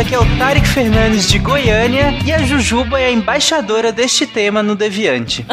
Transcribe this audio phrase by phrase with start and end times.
[0.00, 4.62] aqui é o Tarek Fernandes de Goiânia e a Jujuba é a embaixadora deste tema
[4.62, 5.44] no Deviante.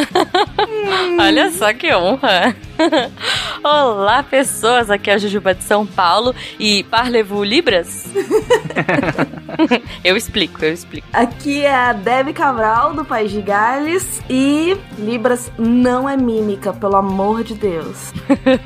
[1.20, 2.56] Olha só que honra!
[3.64, 4.90] Olá, pessoas!
[4.90, 8.06] Aqui é a Jujuba de São Paulo e Parlez-vous Libras?
[10.04, 11.08] eu explico, eu explico.
[11.14, 16.96] Aqui é a Debbie Cabral, do País de Gales e Libras não é mímica, pelo
[16.96, 18.14] amor de Deus.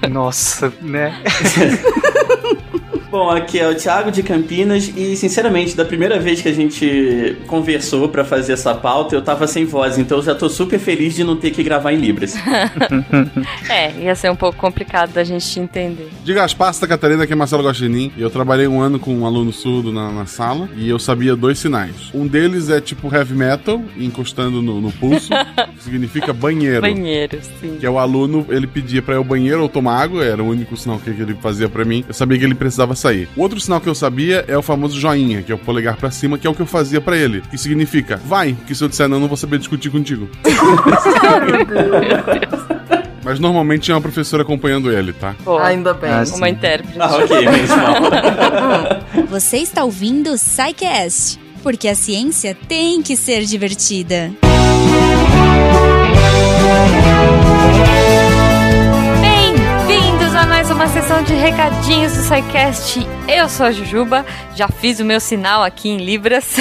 [0.10, 1.22] Nossa, né?
[3.12, 7.38] Bom, aqui é o Thiago de Campinas e, sinceramente, da primeira vez que a gente
[7.48, 11.16] conversou para fazer essa pauta, eu tava sem voz, então eu já tô super feliz
[11.16, 12.36] de não ter que gravar em Libras.
[13.68, 16.10] é, ia ser um pouco complicado da gente te entender.
[16.24, 18.12] Diga as pastas, Catarina, que é Marcelo Gostinin.
[18.18, 21.60] Eu trabalhei um ano com um aluno surdo na, na, sala e eu sabia dois
[21.60, 22.10] sinais.
[22.14, 25.30] Um deles é tipo heavy metal, encostando no, no pulso,
[25.76, 26.82] que significa banheiro.
[26.82, 27.78] Banheiro, sim.
[27.80, 30.48] Que é o aluno, ele pedia pra ir ao banheiro ou tomar água, era o
[30.48, 32.06] único sinal que ele fazia para mim.
[32.08, 33.28] Eu sabia que ele precisava sair.
[33.36, 36.12] O outro sinal que eu sabia é o famoso joinha, que é o polegar para
[36.12, 37.42] cima, que é o que eu fazia para ele.
[37.50, 40.30] Que significa, vai, que se eu disser não, não vou saber discutir contigo.
[43.30, 45.36] Mas normalmente tinha uma professora acompanhando ele, tá?
[45.46, 46.10] Pô, Ainda bem.
[46.10, 47.00] Ah, uma intérprete.
[47.00, 47.76] Ah, ok, mesmo.
[49.30, 54.32] Você está ouvindo o Psycast, porque a ciência tem que ser divertida.
[54.42, 55.39] mais
[61.24, 63.06] de recadinhos do SciCast.
[63.28, 64.26] Eu sou a Jujuba,
[64.56, 66.56] já fiz o meu sinal aqui em Libras.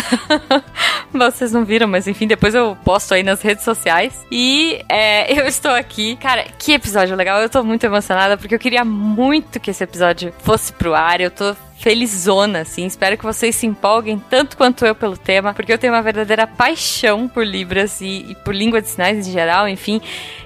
[1.15, 4.27] Vocês não viram, mas enfim, depois eu posto aí nas redes sociais.
[4.33, 6.17] E é, eu estou aqui.
[6.17, 7.41] Cara, que episódio legal.
[7.41, 11.21] Eu tô muito emocionada porque eu queria muito que esse episódio fosse pro ar.
[11.21, 12.85] Eu tô felizona, assim.
[12.85, 16.49] Espero que vocês se empolguem tanto quanto eu pelo tema, porque eu tenho uma verdadeira
[16.49, 20.01] paixão por Libras e, e por língua de sinais em geral, enfim.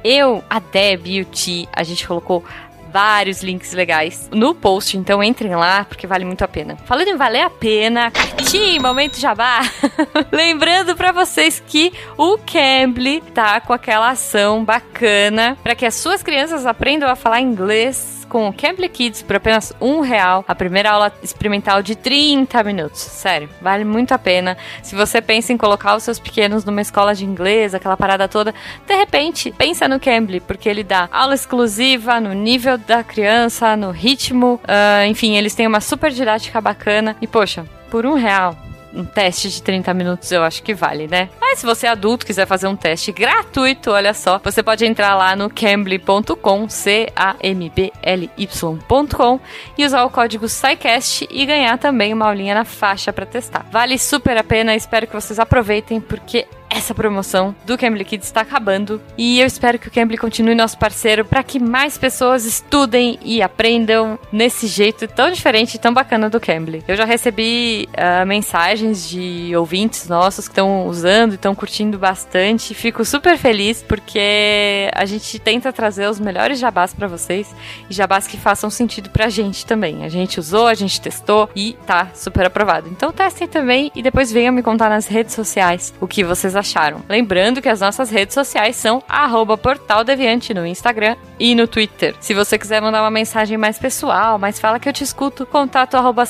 [0.05, 2.45] Eu, a Deb e o Ti, a gente colocou
[2.93, 6.77] vários links legais no post, então entrem lá porque vale muito a pena.
[6.85, 9.61] Falando em valer a pena, cartinha, momento jabá.
[10.30, 16.23] Lembrando para vocês que o Cambly tá com aquela ação bacana para que as suas
[16.23, 20.43] crianças aprendam a falar inglês com o Cambly Kids por apenas um real.
[20.48, 22.98] A primeira aula experimental de 30 minutos.
[22.98, 24.57] Sério, vale muito a pena.
[24.83, 28.55] Se você pensa em colocar os seus pequenos numa escola de inglês, aquela parada toda,
[28.87, 33.91] de repente, pensa no Cambly, porque ele dá aula exclusiva no nível da criança, no
[33.91, 37.15] ritmo, uh, enfim, eles têm uma super didática bacana.
[37.21, 38.57] E poxa, por um real,
[38.95, 41.29] um teste de 30 minutos eu acho que vale, né?
[41.41, 45.14] Mas se você é adulto quiser fazer um teste gratuito, olha só, você pode entrar
[45.14, 47.11] lá no cambly.com, C-A-M-B-L-Y.com
[49.77, 53.67] e usar o código SciCast e ganhar também uma aulinha na faixa para testar.
[53.70, 58.41] Vale super a pena, espero que vocês aproveitem porque essa promoção do Cambly Kids está
[58.41, 63.19] acabando e eu espero que o Cambly continue nosso parceiro para que mais pessoas estudem
[63.23, 66.83] e aprendam nesse jeito tão diferente e tão bacana do Cambly.
[66.89, 72.75] Eu já recebi uh, mensagens de ouvintes nossos que estão usando e estão curtindo bastante.
[72.75, 77.55] Fico super feliz porque a gente tenta trazer os melhores jabás para vocês
[77.91, 80.05] e jabás que façam sentido pra gente também.
[80.05, 82.89] A gente usou, a gente testou e tá super aprovado.
[82.89, 86.61] Então testem também e depois venham me contar nas redes sociais o que vocês.
[87.08, 89.02] Lembrando que as nossas redes sociais são
[89.62, 92.14] @portaldeviante no Instagram e no Twitter.
[92.20, 95.97] Se você quiser mandar uma mensagem mais pessoal, mas fala que eu te escuto, contato
[95.97, 96.23] arroba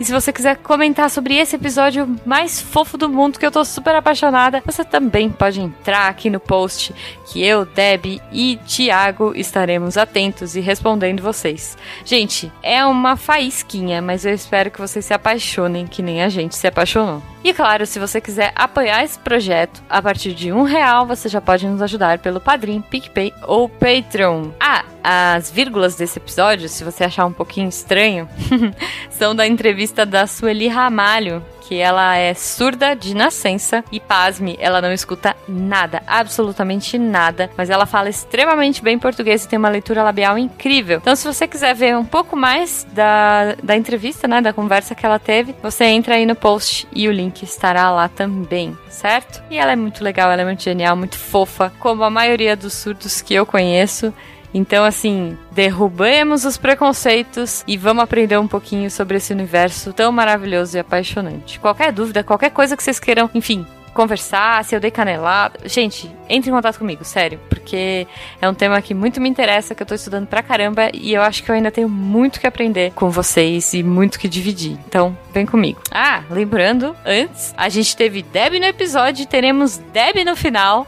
[0.00, 3.62] E se você quiser comentar sobre esse episódio mais fofo do mundo que eu tô
[3.62, 6.94] super apaixonada, você também pode entrar aqui no post
[7.30, 11.76] que eu, Deb e Thiago estaremos atentos e respondendo vocês.
[12.06, 16.56] Gente, é uma faísquinha, mas eu espero que vocês se apaixonem que nem a gente
[16.56, 17.22] se apaixonou.
[17.44, 21.40] E claro, se você quiser apoiar esse projeto, a partir de um real você já
[21.40, 24.50] pode nos ajudar pelo Padrim, PicPay ou Patreon.
[24.60, 28.28] Ah, as vírgulas desse episódio, se você achar um pouquinho estranho,
[29.10, 34.80] são da entrevista da Sueli Ramalho, que ela é surda de nascença e, pasme, ela
[34.80, 40.02] não escuta nada, absolutamente nada, mas ela fala extremamente bem português e tem uma leitura
[40.02, 40.98] labial incrível.
[40.98, 45.04] Então, se você quiser ver um pouco mais da, da entrevista, né, da conversa que
[45.04, 49.42] ela teve, você entra aí no post e o link estará lá também, certo?
[49.50, 52.74] E ela é muito legal, ela é muito genial, muito fofa, como a maioria dos
[52.74, 54.14] surdos que eu conheço.
[54.56, 60.78] Então, assim, derrubemos os preconceitos e vamos aprender um pouquinho sobre esse universo tão maravilhoso
[60.78, 61.60] e apaixonante.
[61.60, 63.66] Qualquer dúvida, qualquer coisa que vocês queiram, enfim,
[63.96, 65.58] conversar, se eu dei canelada.
[65.64, 68.06] Gente, entre em contato comigo, sério, porque
[68.40, 71.22] é um tema que muito me interessa, que eu tô estudando pra caramba e eu
[71.22, 74.78] acho que eu ainda tenho muito que aprender com vocês e muito que dividir.
[74.86, 75.80] Então, vem comigo.
[75.90, 80.86] Ah, lembrando, antes, a gente teve Deb no episódio e teremos Deb no final,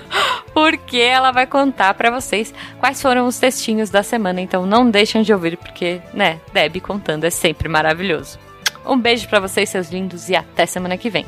[0.54, 4.40] porque ela vai contar para vocês quais foram os textinhos da semana.
[4.40, 8.38] Então, não deixem de ouvir, porque, né, Deb contando é sempre maravilhoso.
[8.86, 11.26] Um beijo para vocês, seus lindos, e até semana que vem.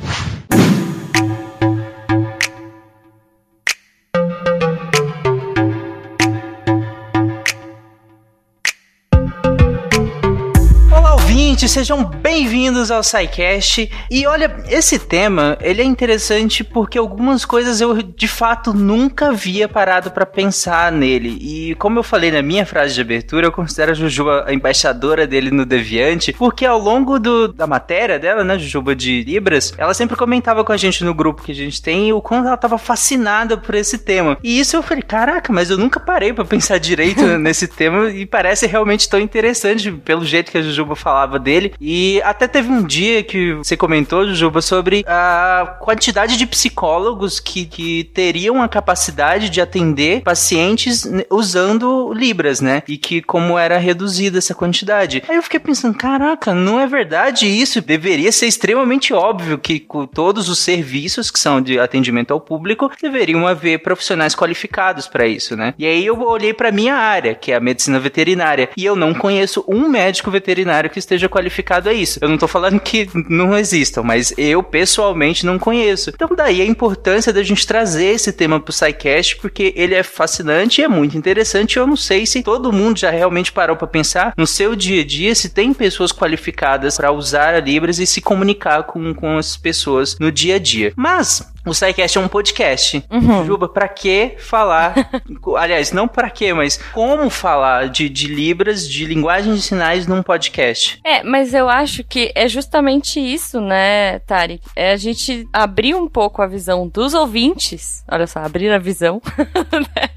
[11.59, 13.91] Ouvintes, sejam bem-vindos ao SciCast.
[14.11, 19.69] E olha, esse tema, ele é interessante porque algumas coisas eu de fato nunca havia
[19.69, 21.37] parado para pensar nele.
[21.41, 25.27] E como eu falei na minha frase de abertura, eu considero a Jujuba a embaixadora
[25.27, 29.95] dele no Deviante, porque ao longo do, da matéria dela, né, Jujuba de Libras, ela
[29.95, 32.79] sempre comentava com a gente no grupo que a gente tem o quanto ela tava
[32.79, 34.39] fascinada por esse tema.
[34.45, 38.25] E isso eu falei, caraca, mas eu nunca parei para pensar direito nesse tema e
[38.25, 41.73] parece realmente tão interessante pelo jeito que a Jujuba falava falava dele.
[41.81, 47.65] E até teve um dia que você comentou, Jujuba, sobre a quantidade de psicólogos que,
[47.65, 52.83] que teriam a capacidade de atender pacientes usando Libras, né?
[52.87, 55.23] E que como era reduzida essa quantidade.
[55.27, 57.81] Aí eu fiquei pensando, caraca, não é verdade isso?
[57.81, 63.47] Deveria ser extremamente óbvio que todos os serviços que são de atendimento ao público deveriam
[63.47, 65.75] haver profissionais qualificados para isso, né?
[65.79, 69.15] E aí eu olhei para minha área, que é a medicina veterinária, e eu não
[69.15, 72.19] conheço um médico veterinário que esteja qualificado a isso.
[72.21, 76.11] Eu não tô falando que não existam, mas eu pessoalmente não conheço.
[76.11, 80.81] Então daí a importância da gente trazer esse tema pro SciCast, porque ele é fascinante
[80.81, 81.77] e é muito interessante.
[81.77, 85.05] Eu não sei se todo mundo já realmente parou para pensar no seu dia a
[85.05, 89.57] dia se tem pessoas qualificadas para usar a Libras e se comunicar com, com as
[89.57, 90.93] pessoas no dia a dia.
[90.97, 93.05] Mas o SciCast é um podcast.
[93.11, 93.45] Uhum.
[93.45, 94.95] Juba, pra que falar?
[95.59, 100.23] aliás, não pra que, mas como falar de, de Libras, de linguagem de sinais num
[100.23, 100.99] podcast?
[101.05, 104.63] É, mas eu acho que é justamente isso, né, Tarek?
[104.75, 108.05] É a gente abrir um pouco a visão dos ouvintes.
[108.11, 109.21] Olha só, abrir a visão.
[109.69, 110.09] Né?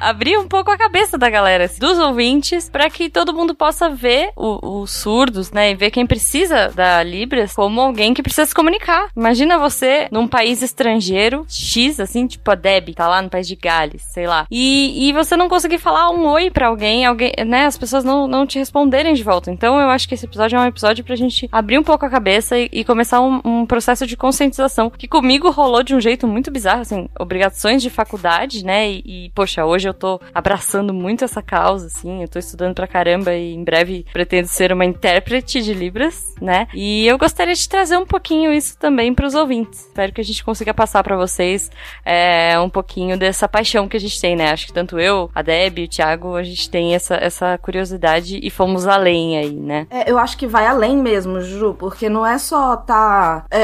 [0.00, 3.88] abrir um pouco a cabeça da galera, assim, dos ouvintes, para que todo mundo possa
[3.88, 5.70] ver os surdos, né?
[5.70, 9.08] E ver quem precisa da Libras como alguém que precisa se comunicar.
[9.16, 13.56] Imagina você num país estrangeiro, X, assim, tipo a Deb, tá lá no país de
[13.56, 14.46] Gales, sei lá.
[14.50, 17.66] E, e você não conseguir falar um oi para alguém, alguém, né?
[17.66, 19.50] As pessoas não, não te responderem de volta.
[19.50, 22.10] Então eu acho que esse episódio é um episódio pra gente abrir um pouco a
[22.10, 26.26] cabeça e, e começar um, um processo de conscientização que comigo rolou de um jeito
[26.26, 28.88] muito bizarro, assim, obrigações de faculdade, né?
[28.90, 32.22] E, e poxa, hoje eu tô abraçando muito essa causa, assim.
[32.22, 36.66] Eu tô estudando pra caramba e em breve pretendo ser uma intérprete de Libras, né?
[36.74, 39.86] E eu gostaria de trazer um pouquinho isso também pros ouvintes.
[39.86, 41.70] Espero que a gente consiga passar para vocês
[42.04, 44.50] é, um pouquinho dessa paixão que a gente tem, né?
[44.50, 48.50] Acho que tanto eu, a Deb o Thiago, a gente tem essa, essa curiosidade e
[48.50, 49.86] fomos além aí, né?
[49.90, 53.44] É, eu acho que vai além mesmo, Ju, porque não é só tá.
[53.50, 53.62] É,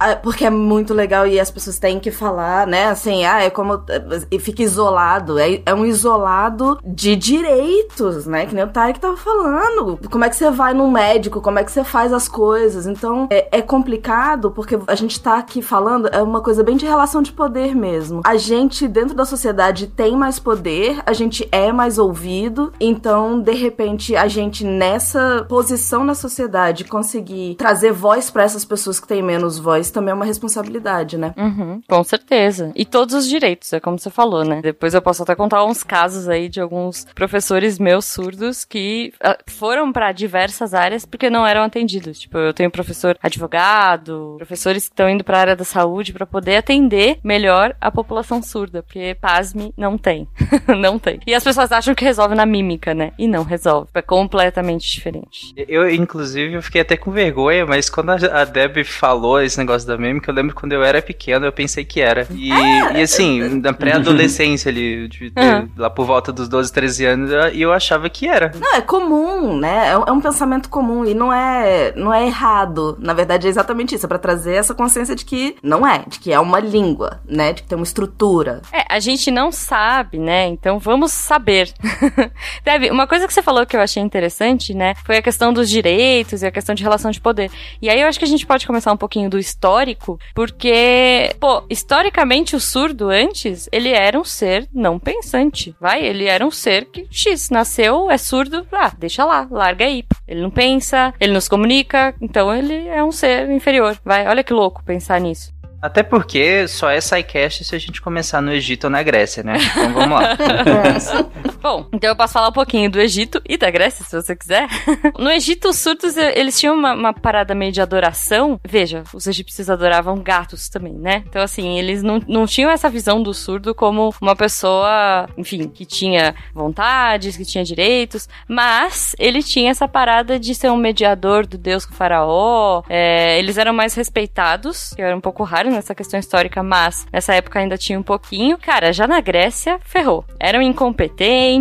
[0.00, 2.86] é, porque é muito legal e as pessoas têm que falar, né?
[2.86, 3.82] Assim, ah, é como.
[4.30, 5.38] E fica isolado.
[5.38, 8.46] É, é um isolado de direitos, né?
[8.46, 9.98] Que nem o Tarek tava falando.
[10.10, 11.40] Como é que você vai no médico?
[11.40, 12.86] Como é que você faz as coisas?
[12.86, 16.86] Então, é, é complicado porque a gente tá aqui falando, é uma coisa bem de
[16.86, 18.22] relação de poder mesmo.
[18.24, 23.52] A gente, dentro da sociedade, tem mais poder, a gente é mais ouvido, então, de
[23.52, 29.22] repente, a gente nessa posição na sociedade conseguir trazer voz para essas pessoas que têm
[29.22, 31.34] menos voz também é uma responsabilidade, né?
[31.36, 32.72] Uhum, com certeza.
[32.74, 34.60] E todos os direitos, é como você falou, né?
[34.62, 39.36] Depois eu posso até contar uns casos aí de alguns professores meus surdos que ah,
[39.46, 42.20] foram para diversas áreas porque não eram atendidos.
[42.20, 46.26] Tipo, eu tenho professor advogado, professores que estão indo para a área da saúde para
[46.26, 50.28] poder atender melhor a população surda, porque pasme não tem.
[50.78, 51.20] não tem.
[51.26, 53.12] E as pessoas acham que resolve na mímica, né?
[53.18, 53.90] E não resolve.
[53.94, 55.52] É completamente diferente.
[55.56, 59.96] Eu, inclusive, eu fiquei até com vergonha, mas quando a Deb falou esse negócio da
[59.96, 62.26] mímica, eu lembro quando eu era pequeno, eu pensei que era.
[62.30, 65.70] E, ah, e assim, na pré-adolescência ali, de, uhum.
[65.74, 68.52] lá por volta dos 12, 13 anos, e eu achava que era.
[68.60, 69.88] Não, é comum, né?
[69.88, 72.98] É, é um pensamento comum e não é, não é errado.
[73.00, 76.18] Na verdade, é exatamente isso, é pra trazer essa consciência de que não é, de
[76.18, 77.54] que é uma língua, né?
[77.54, 78.60] De que tem uma estrutura.
[78.70, 80.46] É, a gente não sabe, né?
[80.46, 81.72] Então vamos saber.
[82.62, 84.94] Deve, uma coisa que você falou que eu achei interessante, né?
[85.06, 87.50] Foi a questão dos direitos e a questão de relação de poder.
[87.80, 91.62] E aí eu acho que a gente pode começar um pouquinho do histórico, porque, pô,
[91.68, 96.04] historicamente o surdo antes, ele era um ser não pensante vai?
[96.04, 100.04] Ele era um ser que X nasceu, é surdo, ah, deixa lá, larga aí.
[100.26, 103.98] Ele não pensa, ele não se comunica, então ele é um ser inferior.
[104.04, 105.52] Vai, olha que louco pensar nisso.
[105.80, 109.58] Até porque só é SciCast se a gente começar no Egito ou na Grécia, né?
[109.58, 110.36] Então vamos lá.
[111.62, 114.66] Bom, então eu posso falar um pouquinho do Egito e da Grécia, se você quiser.
[115.16, 118.58] no Egito, os surdos, eles tinham uma, uma, parada meio de adoração.
[118.66, 121.22] Veja, os egípcios adoravam gatos também, né?
[121.28, 125.86] Então, assim, eles não, não tinham essa visão do surdo como uma pessoa, enfim, que
[125.86, 131.56] tinha vontades, que tinha direitos, mas ele tinha essa parada de ser um mediador do
[131.56, 132.82] deus com o faraó.
[132.88, 137.34] É, eles eram mais respeitados, que era um pouco raro nessa questão histórica, mas nessa
[137.34, 138.58] época ainda tinha um pouquinho.
[138.58, 140.24] Cara, já na Grécia, ferrou.
[140.40, 141.51] Eram incompetentes,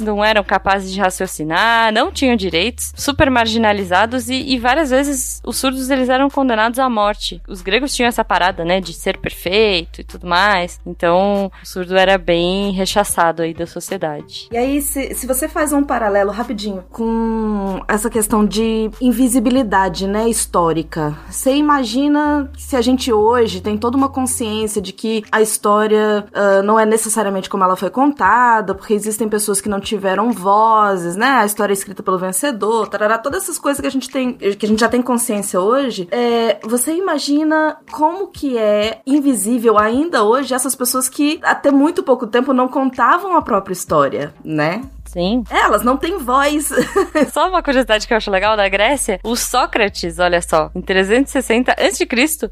[0.00, 5.56] não eram capazes de raciocinar, não tinham direitos, super marginalizados e, e várias vezes os
[5.56, 7.40] surdos eles eram condenados à morte.
[7.48, 10.80] Os gregos tinham essa parada, né, de ser perfeito e tudo mais.
[10.86, 14.48] Então, o surdo era bem rechaçado aí da sociedade.
[14.52, 20.28] E aí, se, se você faz um paralelo rapidinho com essa questão de invisibilidade, né,
[20.28, 26.26] histórica, você imagina se a gente hoje tem toda uma consciência de que a história
[26.32, 31.16] uh, não é necessariamente como ela foi contada, porque existem pessoas que não tiveram vozes,
[31.16, 31.26] né?
[31.26, 34.68] A história escrita pelo vencedor, tarará, todas essas coisas que a gente tem, que a
[34.68, 36.08] gente já tem consciência hoje.
[36.10, 42.26] É, você imagina como que é invisível ainda hoje essas pessoas que até muito pouco
[42.26, 44.82] tempo não contavam a própria história, né?
[45.08, 45.42] Sim.
[45.50, 46.70] É, elas não têm voz.
[47.32, 51.72] só uma curiosidade que eu acho legal da Grécia: o Sócrates, olha só, em 360
[51.72, 52.06] a.C.,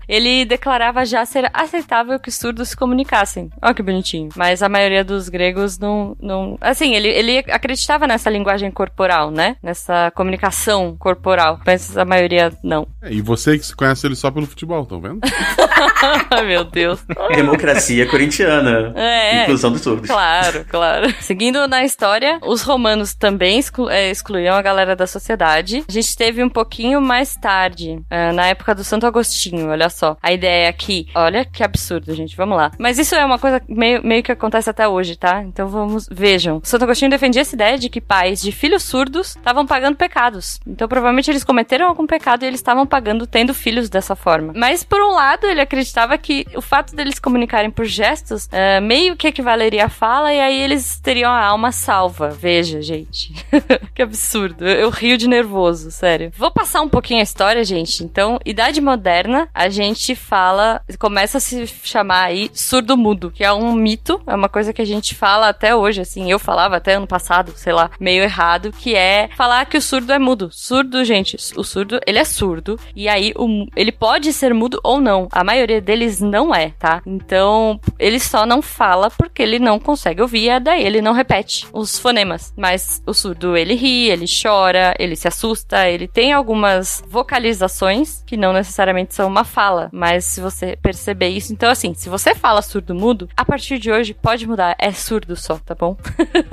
[0.09, 3.51] ele declarava já ser aceitável que surdos se comunicassem.
[3.61, 4.31] Olha que bonitinho.
[4.35, 6.17] Mas a maioria dos gregos não.
[6.21, 9.57] não assim, ele, ele acreditava nessa linguagem corporal, né?
[9.63, 11.61] Nessa comunicação corporal.
[11.67, 12.87] Mas a maioria não.
[13.03, 15.21] É, e você que conhece ele só pelo futebol, estão vendo?
[16.47, 17.05] Meu Deus.
[17.35, 18.93] Democracia corintiana.
[18.97, 19.43] É.
[19.43, 20.09] Inclusão dos surdos.
[20.09, 21.15] Claro, claro.
[21.21, 25.85] Seguindo na história, os romanos também exclu é, excluíam a galera da sociedade.
[25.89, 30.17] A gente teve um pouquinho mais tarde, é, na época do Santo Agostinho, olha só.
[30.23, 32.71] A ideia aqui, olha que absurdo, gente, vamos lá.
[32.79, 35.43] Mas isso é uma coisa meio, meio que acontece até hoje, tá?
[35.43, 36.61] Então vamos, vejam.
[36.65, 40.59] Santo Agostinho defendia essa ideia de que pais de filhos surdos estavam pagando pecados.
[40.67, 44.53] Então provavelmente eles cometeram algum pecado e eles estavam pagando tendo filhos dessa forma.
[44.55, 49.17] Mas por um lado, ele acreditava que o fato deles comunicarem por gestos é, meio
[49.17, 52.36] que equivaleria à fala e aí eles teriam a alma salva.
[52.39, 53.33] Veja, gente.
[53.95, 54.67] que absurdo.
[54.67, 56.33] Eu, eu, rio de nervoso, sério.
[56.37, 58.05] Vou passar um pouquinho a história, gente.
[58.05, 63.73] Então, Idade Moderna, a gente fala, começa a se chamar aí surdo-mudo, que é um
[63.73, 66.31] mito, é uma coisa que a gente fala até hoje, assim.
[66.31, 70.13] Eu falava até ano passado, sei lá, meio errado, que é falar que o surdo
[70.13, 70.51] é mudo.
[70.53, 72.79] Surdo, gente, o surdo, ele é surdo.
[72.95, 75.29] E aí, o, ele pode ser mudo ou não.
[75.33, 77.03] A maioria deles não é, tá?
[77.07, 81.67] Então, ele só não fala porque ele não consegue ouvir, e daí ele não repete
[81.73, 82.53] os fonemas problemas.
[82.57, 88.37] Mas o surdo, ele ri, ele chora, ele se assusta, ele tem algumas vocalizações que
[88.37, 92.61] não necessariamente são uma fala, mas se você perceber isso, então assim, se você fala
[92.61, 95.97] surdo-mudo, a partir de hoje pode mudar, é surdo só, tá bom?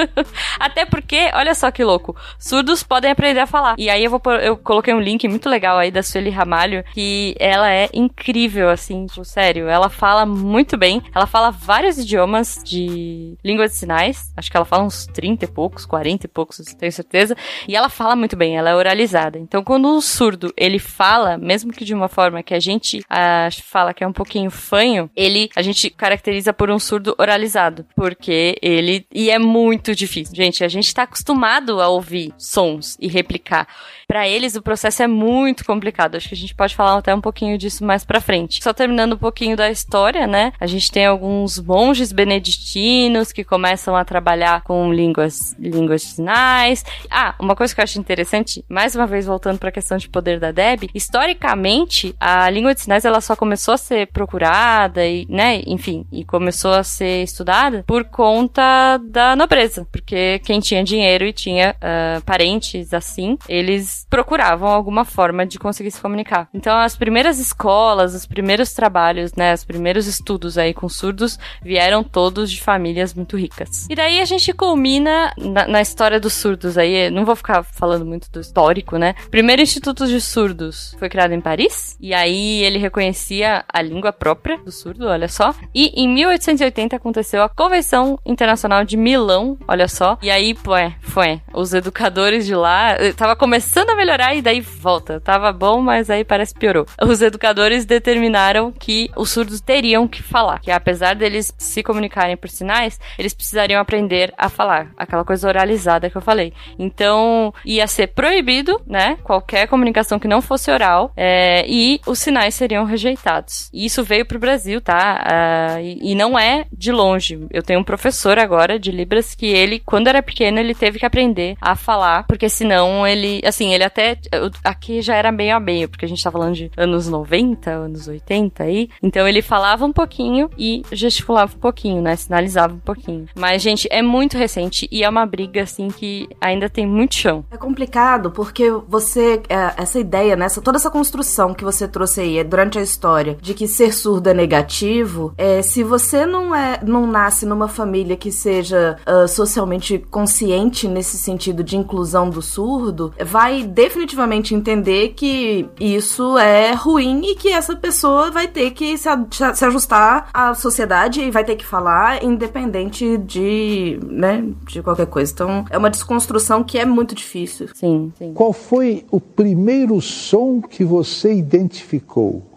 [0.59, 3.75] Até porque, olha só que louco, surdos podem aprender a falar.
[3.77, 7.35] E aí eu vou eu coloquei um link muito legal aí da Sueli Ramalho, que
[7.39, 13.35] ela é incrível, assim, tipo, sério, ela fala muito bem, ela fala vários idiomas de
[13.43, 16.57] língua de sinais, acho que ela fala uns 30 e pouco poucos, 40 e poucos,
[16.77, 17.37] tenho certeza.
[17.65, 19.39] E ela fala muito bem, ela é oralizada.
[19.39, 23.47] Então, quando o surdo ele fala, mesmo que de uma forma que a gente ah,
[23.63, 28.57] fala que é um pouquinho fanho, ele a gente caracteriza por um surdo oralizado, porque
[28.61, 30.35] ele e é muito difícil.
[30.35, 33.65] Gente, a gente tá acostumado a ouvir sons e replicar
[34.05, 36.15] para eles o processo é muito complicado.
[36.15, 38.61] Acho que a gente pode falar até um pouquinho disso mais para frente.
[38.61, 40.51] Só terminando um pouquinho da história, né?
[40.59, 46.83] A gente tem alguns monges beneditinos que começam a trabalhar com línguas, línguas de sinais.
[47.09, 50.09] Ah, uma coisa que eu acho interessante, mais uma vez voltando para a questão de
[50.09, 55.25] poder da Deb, historicamente a língua de sinais ela só começou a ser procurada e,
[55.29, 61.25] né, enfim, e começou a ser estudada por conta da nobreza, porque quem tinha dinheiro
[61.25, 66.47] e tinha uh, parentes assim, eles procuravam alguma forma de conseguir se comunicar.
[66.53, 72.03] Então, as primeiras escolas, os primeiros trabalhos, né, os primeiros estudos aí com surdos vieram
[72.03, 73.87] todos de famílias muito ricas.
[73.89, 78.05] E daí a gente culmina na, na história dos surdos aí, não vou ficar falando
[78.05, 79.15] muito do histórico, né?
[79.31, 84.57] Primeiro Instituto de Surdos foi criado em Paris, e aí ele reconhecia a língua própria
[84.57, 85.53] do surdo, olha só.
[85.73, 90.17] E em 1880 aconteceu a Convenção Internacional de Milão, olha só.
[90.21, 94.41] E aí, pô, é, foi, os educadores de lá, eh, tava começando a melhorar e
[94.41, 95.19] daí volta.
[95.19, 96.85] Tava bom, mas aí parece piorou.
[97.01, 102.49] Os educadores determinaram que os surdos teriam que falar, que apesar deles se comunicarem por
[102.49, 106.53] sinais, eles precisariam aprender a falar aquela aquela coisa oralizada que eu falei.
[106.77, 109.17] Então, ia ser proibido, né?
[109.23, 113.69] Qualquer comunicação que não fosse oral, é, e os sinais seriam rejeitados.
[113.73, 115.25] E isso veio pro Brasil, tá?
[115.25, 117.47] Uh, e, e não é de longe.
[117.49, 121.05] Eu tenho um professor agora de Libras que ele, quando era pequeno, ele teve que
[121.05, 124.17] aprender a falar, porque senão ele, assim, ele até.
[124.63, 128.07] Aqui já era meio a meio, porque a gente tá falando de anos 90, anos
[128.07, 128.89] 80 aí.
[129.01, 132.15] Então ele falava um pouquinho e gesticulava um pouquinho, né?
[132.15, 133.25] Sinalizava um pouquinho.
[133.35, 137.45] Mas, gente, é muito recente e é uma briga, assim, que ainda tem muito chão.
[137.51, 139.41] É complicado porque você.
[139.49, 140.47] É, essa ideia, né?
[140.63, 144.29] Toda essa construção que você trouxe aí é durante a história de que ser surdo
[144.29, 149.99] é negativo, é, se você não é não nasce numa família que seja uh, socialmente
[150.09, 157.35] consciente nesse sentido de inclusão do surdo, vai definitivamente entender que isso é ruim e
[157.35, 159.09] que essa pessoa vai ter que se,
[159.53, 165.31] se ajustar à sociedade e vai ter que falar independente de, né, de qualquer coisa.
[165.31, 167.69] Então, é uma desconstrução que é muito difícil.
[167.73, 168.33] Sim, sim.
[168.33, 172.52] Qual foi o primeiro som que você identificou?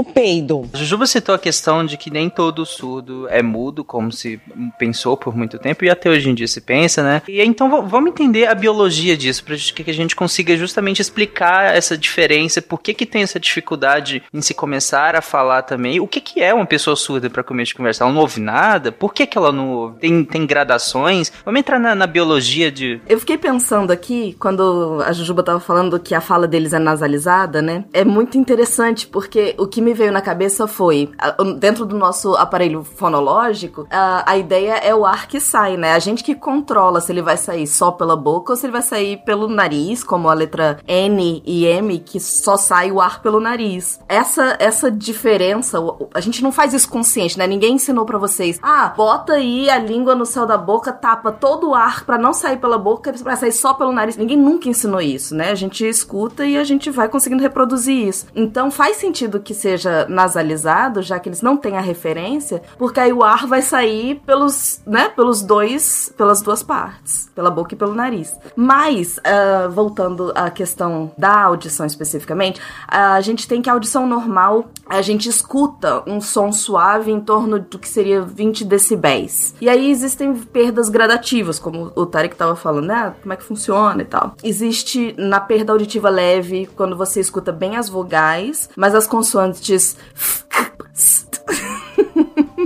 [0.00, 0.68] O peido.
[0.72, 4.40] Jujuba citou a questão de que nem todo surdo é mudo, como se
[4.78, 7.22] pensou por muito tempo, e até hoje em dia se pensa, né?
[7.28, 11.96] E então vamos entender a biologia disso, para que a gente consiga justamente explicar essa
[11.96, 16.20] diferença, por que que tem essa dificuldade em se começar a falar também, o que
[16.20, 18.04] que é uma pessoa surda para começar a conversar?
[18.04, 18.90] Ela não ouve nada?
[18.90, 19.98] Por que que ela não ouve?
[19.98, 21.30] Tem, tem gradações?
[21.44, 23.00] Vamos entrar na, na biologia de...
[23.08, 27.60] Eu fiquei pensando aqui, quando a Jujuba tava falando que a fala deles é nasalizada,
[27.60, 27.84] né?
[27.92, 31.10] É muito interessante, porque o que me me veio na cabeça foi,
[31.58, 35.94] dentro do nosso aparelho fonológico, a, a ideia é o ar que sai, né?
[35.94, 38.82] A gente que controla se ele vai sair só pela boca ou se ele vai
[38.82, 43.40] sair pelo nariz, como a letra N e M, que só sai o ar pelo
[43.40, 43.98] nariz.
[44.08, 45.78] Essa, essa diferença,
[46.14, 47.46] a gente não faz isso consciente, né?
[47.46, 51.70] Ninguém ensinou para vocês, ah, bota aí a língua no céu da boca, tapa todo
[51.70, 54.16] o ar para não sair pela boca, pra sair só pelo nariz.
[54.16, 55.50] Ninguém nunca ensinou isso, né?
[55.50, 58.26] A gente escuta e a gente vai conseguindo reproduzir isso.
[58.36, 62.98] Então faz sentido que seja seja nasalizado, já que eles não têm a referência, porque
[62.98, 67.76] aí o ar vai sair pelos, né, pelos dois, pelas duas partes, pela boca e
[67.78, 68.36] pelo nariz.
[68.56, 74.70] Mas, uh, voltando à questão da audição especificamente, a gente tem que a audição normal,
[74.86, 79.54] a gente escuta um som suave em torno do que seria 20 decibéis.
[79.60, 83.14] E aí existem perdas gradativas, como o Tarek estava falando, né?
[83.22, 84.34] Como é que funciona e tal.
[84.42, 89.59] Existe na perda auditiva leve, quando você escuta bem as vogais, mas as consoantes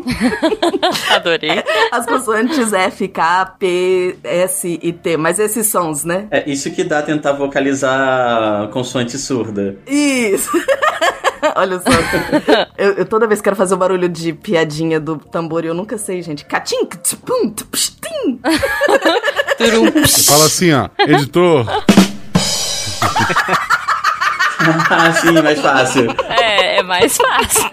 [1.10, 1.62] Adorei.
[1.92, 6.26] As consoantes F, K, P, S e T, mas esses sons, né?
[6.30, 9.76] É isso que dá tentar vocalizar consoante surda.
[9.86, 10.50] Isso.
[11.56, 11.90] Olha só.
[12.78, 15.98] eu, eu, toda vez quero fazer o barulho de piadinha do tambor e eu nunca
[15.98, 16.44] sei, gente.
[16.44, 18.40] Catim, tpum, tpstim.
[20.26, 20.88] Fala assim, ó.
[20.98, 21.66] Editor.
[24.90, 26.10] ah, sim, mais fácil.
[26.28, 27.68] É, é mais fácil.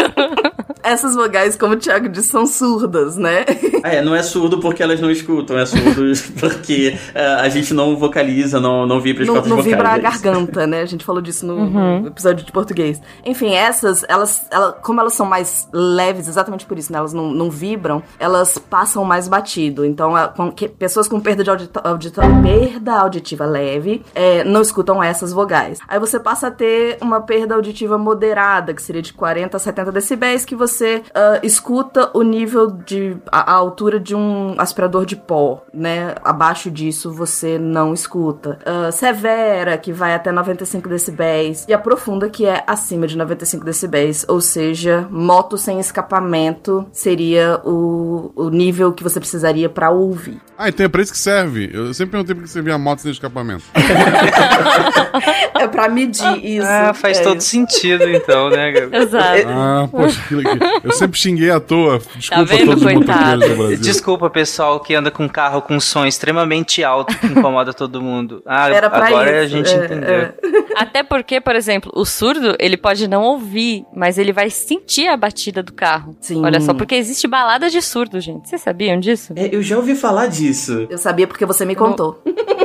[0.83, 3.45] Essas vogais, como o Thiago disse, são surdas, né?
[3.83, 7.95] É, não é surdo porque elas não escutam, é surdo porque uh, a gente não
[7.95, 9.77] vocaliza, não, não vibra as não, próprias não vocais.
[9.77, 10.81] Não vibra a garganta, né?
[10.81, 12.07] A gente falou disso no, uhum.
[12.07, 12.99] episódio de português.
[13.23, 16.97] Enfim, essas, elas, elas, como elas são mais leves, exatamente por isso, né?
[16.97, 19.85] Elas não, não vibram, elas passam mais batido.
[19.85, 25.01] Então, com, que, pessoas com perda de audita, audita, perda auditiva leve é, não escutam
[25.03, 25.79] essas vogais.
[25.87, 29.91] Aí você passa a ter uma perda auditiva moderada, que seria de 40 a 70
[29.91, 33.17] decibéis, que você uh, escuta o nível de.
[33.31, 36.15] A, a, altura de um aspirador de pó, né?
[36.23, 38.59] Abaixo disso você não escuta.
[38.65, 41.65] Uh, severa, que vai até 95 decibéis.
[41.67, 44.25] E a profunda, que é acima de 95 decibéis.
[44.27, 50.39] Ou seja, moto sem escapamento seria o, o nível que você precisaria para ouvir.
[50.57, 51.69] Ah, então é pra isso que serve.
[51.73, 53.63] Eu sempre perguntei pra que servia a moto sem escapamento.
[55.59, 56.67] é pra medir isso.
[56.71, 57.49] Ah, faz é todo isso.
[57.49, 59.03] sentido então, né, Gabriel?
[59.03, 59.47] Exato.
[59.47, 60.57] Ah, poxa, que legal.
[60.83, 61.99] Eu sempre xinguei à toa.
[62.15, 63.47] Desculpa tá vendo, coitado?
[63.47, 63.77] do Brasil.
[63.77, 68.41] Desculpa, pessoal que anda com carro com som extremamente alto que incomoda todo mundo.
[68.45, 69.55] Ah, agora isso.
[69.55, 70.09] a gente é, entendeu.
[70.09, 70.33] É.
[70.75, 75.17] Até porque, por exemplo, o surdo, ele pode não ouvir, mas ele vai sentir a
[75.17, 76.15] batida do carro.
[76.19, 76.43] Sim.
[76.43, 78.49] Olha só, porque existe balada de surdo, gente.
[78.49, 79.33] Vocês sabiam disso?
[79.35, 80.87] É, eu já ouvi falar disso.
[80.89, 82.21] Eu sabia porque você me contou.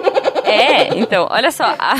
[0.46, 1.96] É, então, olha só, a,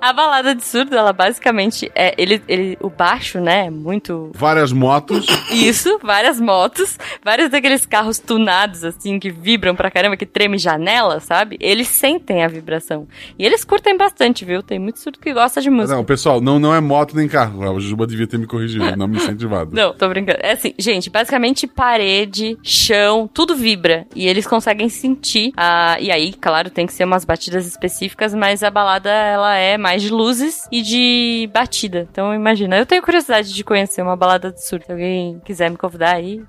[0.00, 4.30] a balada de surdo, ela basicamente é, ele, ele, o baixo, né, é muito...
[4.34, 5.26] Várias motos.
[5.50, 11.20] Isso, várias motos, vários daqueles carros tunados, assim, que vibram pra caramba, que treme janela,
[11.20, 11.56] sabe?
[11.60, 13.06] Eles sentem a vibração.
[13.38, 14.62] E eles curtem bastante, viu?
[14.62, 15.96] Tem muito surdo que gosta de música.
[15.96, 17.76] Não, pessoal, não, não é moto nem carro.
[17.76, 19.74] A Juba devia ter me corrigido, não me incentivado.
[19.74, 20.38] Não, tô brincando.
[20.42, 24.06] É assim, gente, basicamente parede, chão, tudo vibra.
[24.14, 25.52] E eles conseguem sentir.
[25.56, 25.96] A...
[26.00, 30.02] E aí, claro, tem que ser umas batidas específicas, mas a balada, ela é mais
[30.02, 32.06] de luzes e de batida.
[32.10, 32.78] Então, imagina.
[32.78, 34.84] Eu tenho curiosidade de conhecer uma balada de surdo.
[34.86, 36.42] Se alguém quiser me convidar aí,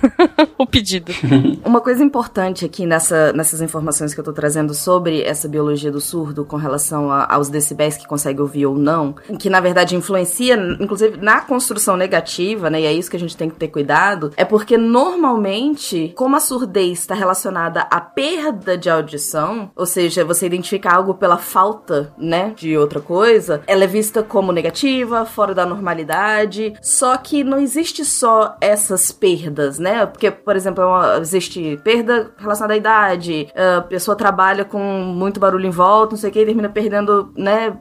[0.58, 1.12] o pedido.
[1.64, 6.00] Uma coisa importante aqui nessa, nessas informações que eu tô trazendo sobre essa biologia do
[6.00, 10.56] surdo com relação a, aos decibéis que consegue ouvir ou não, que na verdade influencia,
[10.80, 12.80] inclusive, na construção negativa, né?
[12.80, 16.40] E é isso que a gente tem que ter cuidado, é porque normalmente, como a
[16.40, 22.52] surdez está relacionada à perda de audição, ou seja, você identifica algo pela falta, né,
[22.56, 26.74] de outra coisa, ela é vista como negativa, fora da normalidade.
[26.80, 30.06] Só que não existe só essas perdas, né?
[30.06, 35.66] Porque, por exemplo, é existe perda relacionada à idade, a pessoa trabalha com muito barulho
[35.66, 37.76] em volta, não sei o que, e termina perdendo, né,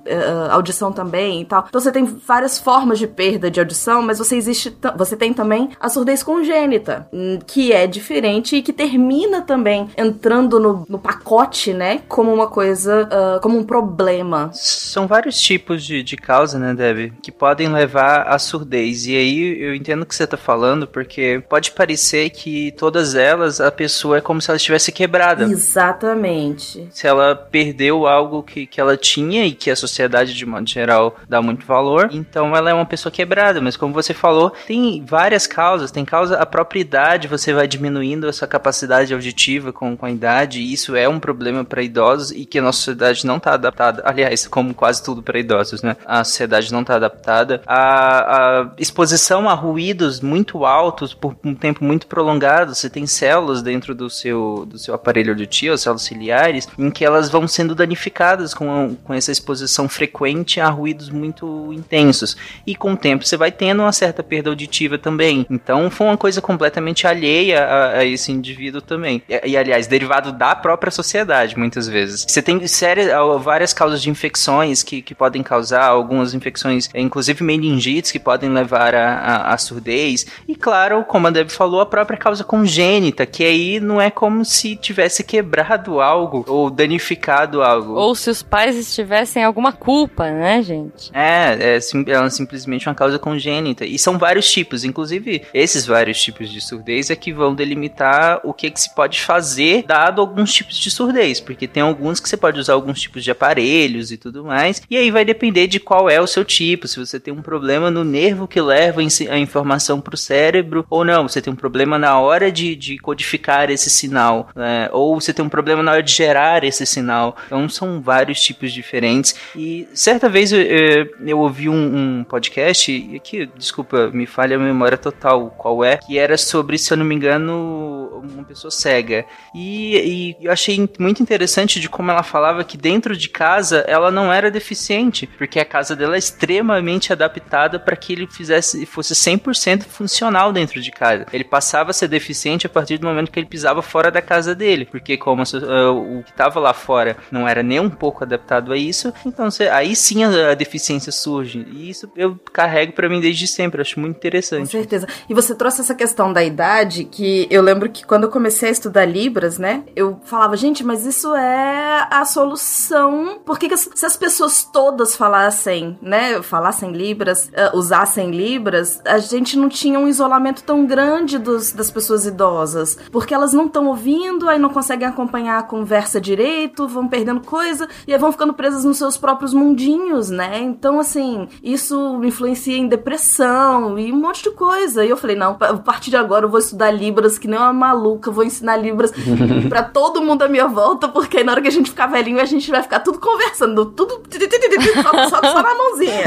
[0.52, 1.66] audição também e tal.
[1.68, 5.70] Então você tem várias formas de perda de audição, mas você existe, você tem também
[5.80, 11.74] a surdez congênita, hum, que é diferente e que termina também entrando no, no pacote,
[11.74, 14.50] né, como uma coisa, uh, como um problema.
[14.54, 19.06] São vários tipos de, de causa, né, Debbie, que podem levar à surdez.
[19.08, 23.60] E aí eu entendo o que você tá falando, porque pode parecer que todas elas,
[23.62, 25.46] a pessoa é como se ela estivesse quebrada.
[25.46, 26.88] Exatamente.
[26.92, 31.18] Se ela perdeu algo que, que ela tinha e que a sociedade, de modo geral,
[31.28, 33.62] dá muito valor, então ela é uma pessoa quebrada.
[33.62, 35.92] Mas como você falou, tem várias causas.
[35.92, 40.60] Tem causa, a própria idade, você vai diminuindo essa capacidade auditiva com, com a idade,
[40.60, 44.02] e isso é um problema para idosos e que a nossa sociedade não tá adaptada.
[44.06, 45.98] Aliás, como quase tudo para idosos, né?
[46.06, 47.62] A sociedade não tá adaptada.
[47.68, 53.96] A exposição a ruídos muito altos por um tempo muito prolongado, você tem células dentro
[53.96, 58.96] do seu, do seu aparelho auditivo, células ciliares, em que elas vão sendo danificadas com,
[59.04, 62.38] com essa exposição frequente a ruídos muito intensos.
[62.66, 65.46] E com o tempo você vai tendo uma certa perda auditiva também.
[65.50, 69.22] Então foi uma coisa completamente alheia a, a esse indivíduo também.
[69.28, 72.26] E, e, aliás, derivado da própria sociedade, muitas vezes.
[72.28, 73.10] Você tem sérias,
[73.42, 78.96] várias causas de infecções que, que podem causar, algumas infecções, inclusive meningites, que podem levar
[78.96, 80.26] a, a, a surdez.
[80.48, 84.44] E claro, como a Deb falou, a própria causa congênita, que aí não é como
[84.44, 87.94] se tivesse quebrado algo ou danificado algo.
[87.94, 91.12] Ou se os pais tivessem alguma culpa, né, gente?
[91.14, 93.86] É, é, sim, é simplesmente uma causa congênita.
[93.86, 98.54] E são vários tipos, inclusive esses vários tipos de surdez é que vão delimitar o
[98.54, 102.38] que, que se pode fazer dado alguns tipos de surdez, porque tem alguns que você
[102.38, 106.10] pode usar alguns tipos de aparelhos e tudo mais, e aí vai depender de qual
[106.10, 110.00] é o seu tipo, se você tem um problema no nervo que leva a informação
[110.00, 113.90] para o cérebro ou não, você tem um problema na hora de, de codificar esse
[113.90, 114.90] sinal, né?
[114.92, 117.36] ou você tem um problema na hora de gerar esse sinal.
[117.46, 119.36] Então são vários tipos diferentes.
[119.56, 124.56] E certa vez eu, eu, eu ouvi um, um podcast, e aqui, desculpa, me falha
[124.56, 128.72] a memória total qual é, que era sobre, se eu não me engano, uma pessoa
[128.72, 129.26] cega.
[129.54, 134.12] E, e eu achei muito interessante de como ela falava que dentro de casa ela
[134.12, 139.14] não era deficiente, porque a casa dela é extremamente adaptada para que ele fizesse fosse
[139.14, 141.26] 100% funcional dentro de casa.
[141.32, 144.56] Ele passava a ser deficiente a partir do momento que ele pisava fora da casa
[144.56, 148.72] dele, porque como uh, o que estava lá fora não era nem um pouco adaptado
[148.72, 151.66] a isso, então cê, aí sim a, a, deficiência surge.
[151.72, 154.62] E isso eu carrego para mim desde sempre, acho muito interessante.
[154.62, 155.08] Com certeza.
[155.30, 158.72] E você trouxe essa questão da idade que eu lembro que quando eu comecei a
[158.72, 163.40] estudar Libras, né, eu falava, gente, mas isso é a solução.
[163.46, 169.20] Por que, que se as pessoas todas falassem, né, falassem Libras, uh, usassem Libras, a
[169.20, 173.86] gente não tinha um isolamento tão grande dos, das pessoas idosas, porque elas não estão
[173.86, 178.56] ouvindo, aí não conseguem acompanhar a conversa direito, vão perdendo coisa e aí vão ficando
[178.56, 180.60] presas nos seus próprios mundinhos, né?
[180.62, 185.06] Então, assim, isso influencia em depressão e um monte de coisa.
[185.06, 187.72] E eu falei, não, a partir de agora eu vou estudar Libras que nem uma
[187.72, 187.99] maluca,
[188.32, 189.12] vou ensinar Libras
[189.68, 192.40] para todo mundo à minha volta, porque aí na hora que a gente ficar velhinho,
[192.40, 194.22] a gente vai ficar tudo conversando, tudo
[195.04, 196.24] só, só, só na mãozinha.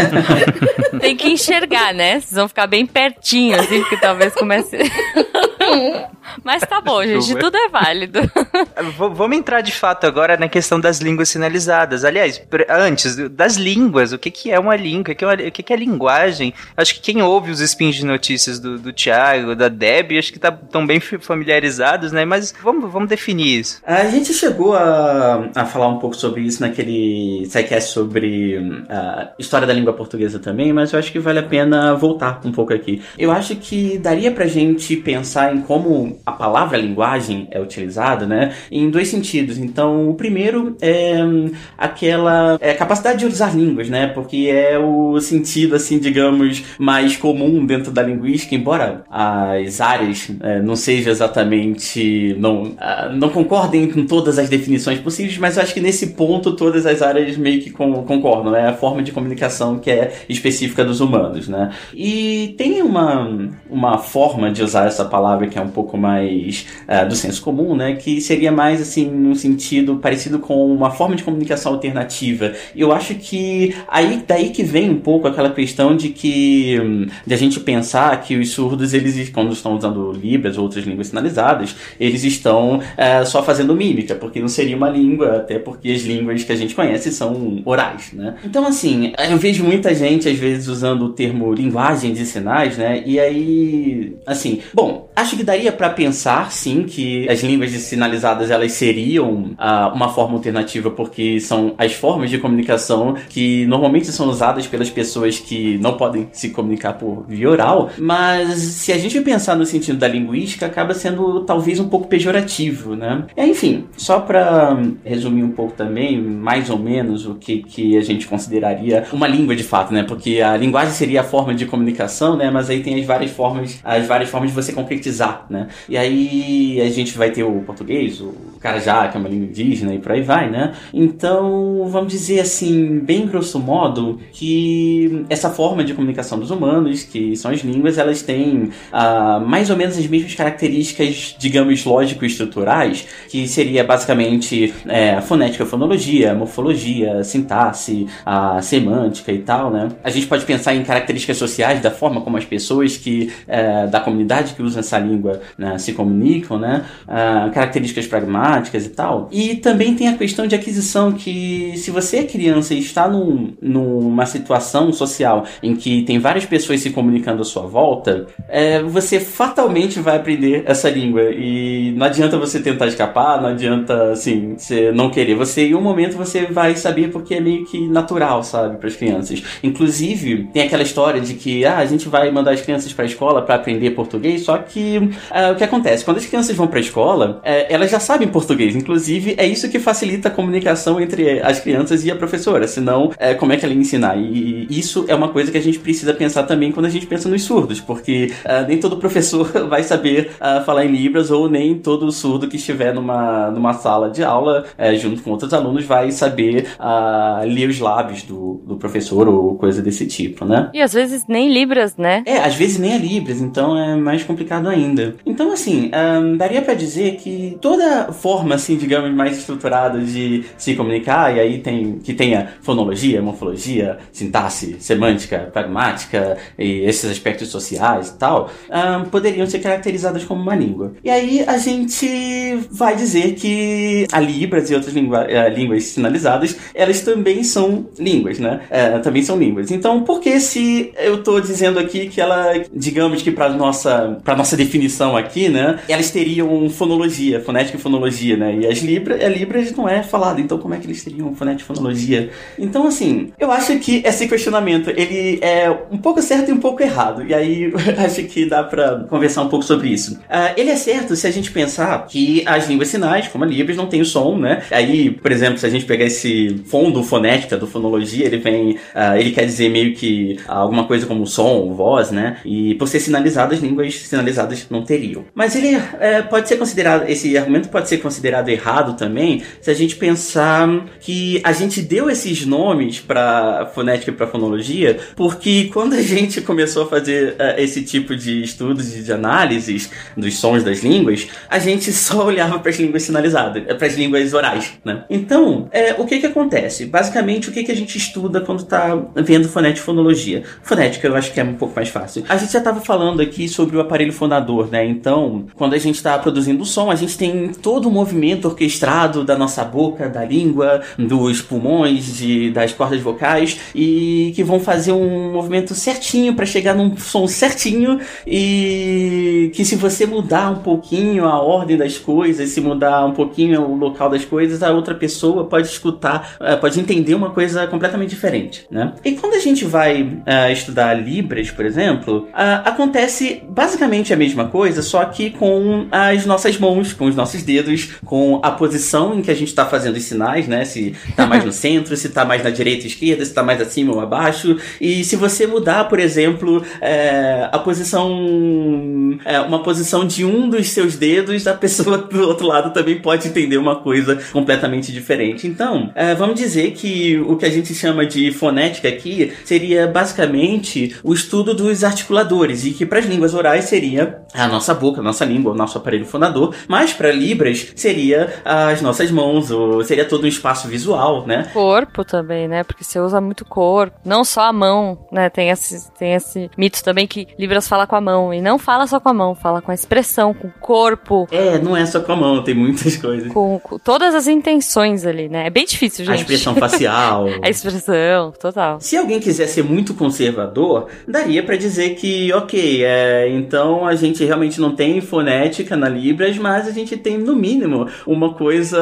[1.01, 2.21] Tem que enxergar, né?
[2.21, 4.79] Vocês vão ficar bem pertinho, assim, porque talvez comece.
[6.45, 8.21] Mas tá bom, gente, tudo é válido.
[8.77, 12.05] V vamos entrar de fato agora na questão das línguas sinalizadas.
[12.05, 15.51] Aliás, antes, das línguas, o que, que é uma língua, o que, é uma, o
[15.51, 16.55] que, que é linguagem?
[16.77, 20.39] Acho que quem ouve os spins de notícias do, do Thiago, da Deb, acho que
[20.39, 22.25] estão tá, bem familiarizados, né?
[22.25, 23.81] Mas vamos, vamos definir isso.
[23.85, 29.67] A gente chegou a, a falar um pouco sobre isso naquele sidecast sobre a história
[29.67, 33.03] da língua portuguesa também, mas eu acho que vale a pena voltar um pouco aqui.
[33.19, 38.53] Eu acho que daria pra gente pensar em como a palavra linguagem é utilizada, né?
[38.71, 39.59] Em dois sentidos.
[39.59, 44.09] Então, o primeiro é hum, aquela é, capacidade de usar línguas, né?
[44.09, 50.61] Porque é o sentido, assim, digamos, mais comum dentro da linguística, embora as áreas é,
[50.61, 52.37] não sejam exatamente.
[52.39, 56.53] não, uh, não concordem com todas as definições possíveis, mas eu acho que nesse ponto
[56.57, 58.69] todas as áreas meio que concordam, né?
[58.69, 61.71] A forma de comunicação que é específica dos humanos, né?
[61.95, 67.09] E tem uma, uma forma de usar essa palavra que é um pouco mais uh,
[67.09, 67.95] do senso comum, né?
[67.95, 72.53] Que seria mais assim, num sentido parecido com uma forma de comunicação alternativa.
[72.75, 77.35] E eu acho que aí daí que vem um pouco aquela questão de que de
[77.35, 81.75] a gente pensar que os surdos, eles, quando estão usando Libras ou outras línguas sinalizadas,
[81.99, 86.45] eles estão uh, só fazendo mímica, porque não seria uma língua, até porque as línguas
[86.45, 88.35] que a gente conhece são orais, né?
[88.45, 93.03] Então, assim, eu vejo muita gente, às vezes, usando o termo linguagem de sinais, né?
[93.05, 98.73] E aí, assim, bom, acho que daria para pensar, sim, que as línguas sinalizadas, elas
[98.73, 104.67] seriam uh, uma forma alternativa, porque são as formas de comunicação que normalmente são usadas
[104.67, 109.57] pelas pessoas que não podem se comunicar por via oral, mas se a gente pensar
[109.57, 113.25] no sentido da linguística, acaba sendo talvez um pouco pejorativo, né?
[113.37, 118.03] É, enfim, só para resumir um pouco também, mais ou menos, o que, que a
[118.03, 120.03] gente consideraria uma língua de fato, né?
[120.03, 122.51] Porque a linguagem seria a forma de comunicação, né?
[122.51, 125.69] Mas aí tem as várias formas, as várias formas de você concretizar, né?
[125.89, 129.95] E aí a gente vai ter o português, o carajá, que é uma língua indígena
[129.95, 130.73] e por aí vai, né?
[130.93, 137.37] Então, vamos dizer assim, bem grosso modo, que essa forma de comunicação dos humanos, que
[137.37, 143.47] são as línguas, elas têm uh, mais ou menos as mesmas características, digamos, lógico-estruturais, que
[143.49, 149.89] seria basicamente é, fonética, fonologia, morfologia, sintaxe, a semântica e tal, né?
[150.05, 154.01] A gente pode pensar em características sociais da forma como as pessoas que é, da
[154.01, 155.12] comunidade que usam essa língua
[155.59, 156.85] né, se comunicam, né?
[157.05, 159.29] Uh, características pragmáticas e tal.
[159.31, 163.55] E também tem a questão de aquisição que se você é criança e está num,
[163.61, 169.21] numa situação social em que tem várias pessoas se comunicando à sua volta, é, você
[169.21, 174.93] fatalmente vai aprender essa língua e não adianta você tentar escapar, não adianta assim, você
[174.93, 175.35] não querer.
[175.35, 178.97] Você em um momento você vai saber porque é meio que natural, sabe, para as
[178.97, 179.43] crianças.
[179.63, 183.09] Inclusive, tem aquela história de que ah, a gente vai mandar as crianças para a
[183.09, 186.05] escola para aprender português, só que ah, o que acontece?
[186.05, 188.75] Quando as crianças vão para a escola, é, elas já sabem português.
[188.75, 192.67] Inclusive, é isso que facilita a comunicação entre as crianças e a professora.
[192.67, 194.17] Senão, é, como é que ela ia ensinar?
[194.17, 197.29] E isso é uma coisa que a gente precisa pensar também quando a gente pensa
[197.29, 201.79] nos surdos, porque uh, nem todo professor vai saber uh, falar em Libras ou nem
[201.79, 206.11] todo surdo que estiver numa, numa sala de aula uh, junto com outros alunos vai
[206.11, 210.71] saber uh, ler os lábios do, do professor ou coisa desse tipo, né?
[210.73, 212.23] E às vezes nem Libras, né?
[212.27, 214.92] É, às vezes nem é Libras, então é mais complicado ainda.
[215.25, 220.75] Então, assim, um, daria para dizer que toda forma, assim, digamos, mais estruturada de se
[220.75, 228.09] comunicar, e aí tem que tenha fonologia, morfologia, sintaxe, semântica, pragmática e esses aspectos sociais
[228.09, 230.93] e tal, um, poderiam ser caracterizadas como uma língua.
[231.05, 237.01] E aí a gente vai dizer que a Libras e outras uh, línguas sinalizadas, elas
[237.01, 238.61] também são línguas, né?
[238.71, 239.71] Uh, também são línguas.
[239.71, 244.37] Então, por que se eu estou dizendo aqui que ela, digamos que para nossa para
[244.37, 244.82] nossa definição
[245.17, 248.57] aqui, né, elas teriam fonologia, fonética e fonologia, né?
[248.61, 251.63] E as Libras, a Libras não é falada, então como é que eles teriam fonética
[251.63, 252.31] e fonologia?
[252.59, 256.83] Então, assim, eu acho que esse questionamento, ele é um pouco certo e um pouco
[256.83, 257.25] errado.
[257.27, 257.73] E aí,
[258.05, 260.15] acho que dá para conversar um pouco sobre isso.
[260.15, 263.77] Uh, ele é certo se a gente pensar que as línguas sinais, como a Libras,
[263.77, 264.63] não tem o som, né?
[264.71, 269.17] Aí, por exemplo, se a gente pegar esse fundo fonética do fonologia, ele vem, uh,
[269.17, 272.39] ele quer dizer meio que alguma coisa como som, voz, né?
[272.45, 275.25] E por ser sinalizado, as línguas sinalizadas não teriam.
[275.35, 279.75] Mas ele é, pode ser considerado, esse argumento pode ser considerado errado também se a
[279.75, 285.95] gente pensar que a gente deu esses nomes para fonética e para fonologia porque quando
[285.95, 290.65] a gente começou a fazer uh, esse tipo de estudos e de análises dos sons
[290.65, 295.05] das línguas, a gente só olhava para as línguas sinalizadas, para as línguas orais, né?
[295.11, 296.87] Então, é, o que que acontece?
[296.87, 300.43] Basicamente, o que que a gente estuda quando está vendo fonética e fonologia?
[300.63, 302.25] Fonética eu acho que é um pouco mais fácil.
[302.29, 304.85] A gente já estava falando aqui sobre o aparelho fonador, né?
[304.87, 309.37] Então, quando a gente está produzindo som, a gente tem todo o movimento orquestrado da
[309.37, 315.33] nossa boca, da língua, dos pulmões, de, das cordas vocais e que vão fazer um
[315.33, 321.41] movimento certinho para chegar num som certinho e que se você mudar um pouquinho a
[321.41, 325.69] ordem das coisas, se mudar um pouquinho o local das coisas, a outra pessoa pode
[325.69, 328.93] escutar, eh, pode entender uma coisa completamente diferente, né?
[329.05, 334.42] E quando a gente vai uh, estudar Libras, por exemplo, uh, acontece basicamente a mesma
[334.47, 339.23] coisa, só que com as nossas mãos, com os nossos dedos, com a posição em
[339.23, 340.65] que a gente está fazendo os sinais, né?
[340.65, 343.61] Se tá mais no centro, se tá mais na direita ou esquerda, se tá mais
[343.61, 344.57] acima ou abaixo.
[344.81, 349.19] E se você mudar, por exemplo, é, a posição.
[349.25, 353.29] É, uma posição de um dos seus dedos, a pessoa do outro lado também pode
[353.29, 355.47] entender uma coisa completamente diferente.
[355.47, 360.97] Então, é, vamos dizer que o que a gente chama de fonética aqui seria basicamente
[361.03, 365.03] o estudo dos articuladores, e que para as línguas orais seria a nossa boca, a
[365.03, 370.05] nossa língua, o nosso aparelho fonador, mas para Libras seria as nossas mãos, ou seria
[370.05, 371.51] todo um espaço visual, né?
[371.53, 372.65] Corpo também, né?
[372.65, 375.29] Porque você usa muito corpo, não só a mão, né?
[375.29, 378.87] Tem esse, tem esse mito também que Libras fala com a mão, e não fala
[378.87, 381.29] só com a mão, fala com a expressão, com o corpo.
[381.31, 383.33] É, não é só com a mão, tem muitas coisas.
[383.33, 385.47] Com, com todas as intenções ali, né?
[385.47, 386.15] É bem difícil, gente.
[386.15, 387.27] A expressão facial.
[387.43, 388.81] a expressão, total.
[388.81, 394.22] Se alguém quiser ser muito conservador, daria para dizer que, ok, é, então a gente
[394.25, 398.81] realmente não tem fonética na Libras, mas a gente tem, no mínimo, uma coisa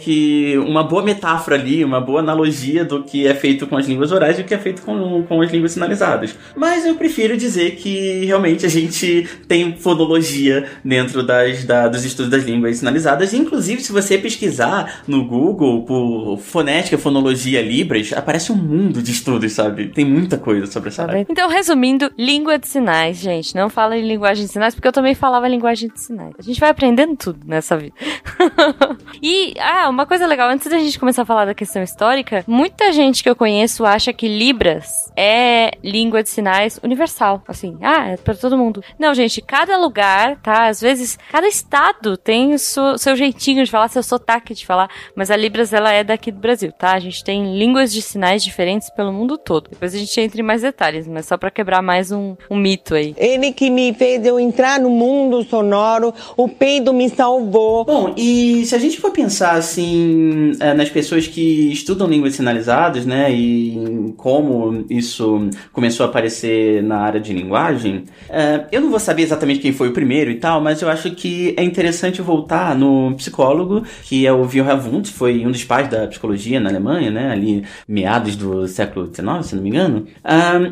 [0.00, 0.56] que.
[0.58, 4.38] uma boa metáfora ali, uma boa analogia do que é feito com as línguas orais
[4.38, 6.36] e o que é feito com, com as línguas sinalizadas.
[6.56, 12.30] Mas eu prefiro dizer que realmente a gente tem fonologia dentro das, da, dos estudos
[12.30, 13.34] das línguas sinalizadas.
[13.34, 19.52] Inclusive, se você pesquisar no Google por fonética, fonologia, Libras, aparece um mundo de estudos,
[19.52, 19.88] sabe?
[19.88, 21.26] Tem muita coisa sobre essa área.
[21.28, 23.54] Então, resumindo, língua de sinais, gente.
[23.54, 26.34] Não fala em linguagem de sinais, porque eu também falava linguagem de sinais.
[26.38, 27.94] A gente vai aprendendo tudo nessa vida.
[29.22, 32.92] e, ah, uma coisa legal, antes da gente começar a falar da questão histórica, muita
[32.92, 37.42] gente que eu conheço acha que Libras é língua de sinais universal.
[37.46, 38.82] Assim, ah, é pra todo mundo.
[38.98, 40.68] Não, gente, cada lugar, tá?
[40.68, 44.90] Às vezes, cada estado tem o seu, seu jeitinho de falar, seu sotaque de falar,
[45.14, 46.92] mas a Libras, ela é daqui do Brasil, tá?
[46.92, 49.70] A gente tem línguas de sinais diferentes pelo mundo todo.
[49.70, 52.94] Depois a gente entra em mais detalhes, mas só para quebrar mais um, um mito
[52.94, 53.14] aí.
[53.16, 57.84] Ele que me fez eu entrar no mundo sonoro, o peido me salvou.
[57.84, 63.06] Bom, e se a gente for pensar assim é, nas pessoas que estudam línguas sinalizadas,
[63.06, 69.00] né, e como isso começou a aparecer na área de linguagem, é, eu não vou
[69.00, 72.76] saber exatamente quem foi o primeiro e tal, mas eu acho que é interessante voltar
[72.76, 77.10] no psicólogo, que é o Wilhelm Wundt, foi um dos pais da psicologia na Alemanha,
[77.10, 80.06] né, ali meados do século XIX, se não me engano.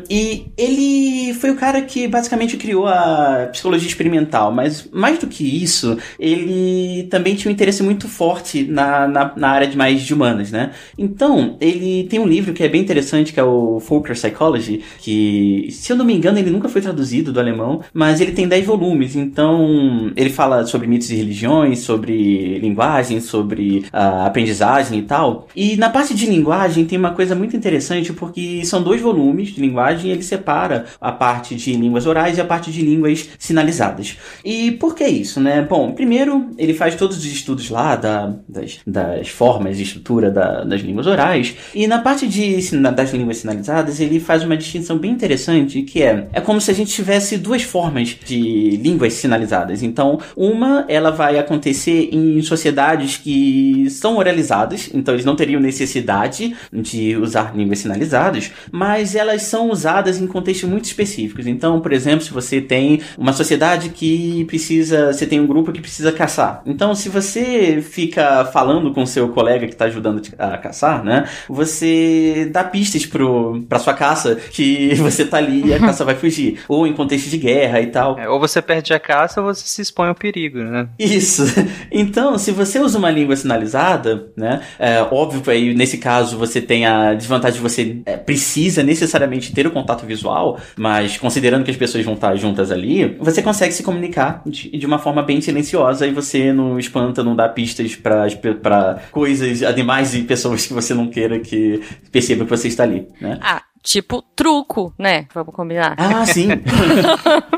[0.09, 5.43] E ele foi o cara que basicamente criou a psicologia experimental, mas mais do que
[5.43, 10.13] isso, ele também tinha um interesse muito forte na, na, na área de mais de
[10.13, 10.71] humanas, né?
[10.97, 15.67] Então, ele tem um livro que é bem interessante, que é o Folklore Psychology, que,
[15.71, 18.65] se eu não me engano, ele nunca foi traduzido do alemão, mas ele tem 10
[18.65, 25.47] volumes, então ele fala sobre mitos e religiões, sobre linguagem, sobre uh, aprendizagem e tal.
[25.55, 29.61] E na parte de linguagem tem uma coisa muito interessante, porque são dois volumes de
[29.61, 33.29] linguagem ele separa a parte de línguas orais e a parte de línguas
[33.61, 34.17] sinalizadas.
[34.43, 35.65] E por que isso, né?
[35.67, 40.63] Bom, primeiro, ele faz todos os estudos lá da, das, das formas e estrutura da,
[40.63, 42.57] das línguas orais, e na parte de,
[42.95, 46.73] das línguas sinalizadas, ele faz uma distinção bem interessante, que é, é como se a
[46.73, 49.83] gente tivesse duas formas de línguas sinalizadas.
[49.83, 56.55] Então, uma, ela vai acontecer em sociedades que são oralizadas, então eles não teriam necessidade
[56.73, 61.45] de usar línguas sinalizadas, mas elas são usadas em contextos muito específicos.
[61.45, 63.40] Então, por exemplo, se você tem uma sociedade
[63.89, 66.61] que precisa, você tem um grupo que precisa caçar.
[66.65, 72.49] Então, se você fica falando com seu colega que está ajudando a caçar, né, você
[72.51, 76.59] dá pistas pro, pra sua caça que você tá ali e a caça vai fugir.
[76.67, 78.17] Ou em contexto de guerra e tal.
[78.17, 80.87] É, ou você perde a caça ou você se expõe ao perigo, né?
[80.97, 81.43] Isso.
[81.93, 86.61] Então, se você usa uma língua sinalizada, né, é óbvio que aí nesse caso você
[86.61, 91.71] tem a desvantagem de você é, precisa necessariamente ter o contato visual, mas considerando que
[91.71, 95.39] as pessoas vão estar juntas ali, você consegue se comunicar de, de uma forma bem
[95.39, 100.95] silenciosa e você não, espanta, não dá pistas pra coisas, animais e pessoas que você
[100.95, 103.37] não queira que percebam que você está ali, né?
[103.41, 105.27] Ah, tipo truco, né?
[105.33, 105.95] Vamos combinar.
[105.97, 106.49] Ah, sim.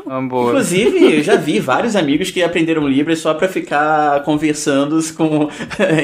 [0.06, 5.48] Inclusive, eu já vi vários amigos que aprenderam Libras só pra ficar conversando com,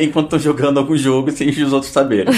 [0.03, 2.33] enquanto estão jogando algum jogo sem os outros saberem.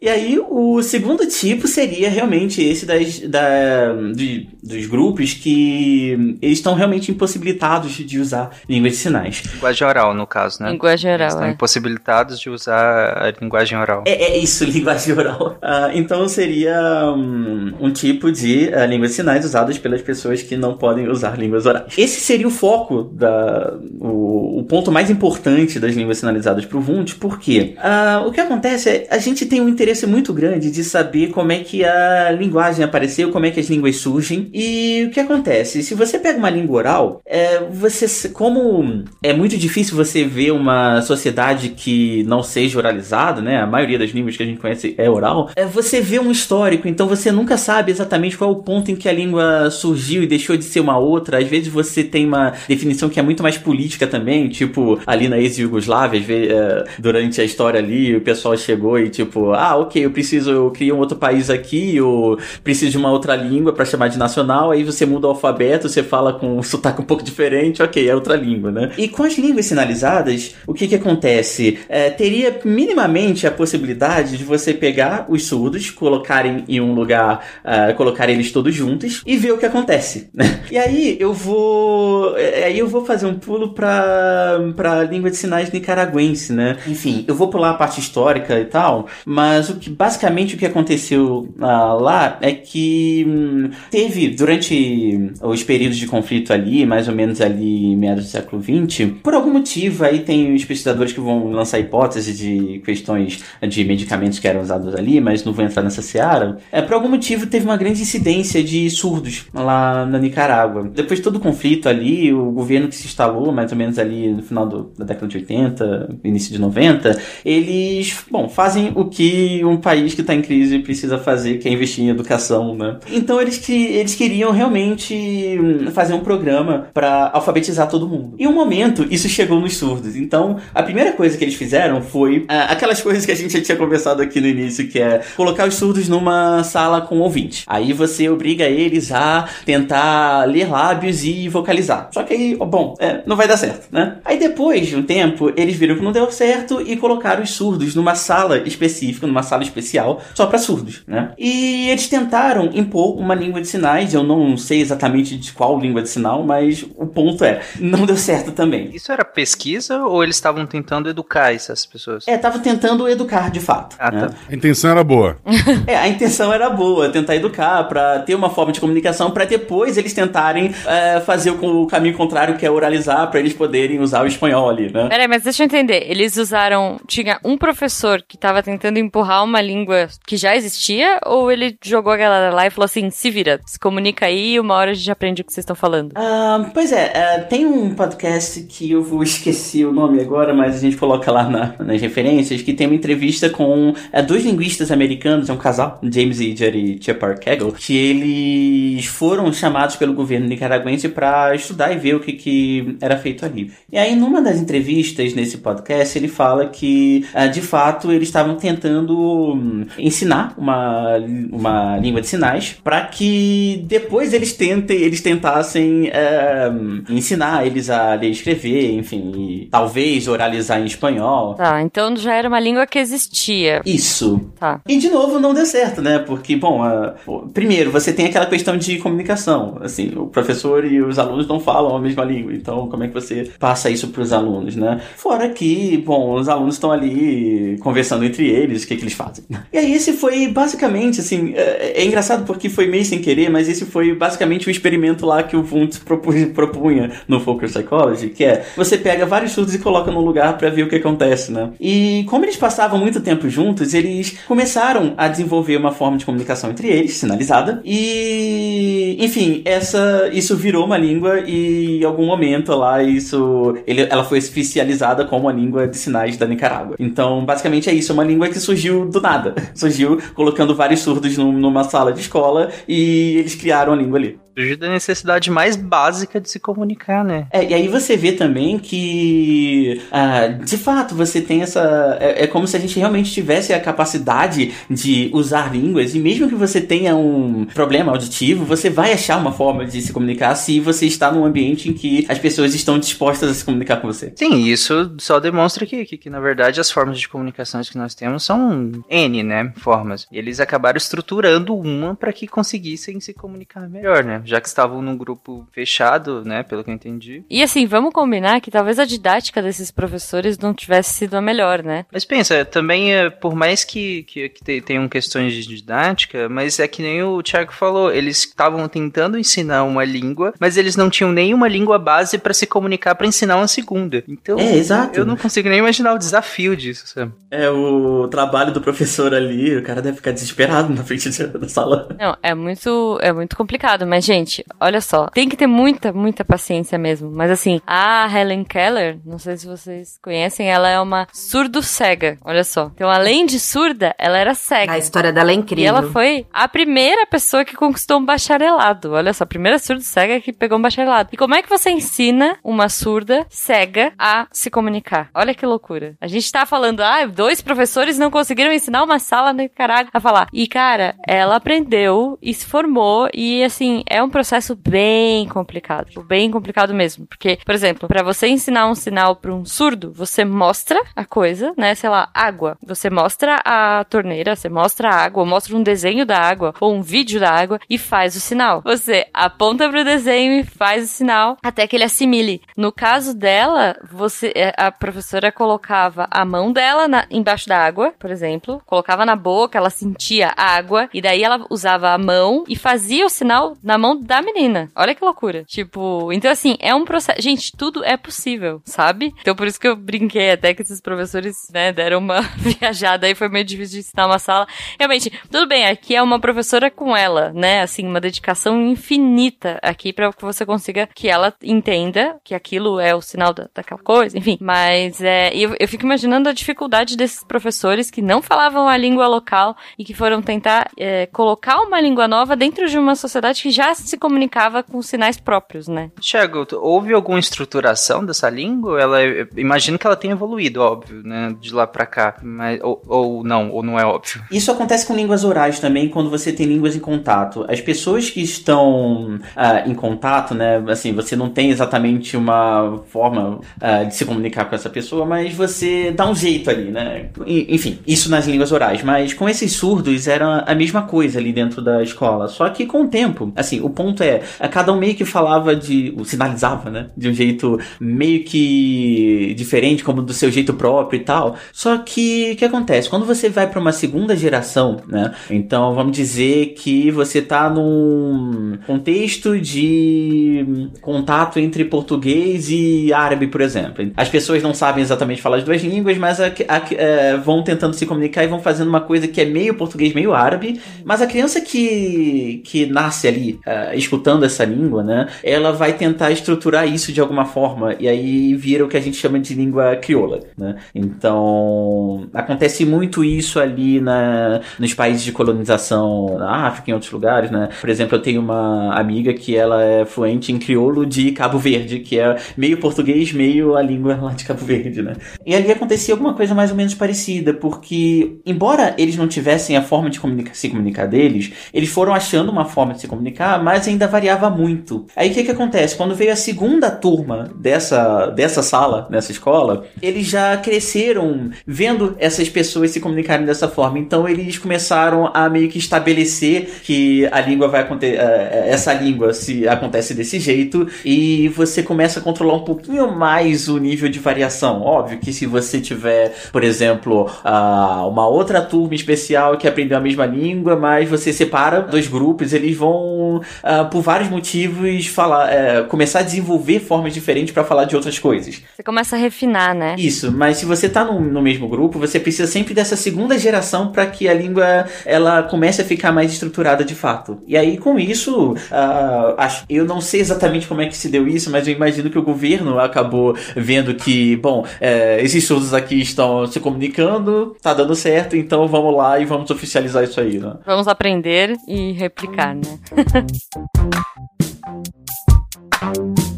[0.00, 6.58] e aí, o segundo tipo seria realmente esse das, da, de, dos grupos que eles
[6.58, 9.42] estão realmente impossibilitados de usar língua de sinais.
[9.54, 10.70] Linguagem oral, no caso, né?
[10.70, 11.50] Linguagem Eles oral, estão é.
[11.50, 14.04] impossibilitados de usar a linguagem oral.
[14.06, 15.58] É, é isso, linguagem oral.
[15.60, 20.56] Ah, então seria um, um tipo de ah, língua de sinais usadas pelas pessoas que
[20.56, 21.92] não podem usar línguas orais.
[21.96, 26.80] Esse seria o foco, da, o, o ponto mais importante das línguas sinalizadas para o
[26.80, 30.82] Vunt, porque ah, o que acontece é a gente tem um interesse muito grande de
[30.82, 34.50] saber como é que a linguagem apareceu, como é que as línguas surgem.
[34.52, 35.82] E o que acontece?
[35.82, 41.02] Se você pega uma língua oral, é, você, como é muito difícil você ver uma
[41.02, 43.60] sociedade que não seja oralizada, né?
[43.60, 45.50] A maioria das línguas que a gente conhece é oral.
[45.54, 48.96] É, você vê um histórico, então você nunca sabe exatamente qual é o ponto em
[48.96, 51.38] que a língua surgiu e deixou de ser uma outra.
[51.38, 55.38] Às vezes você tem uma definição que é muito mais política também, tipo ali na
[55.38, 60.50] ex-Yugoslávia, é, durante a história ali, o pessoal chegou e tipo, ah, ok, eu preciso,
[60.50, 64.18] eu criei um outro país aqui, eu preciso de uma outra língua para chamar de
[64.18, 68.08] nacional, aí você muda o alfabeto, você fala com um sotaque um pouco diferente, ok,
[68.08, 68.90] é outra língua, né?
[68.96, 71.78] E com as línguas sinalizadas, o que que acontece?
[71.88, 77.94] É, teria minimamente a possibilidade de você pegar os surdos, colocarem em um lugar, uh,
[77.96, 80.60] colocar eles todos juntos e ver o que acontece, né?
[80.70, 85.36] E aí eu vou, é, aí eu vou fazer um pulo para para língua de
[85.36, 86.76] sinais nicaragüense, né?
[86.86, 90.66] Enfim, eu vou pular a parte histórica e tal, mas o que basicamente o que
[90.66, 97.14] aconteceu ah, lá é que hum, teve durante os períodos de conflito ali, mais ou
[97.14, 101.50] menos ali meados do século XX, por algum motivo aí tem os pesquisadores que vão
[101.50, 106.01] lançar hipóteses de questões de medicamentos que eram usados ali, mas não vou entrar nessa
[106.02, 106.58] seara.
[106.70, 110.90] É, por algum motivo teve uma grande incidência de surdos lá na Nicarágua.
[110.94, 114.28] Depois de todo o conflito ali, o governo que se instalou mais ou menos ali
[114.32, 119.64] no final do- da década de 80, início de 90, eles, bom, fazem o que
[119.64, 122.96] um país que está em crise precisa fazer, que é investir em educação, né?
[123.10, 125.14] Então eles, que, eles queriam realmente
[125.60, 128.34] hum, fazer um programa para alfabetizar todo mundo.
[128.38, 130.16] E um momento, isso chegou nos surdos.
[130.16, 133.60] Então, a primeira coisa que eles fizeram foi ah, aquelas coisas que a gente já
[133.60, 137.64] tinha conversado aqui no início, que é colocar os surdos numa sala com ouvinte.
[137.66, 142.08] Aí você obriga eles a tentar ler lábios e vocalizar.
[142.12, 144.18] Só que aí, bom, é, não vai dar certo, né?
[144.24, 147.94] Aí depois de um tempo, eles viram que não deu certo e colocaram os surdos
[147.94, 151.32] numa sala específica, numa sala especial, só para surdos, né?
[151.38, 156.02] E eles tentaram impor uma língua de sinais, eu não sei exatamente de qual língua
[156.02, 158.90] de sinal, mas o ponto é, não deu certo também.
[158.94, 162.26] Isso era pesquisa ou eles estavam tentando educar essas pessoas?
[162.26, 163.96] É, tava tentando educar de fato.
[163.98, 164.26] Ah, né?
[164.26, 164.34] tá.
[164.50, 165.36] A intenção era boa.
[165.92, 169.98] É, a intenção era boa, tentar educar, pra ter uma forma de comunicação, pra depois
[169.98, 174.22] eles tentarem é, fazer o, o caminho contrário, que é oralizar, pra eles poderem usar
[174.22, 175.08] o espanhol ali, né?
[175.08, 176.04] Peraí, mas deixa eu entender.
[176.08, 177.00] Eles usaram.
[177.06, 182.12] Tinha um professor que tava tentando empurrar uma língua que já existia, ou ele jogou
[182.12, 185.10] a galera lá e falou assim: se vira, se comunica aí, uma hora a gente
[185.10, 186.12] aprende o que vocês estão falando.
[186.14, 190.76] Ah, pois é, é, tem um podcast que eu vou esquecer o nome agora, mas
[190.76, 194.90] a gente coloca lá na- nas referências, que tem uma entrevista com é, dois linguistas
[194.92, 200.46] americanos, é um casal, James e Jerry Shepard Kegel, que eles foram chamados pelo governo
[200.46, 203.72] nicaragüense para estudar e ver o que, que era feito ali.
[203.90, 208.56] E aí, numa das entrevistas nesse podcast, ele fala que, ah, de fato, eles estavam
[208.56, 211.16] tentando hum, ensinar uma,
[211.50, 216.70] uma língua de sinais para que depois eles tentem, eles tentassem é,
[217.08, 221.54] ensinar eles a ler e escrever, enfim, e talvez oralizar em espanhol.
[221.54, 223.82] Tá, então já era uma língua que existia.
[223.84, 224.40] Isso.
[224.58, 224.80] Tá.
[224.88, 226.18] E de novo não deu certo, né?
[226.18, 227.14] Porque, bom, a-
[227.52, 229.78] primeiro, você tem aquela questão de comunicação.
[229.80, 232.52] Assim, o professor e os alunos não falam a mesma língua.
[232.54, 235.00] Então, como é que você passa isso para os alunos, né?
[235.16, 239.44] Fora que, bom, os alunos estão ali conversando entre eles, o que, que eles fazem.
[239.72, 243.68] E aí, esse foi basicamente, assim, é, é engraçado porque foi meio sem querer, mas
[243.68, 248.44] esse foi basicamente o experimento lá que o Wundt propu- propunha no Focus Psychology, que
[248.44, 251.70] é você pega vários surdos e coloca num lugar para ver o que acontece, né?
[251.80, 256.70] E como eles passavam muito tempo juntos, eles começaram a desenvolver uma forma de comunicação
[256.70, 263.02] entre eles, sinalizada, e enfim, essa isso virou uma língua e em algum momento lá
[263.02, 266.96] isso ele, ela foi oficializada como a língua de sinais da Nicarágua.
[266.98, 269.54] Então, basicamente é isso, é uma língua que surgiu do nada.
[269.74, 274.38] Surgiu colocando vários surdos num- numa sala de escola e eles criaram a língua ali.
[274.54, 277.46] Fugir da necessidade mais básica de se comunicar, né?
[277.50, 282.18] É, e aí você vê também que, ah, de fato, você tem essa.
[282.20, 286.48] É, é, como se a gente realmente tivesse a capacidade de usar línguas, e mesmo
[286.48, 290.80] que você tenha um problema auditivo, você vai achar uma forma de se comunicar se
[290.80, 294.32] você está num ambiente em que as pessoas estão dispostas a se comunicar com você.
[294.36, 298.14] Sim, isso só demonstra que, que, que na verdade, as formas de comunicações que nós
[298.14, 299.72] temos são N, né?
[299.76, 300.26] Formas.
[300.30, 304.41] E eles acabaram estruturando uma para que conseguissem se comunicar melhor, né?
[304.44, 306.62] Já que estavam num grupo fechado, né?
[306.62, 307.44] Pelo que eu entendi.
[307.48, 311.82] E assim, vamos combinar que talvez a didática desses professores não tivesse sido a melhor,
[311.82, 312.04] né?
[312.12, 316.86] Mas pensa, também, é, por mais que, que, que tenham questões de didática, mas é
[316.88, 321.32] que nem o Thiago falou, eles estavam tentando ensinar uma língua, mas eles não tinham
[321.32, 324.22] nenhuma língua base para se comunicar para ensinar uma segunda.
[324.28, 325.18] Então, É, exato.
[325.18, 327.32] eu não consigo nem imaginar o desafio disso, sabe?
[327.50, 332.08] É o trabalho do professor ali, o cara deve ficar desesperado na frente da sala.
[332.18, 336.44] Não, é muito, é muito complicado, mas gente, olha só, tem que ter muita, muita
[336.44, 337.30] paciência mesmo.
[337.30, 342.64] Mas assim, a Helen Keller, não sei se vocês conhecem, ela é uma surdo-cega, olha
[342.64, 342.90] só.
[342.94, 344.92] Então, além de surda, ela era cega.
[344.92, 345.84] A história dela é incrível.
[345.84, 349.12] E ela foi a primeira pessoa que conquistou um bacharelado.
[349.12, 351.30] Olha só, a primeira surda cega que pegou um bacharelado.
[351.32, 355.28] E como é que você ensina uma surda cega a se comunicar?
[355.34, 356.16] Olha que loucura.
[356.20, 360.20] A gente tá falando, ah, dois professores não conseguiram ensinar uma sala no Nicarágua a
[360.20, 360.48] falar.
[360.52, 363.28] E, cara, ela aprendeu e se formou.
[363.34, 366.22] E, assim, é um processo bem complicado.
[366.24, 367.26] Bem complicado mesmo.
[367.26, 371.72] Porque, por exemplo, para você ensinar um sinal para um surdo, você mostra a coisa,
[371.76, 371.94] né?
[371.94, 372.76] Sei lá, água.
[372.86, 376.92] Você mostra a torneira, você mostra a água, ou mostra um desenho da água, ou
[376.94, 378.82] um vídeo da água e faz o sinal.
[378.84, 382.62] Você aponta pro desenho e faz o sinal até que ele assimile.
[382.76, 388.12] No caso dela, você é, a professora colocava a mão dela na- embaixo da água,
[388.18, 392.64] por exemplo, colocava na boca, ela sentia a água e daí ela usava a mão
[392.68, 394.90] e fazia o sinal na mão da menina.
[394.94, 395.64] Olha que loucura.
[395.64, 397.40] Tipo, então assim, é um processo.
[397.40, 399.32] Gente, tudo é possível, sabe?
[399.40, 403.34] Então por isso que eu brinquei até que esses professores, né, deram uma viajada aí,
[403.34, 404.66] foi meio difícil de ensinar uma sala.
[404.98, 407.82] Realmente, tudo bem, aqui é uma professora com ela, né?
[407.82, 413.14] Assim, uma dedicação infinita aqui pra que você consiga que ela entenda que aquilo é
[413.14, 414.58] o sinal da, daquela coisa, enfim.
[414.60, 419.26] Mas é, eu, eu fico imaginando a dificuldade desses professores que não falavam a língua
[419.26, 423.70] local e que foram tentar é, colocar uma língua nova dentro de uma sociedade que
[423.70, 426.10] já se comunicava com sinais próprios, né?
[426.20, 429.00] Thiago, tu- houve alguma estruturação dessa língua?
[429.00, 431.54] Ela, eu imagino que ela tenha evoluído, óbvio, né?
[431.60, 432.36] De lá pra cá.
[432.42, 434.42] Mas, ou, ou não, ou não é óbvio.
[434.50, 437.64] Isso acontece com línguas orais também, quando você tem línguas em contato.
[437.68, 440.82] As pessoas que estão ah, em contato, né?
[440.88, 445.54] Assim, você não tem exatamente uma forma ah, de se comunicar com essa pessoa, mas
[445.54, 447.30] você dá um jeito ali, né?
[447.46, 449.02] Enfim, isso nas línguas orais.
[449.02, 452.48] Mas com esses surdos era a mesma coisa ali dentro da escola.
[452.48, 455.74] Só que com o tempo, assim, o ponto é, a cada um meio que falava
[455.76, 456.14] de.
[456.24, 457.06] sinalizava, né?
[457.16, 461.56] De um jeito meio que diferente, como do seu jeito próprio e tal.
[461.72, 463.08] Só que o que acontece?
[463.08, 465.32] Quando você vai para uma segunda geração, né?
[465.50, 473.60] Então vamos dizer que você tá num contexto de contato entre português e árabe, por
[473.60, 474.10] exemplo.
[474.16, 477.94] As pessoas não sabem exatamente falar as duas línguas, mas a- a- é, vão tentando
[477.94, 480.80] se comunicar e vão fazendo uma coisa que é meio português, meio árabe.
[481.04, 485.28] Mas a criança que, que nasce ali, é, escutando essa língua, né?
[485.42, 487.94] Ela vai tentar estruturar isso de alguma forma.
[487.98, 490.76] E aí vira o que a gente chama de língua crioula, né?
[490.94, 497.50] Então, acontece muito isso ali na, nos países de colonização, na África, em outros lugares,
[497.50, 497.68] né?
[497.80, 502.00] Por exemplo, eu tenho uma amiga que ela é fluente em crioulo de Cabo Verde,
[502.00, 505.14] que é meio português, meio a língua lá de Cabo Verde, né?
[505.46, 509.82] E ali acontecia alguma coisa mais ou menos parecida, porque, embora eles não tivessem a
[509.82, 513.88] forma de comunica- se comunicar deles, eles foram achando uma forma de se comunicar, mas
[513.88, 515.06] ainda variava muito.
[515.16, 515.96] Aí o que que acontece?
[515.96, 522.48] Quando veio a segunda turma dessa, dessa sala, nessa escola, eles já cresceram vendo essas
[522.48, 523.98] pessoas se comunicarem dessa forma.
[523.98, 529.66] Então eles começaram a meio que estabelecer que a língua vai acontecer, essa língua se
[529.68, 534.82] acontece desse jeito e você começa a controlar um pouquinho mais o nível de variação.
[534.82, 540.26] Óbvio que se você tiver, por exemplo, uma outra turma especial que aprendeu a mesma
[540.26, 546.20] língua, mas você separa dois grupos, eles vão, ah, por vários motivos, falar, eh, começar
[546.20, 548.62] a desenvolver formas diferentes para falar de outras coisas.
[548.74, 549.94] Você começa a refinar, né?
[549.98, 553.92] Isso, mas se você tá no, no mesmo grupo, você precisa sempre dessa segunda geração
[553.92, 557.38] para que a língua ela comece a ficar mais estruturada de fato.
[557.46, 561.26] E aí com isso, ah, acho, eu não sei exatamente como é que se deu
[561.26, 566.00] isso, mas eu imagino que o governo acabou vendo que, bom, eh, esses surdos aqui
[566.00, 570.54] estão se comunicando, tá dando certo, então vamos lá e vamos oficializar isso aí, né?
[570.64, 572.78] Vamos aprender e replicar, né?
[573.50, 573.64] Thank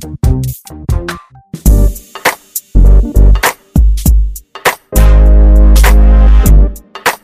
[0.04, 0.13] you.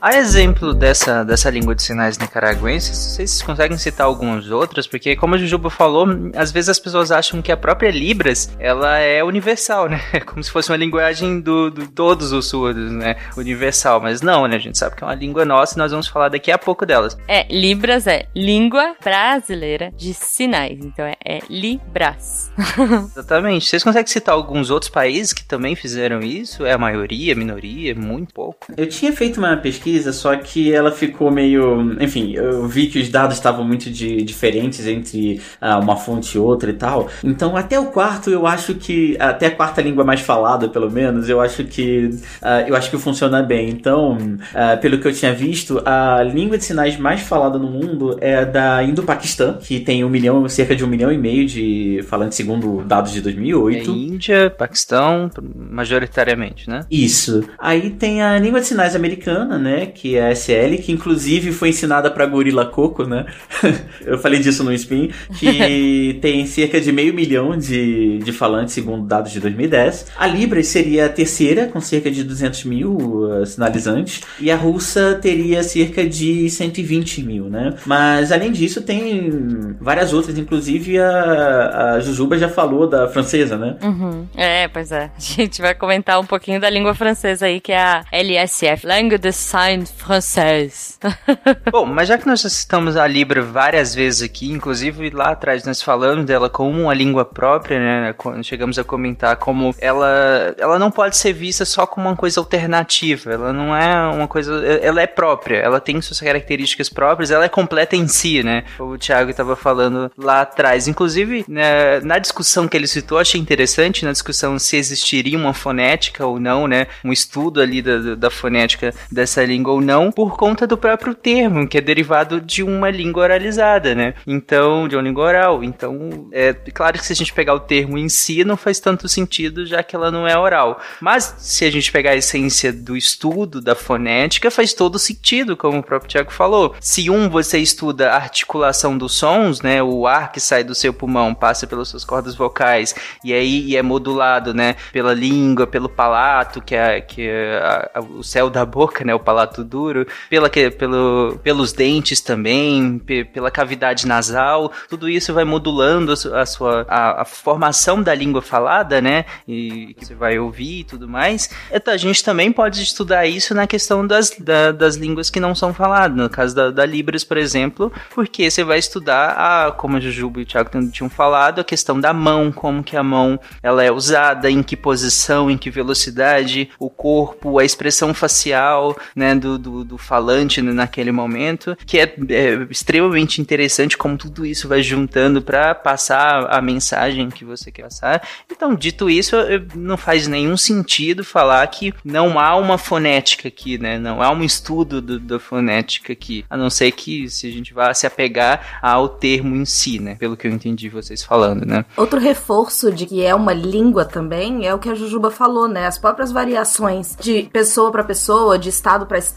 [0.01, 4.87] A exemplo dessa, dessa língua de sinais nicaragüense, vocês conseguem citar alguns outros?
[4.87, 8.97] Porque, como a Jujuba falou, às vezes as pessoas acham que a própria Libras, ela
[8.99, 10.01] é universal, né?
[10.15, 13.17] É como se fosse uma linguagem do, do todos os surdos, né?
[13.37, 14.01] Universal.
[14.01, 14.57] Mas não, né?
[14.57, 16.87] A gente sabe que é uma língua nossa e nós vamos falar daqui a pouco
[16.87, 17.19] delas.
[17.29, 20.79] É, Libras é língua brasileira de sinais.
[20.83, 22.51] Então é, é Libras.
[23.13, 23.67] Exatamente.
[23.67, 26.65] Vocês conseguem citar alguns outros países que também fizeram isso?
[26.65, 28.73] É a maioria, minoria, muito pouco?
[28.75, 31.97] Eu tinha feito uma pesquisa pesquisa, só que ela ficou meio.
[32.01, 36.39] Enfim, eu vi que os dados estavam muito de, diferentes entre uh, uma fonte e
[36.39, 37.09] outra e tal.
[37.25, 39.17] Então, até o quarto, eu acho que.
[39.19, 42.11] Até a quarta língua mais falada, pelo menos, eu acho que.
[42.41, 43.69] Uh, eu acho que funciona bem.
[43.69, 48.17] Então, uh, pelo que eu tinha visto, a língua de sinais mais falada no mundo
[48.21, 52.05] é a da Indo-Paquistão, que tem um milhão, cerca de um milhão e meio de
[52.07, 53.91] falantes, segundo dados de 2008.
[53.91, 56.85] É Índia, Paquistão, majoritariamente, né?
[56.91, 57.45] Isso.
[57.59, 59.80] Aí tem a língua de sinais americana, né?
[59.87, 63.27] Que é a SL, que inclusive foi ensinada para Gorila Coco, né?
[64.05, 69.07] Eu falei disso no Spin, que tem cerca de meio milhão de, de falantes, segundo
[69.07, 70.13] dados de 2010.
[70.17, 75.19] A Libras seria a terceira, com cerca de 200 mil uh, sinalizantes, e a russa
[75.21, 77.75] teria cerca de 120 mil, né?
[77.87, 83.77] Mas além disso, tem várias outras, inclusive a, a Jujuba já falou da francesa, né?
[83.83, 84.27] Uhum.
[84.37, 85.11] É, pois é.
[85.17, 89.19] A gente vai comentar um pouquinho da língua francesa aí, que é a LSF, Langue
[89.19, 90.99] de Sign Sign francês.
[91.71, 95.81] Bom, mas já que nós citamos a Libra várias vezes aqui, inclusive lá atrás nós
[95.81, 98.15] falamos dela como uma língua própria, né?
[98.43, 103.33] Chegamos a comentar como ela, ela não pode ser vista só como uma coisa alternativa.
[103.33, 104.65] Ela não é uma coisa.
[104.83, 108.65] Ela é própria, ela tem suas características próprias, ela é completa em si, né?
[108.79, 110.89] O Thiago estava falando lá atrás.
[110.89, 116.27] Inclusive, né, na discussão que ele citou, achei interessante, na discussão se existiria uma fonética
[116.27, 116.89] ou não, né?
[117.05, 121.15] Um estudo ali da, da fonética dessa língua língua ou não por conta do próprio
[121.15, 124.15] termo, que é derivado de uma língua oralizada, né?
[124.27, 125.63] Então, de uma língua oral.
[125.63, 129.09] Então, é claro que se a gente pegar o termo em si, não faz tanto
[129.09, 130.81] sentido, já que ela não é oral.
[131.01, 135.79] Mas, se a gente pegar a essência do estudo da fonética, faz todo sentido, como
[135.79, 136.75] o próprio Tiago falou.
[136.81, 139.83] Se um você estuda a articulação dos sons, né?
[139.83, 143.77] O ar que sai do seu pulmão passa pelas suas cordas vocais e aí e
[143.77, 144.77] é modulado, né?
[144.93, 149.15] Pela língua, pelo palato, que é, que é a, a, o céu da boca, né?
[149.15, 152.99] O palato duro, pela, pelo, pelos dentes também,
[153.33, 159.01] pela cavidade nasal, tudo isso vai modulando a sua a, a, formação da língua falada,
[159.01, 159.25] né?
[159.47, 161.51] E que você vai ouvir e tudo mais.
[161.71, 165.55] Então, a gente também pode estudar isso na questão das, da, das línguas que não
[165.55, 169.97] são faladas, no caso da, da Libras, por exemplo, porque você vai estudar, a, como
[169.97, 173.39] a Jujuba e o Thiago tinham falado, a questão da mão, como que a mão
[173.63, 179.35] ela é usada, em que posição, em que velocidade, o corpo, a expressão facial, né?
[179.41, 184.83] Do, do, do falante naquele momento, que é, é, extremamente interessante como tudo isso vai
[184.83, 188.23] juntando para passar a mensagem que você quer passar.
[188.51, 189.37] Então, dito isso,
[189.75, 193.99] não faz nenhum sentido falar que não há uma fonética aqui, né?
[193.99, 197.75] Não há um estudo do, da fonética aqui, a não ser que se a gente
[197.75, 200.15] vá se apegar ao termo em si, né?
[200.15, 201.85] Pelo que eu entendi vocês falando, né?
[201.97, 205.87] Outro reforço de que é uma língua também é o que a Jujuba falou, né?
[205.87, 209.30] As próprias variações de pessoa para pessoa, de estado para estado,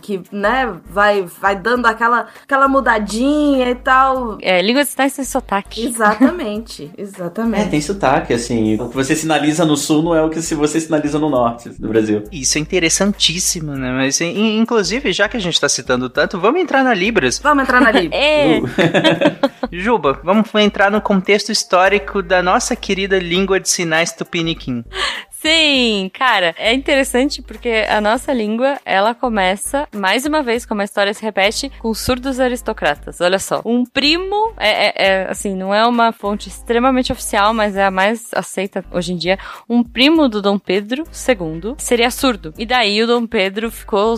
[0.00, 4.38] que, né, vai, vai dando aquela, aquela mudadinha e tal.
[4.40, 5.86] É, língua de sinais tem sotaque.
[5.86, 7.62] Exatamente, exatamente.
[7.62, 8.80] É, tem sotaque, assim.
[8.80, 11.68] O que você sinaliza no sul não é o que se você sinaliza no norte
[11.70, 12.24] do Brasil.
[12.30, 13.92] Isso é interessantíssimo, né?
[13.92, 17.38] Mas, inclusive, já que a gente tá citando tanto, vamos entrar na Libras.
[17.38, 18.20] Vamos entrar na Libras.
[18.20, 18.58] é.
[18.58, 19.54] Uh.
[19.72, 24.84] Juba, vamos entrar no contexto histórico da nossa querida língua de sinais tupiniquim.
[25.44, 30.84] Sim, cara, é interessante porque a nossa língua, ela começa, mais uma vez, como a
[30.84, 33.20] história se repete, com surdos aristocratas.
[33.20, 33.60] Olha só.
[33.62, 37.90] Um primo, é, é, é, assim, não é uma fonte extremamente oficial, mas é a
[37.90, 39.38] mais aceita hoje em dia.
[39.68, 42.54] Um primo do Dom Pedro II seria surdo.
[42.56, 44.14] E daí o Dom Pedro ficou.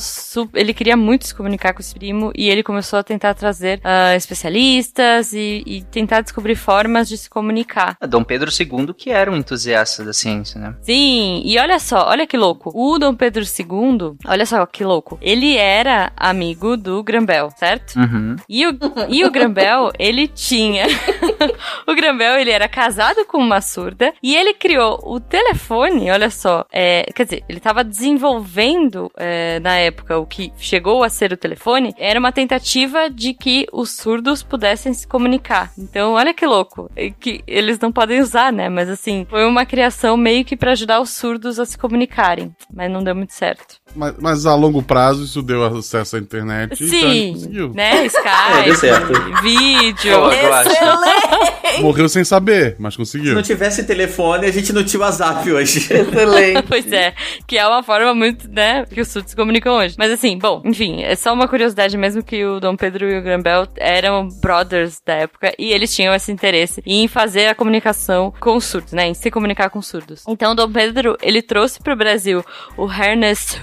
[0.54, 4.14] Ele queria muito se comunicar com esse primo e ele começou a tentar trazer uh,
[4.16, 7.96] especialistas e, e, tentar descobrir formas de se comunicar.
[8.08, 10.76] Dom Pedro II, que era um entusiasta da ciência, né?
[10.82, 12.70] Sim, Sim, e olha só, olha que louco.
[12.74, 15.18] O Dom Pedro II, olha só que louco.
[15.22, 17.96] Ele era amigo do Grambel, certo?
[17.96, 18.36] Uhum.
[18.46, 20.84] E o, e o Grambel, ele tinha.
[21.88, 26.66] o Grambel, ele era casado com uma surda e ele criou o telefone, olha só.
[26.70, 31.36] É, quer dizer, ele estava desenvolvendo é, na época o que chegou a ser o
[31.38, 35.72] telefone, era uma tentativa de que os surdos pudessem se comunicar.
[35.78, 36.90] Então, olha que louco.
[36.94, 38.68] É Que eles não podem usar, né?
[38.68, 42.54] Mas assim, foi uma criação meio que para ajudar os surdos a se comunicarem.
[42.72, 43.80] Mas não deu muito certo.
[43.94, 46.84] Mas, mas a longo prazo isso deu acesso à internet.
[46.84, 47.72] então a gente Sim, conseguiu.
[47.74, 47.96] né?
[48.02, 49.12] É, Skype, deu certo.
[49.42, 50.12] vídeo.
[50.12, 50.70] Eu acho.
[50.70, 51.80] Excelente!
[51.80, 53.34] Morreu sem saber, mas Se conseguiu.
[53.34, 55.78] não tivesse telefone, a gente não tinha WhatsApp hoje.
[55.92, 56.62] Excelente.
[56.68, 57.14] Pois é,
[57.46, 59.94] que é uma forma muito, né, que os surdos se comunicam hoje.
[59.98, 63.22] Mas assim, bom, enfim, é só uma curiosidade mesmo que o Dom Pedro e o
[63.22, 68.56] Grambel eram brothers da época e eles tinham esse interesse em fazer a comunicação com
[68.56, 70.22] os surdos, né, em se comunicar com os surdos.
[70.28, 72.44] Então, o Dom Pedro, ele trouxe pro Brasil
[72.76, 73.58] o Ernest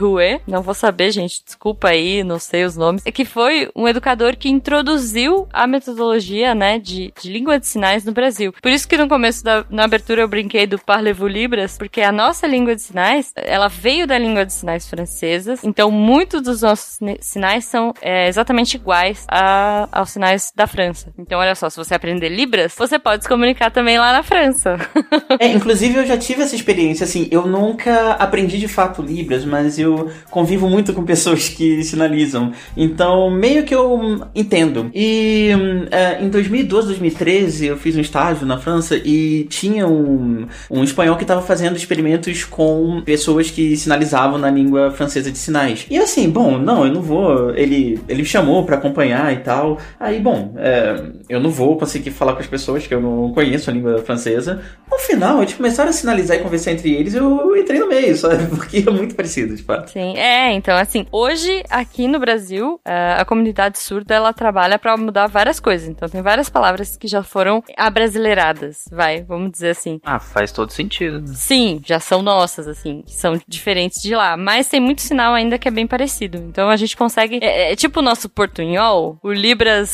[0.47, 4.49] Não vou saber, gente, desculpa aí, não sei os nomes, que foi um educador que
[4.49, 8.53] introduziu a metodologia, né, de, de língua de sinais no Brasil.
[8.61, 12.11] Por isso que no começo da na abertura eu brinquei do Parlez-vous Libras, porque a
[12.11, 16.99] nossa língua de sinais, ela veio da língua de sinais francesas, então muitos dos nossos
[17.22, 21.14] sinais são é, exatamente iguais a- aos sinais da França.
[21.18, 24.78] Então olha só, se você aprender Libras, você pode se comunicar também lá na França.
[25.39, 29.80] É, inclusive eu já tive essa experiência, assim, eu nunca aprendi de fato Libras, mas
[29.80, 34.89] eu convivo muito com pessoas que sinalizam, então meio que eu entendo.
[34.93, 40.47] E hum, é, em 2012, 2013, eu fiz um estágio na França e tinha um,
[40.70, 45.86] um espanhol que estava fazendo experimentos com pessoas que sinalizavam na língua francesa de sinais.
[45.89, 49.78] E assim, bom, não, eu não vou, ele, ele me chamou pra acompanhar e tal,
[49.99, 53.70] aí, bom, é, eu não vou conseguir falar com as pessoas que eu não conheço
[53.70, 57.80] a língua francesa, no final, eles começaram a sinalizar e conversar entre eles, eu entrei
[57.80, 58.47] no meio, sabe?
[58.56, 59.93] Porque é muito parecido, de fato.
[59.94, 65.28] Sim, é, então assim, hoje aqui no Brasil, a comunidade surda, ela trabalha pra mudar
[65.28, 65.88] várias coisas.
[65.88, 70.00] Então tem várias palavras que já foram abrasileiradas, vai, vamos dizer assim.
[70.04, 71.22] Ah, faz todo sentido.
[71.22, 71.28] né?
[71.36, 74.36] Sim, já são nossas, assim, que são diferentes de lá.
[74.36, 76.38] Mas tem muito sinal ainda que é bem parecido.
[76.38, 77.39] Então a gente consegue.
[77.41, 79.89] É, é tipo o nosso portunhol, o Libras.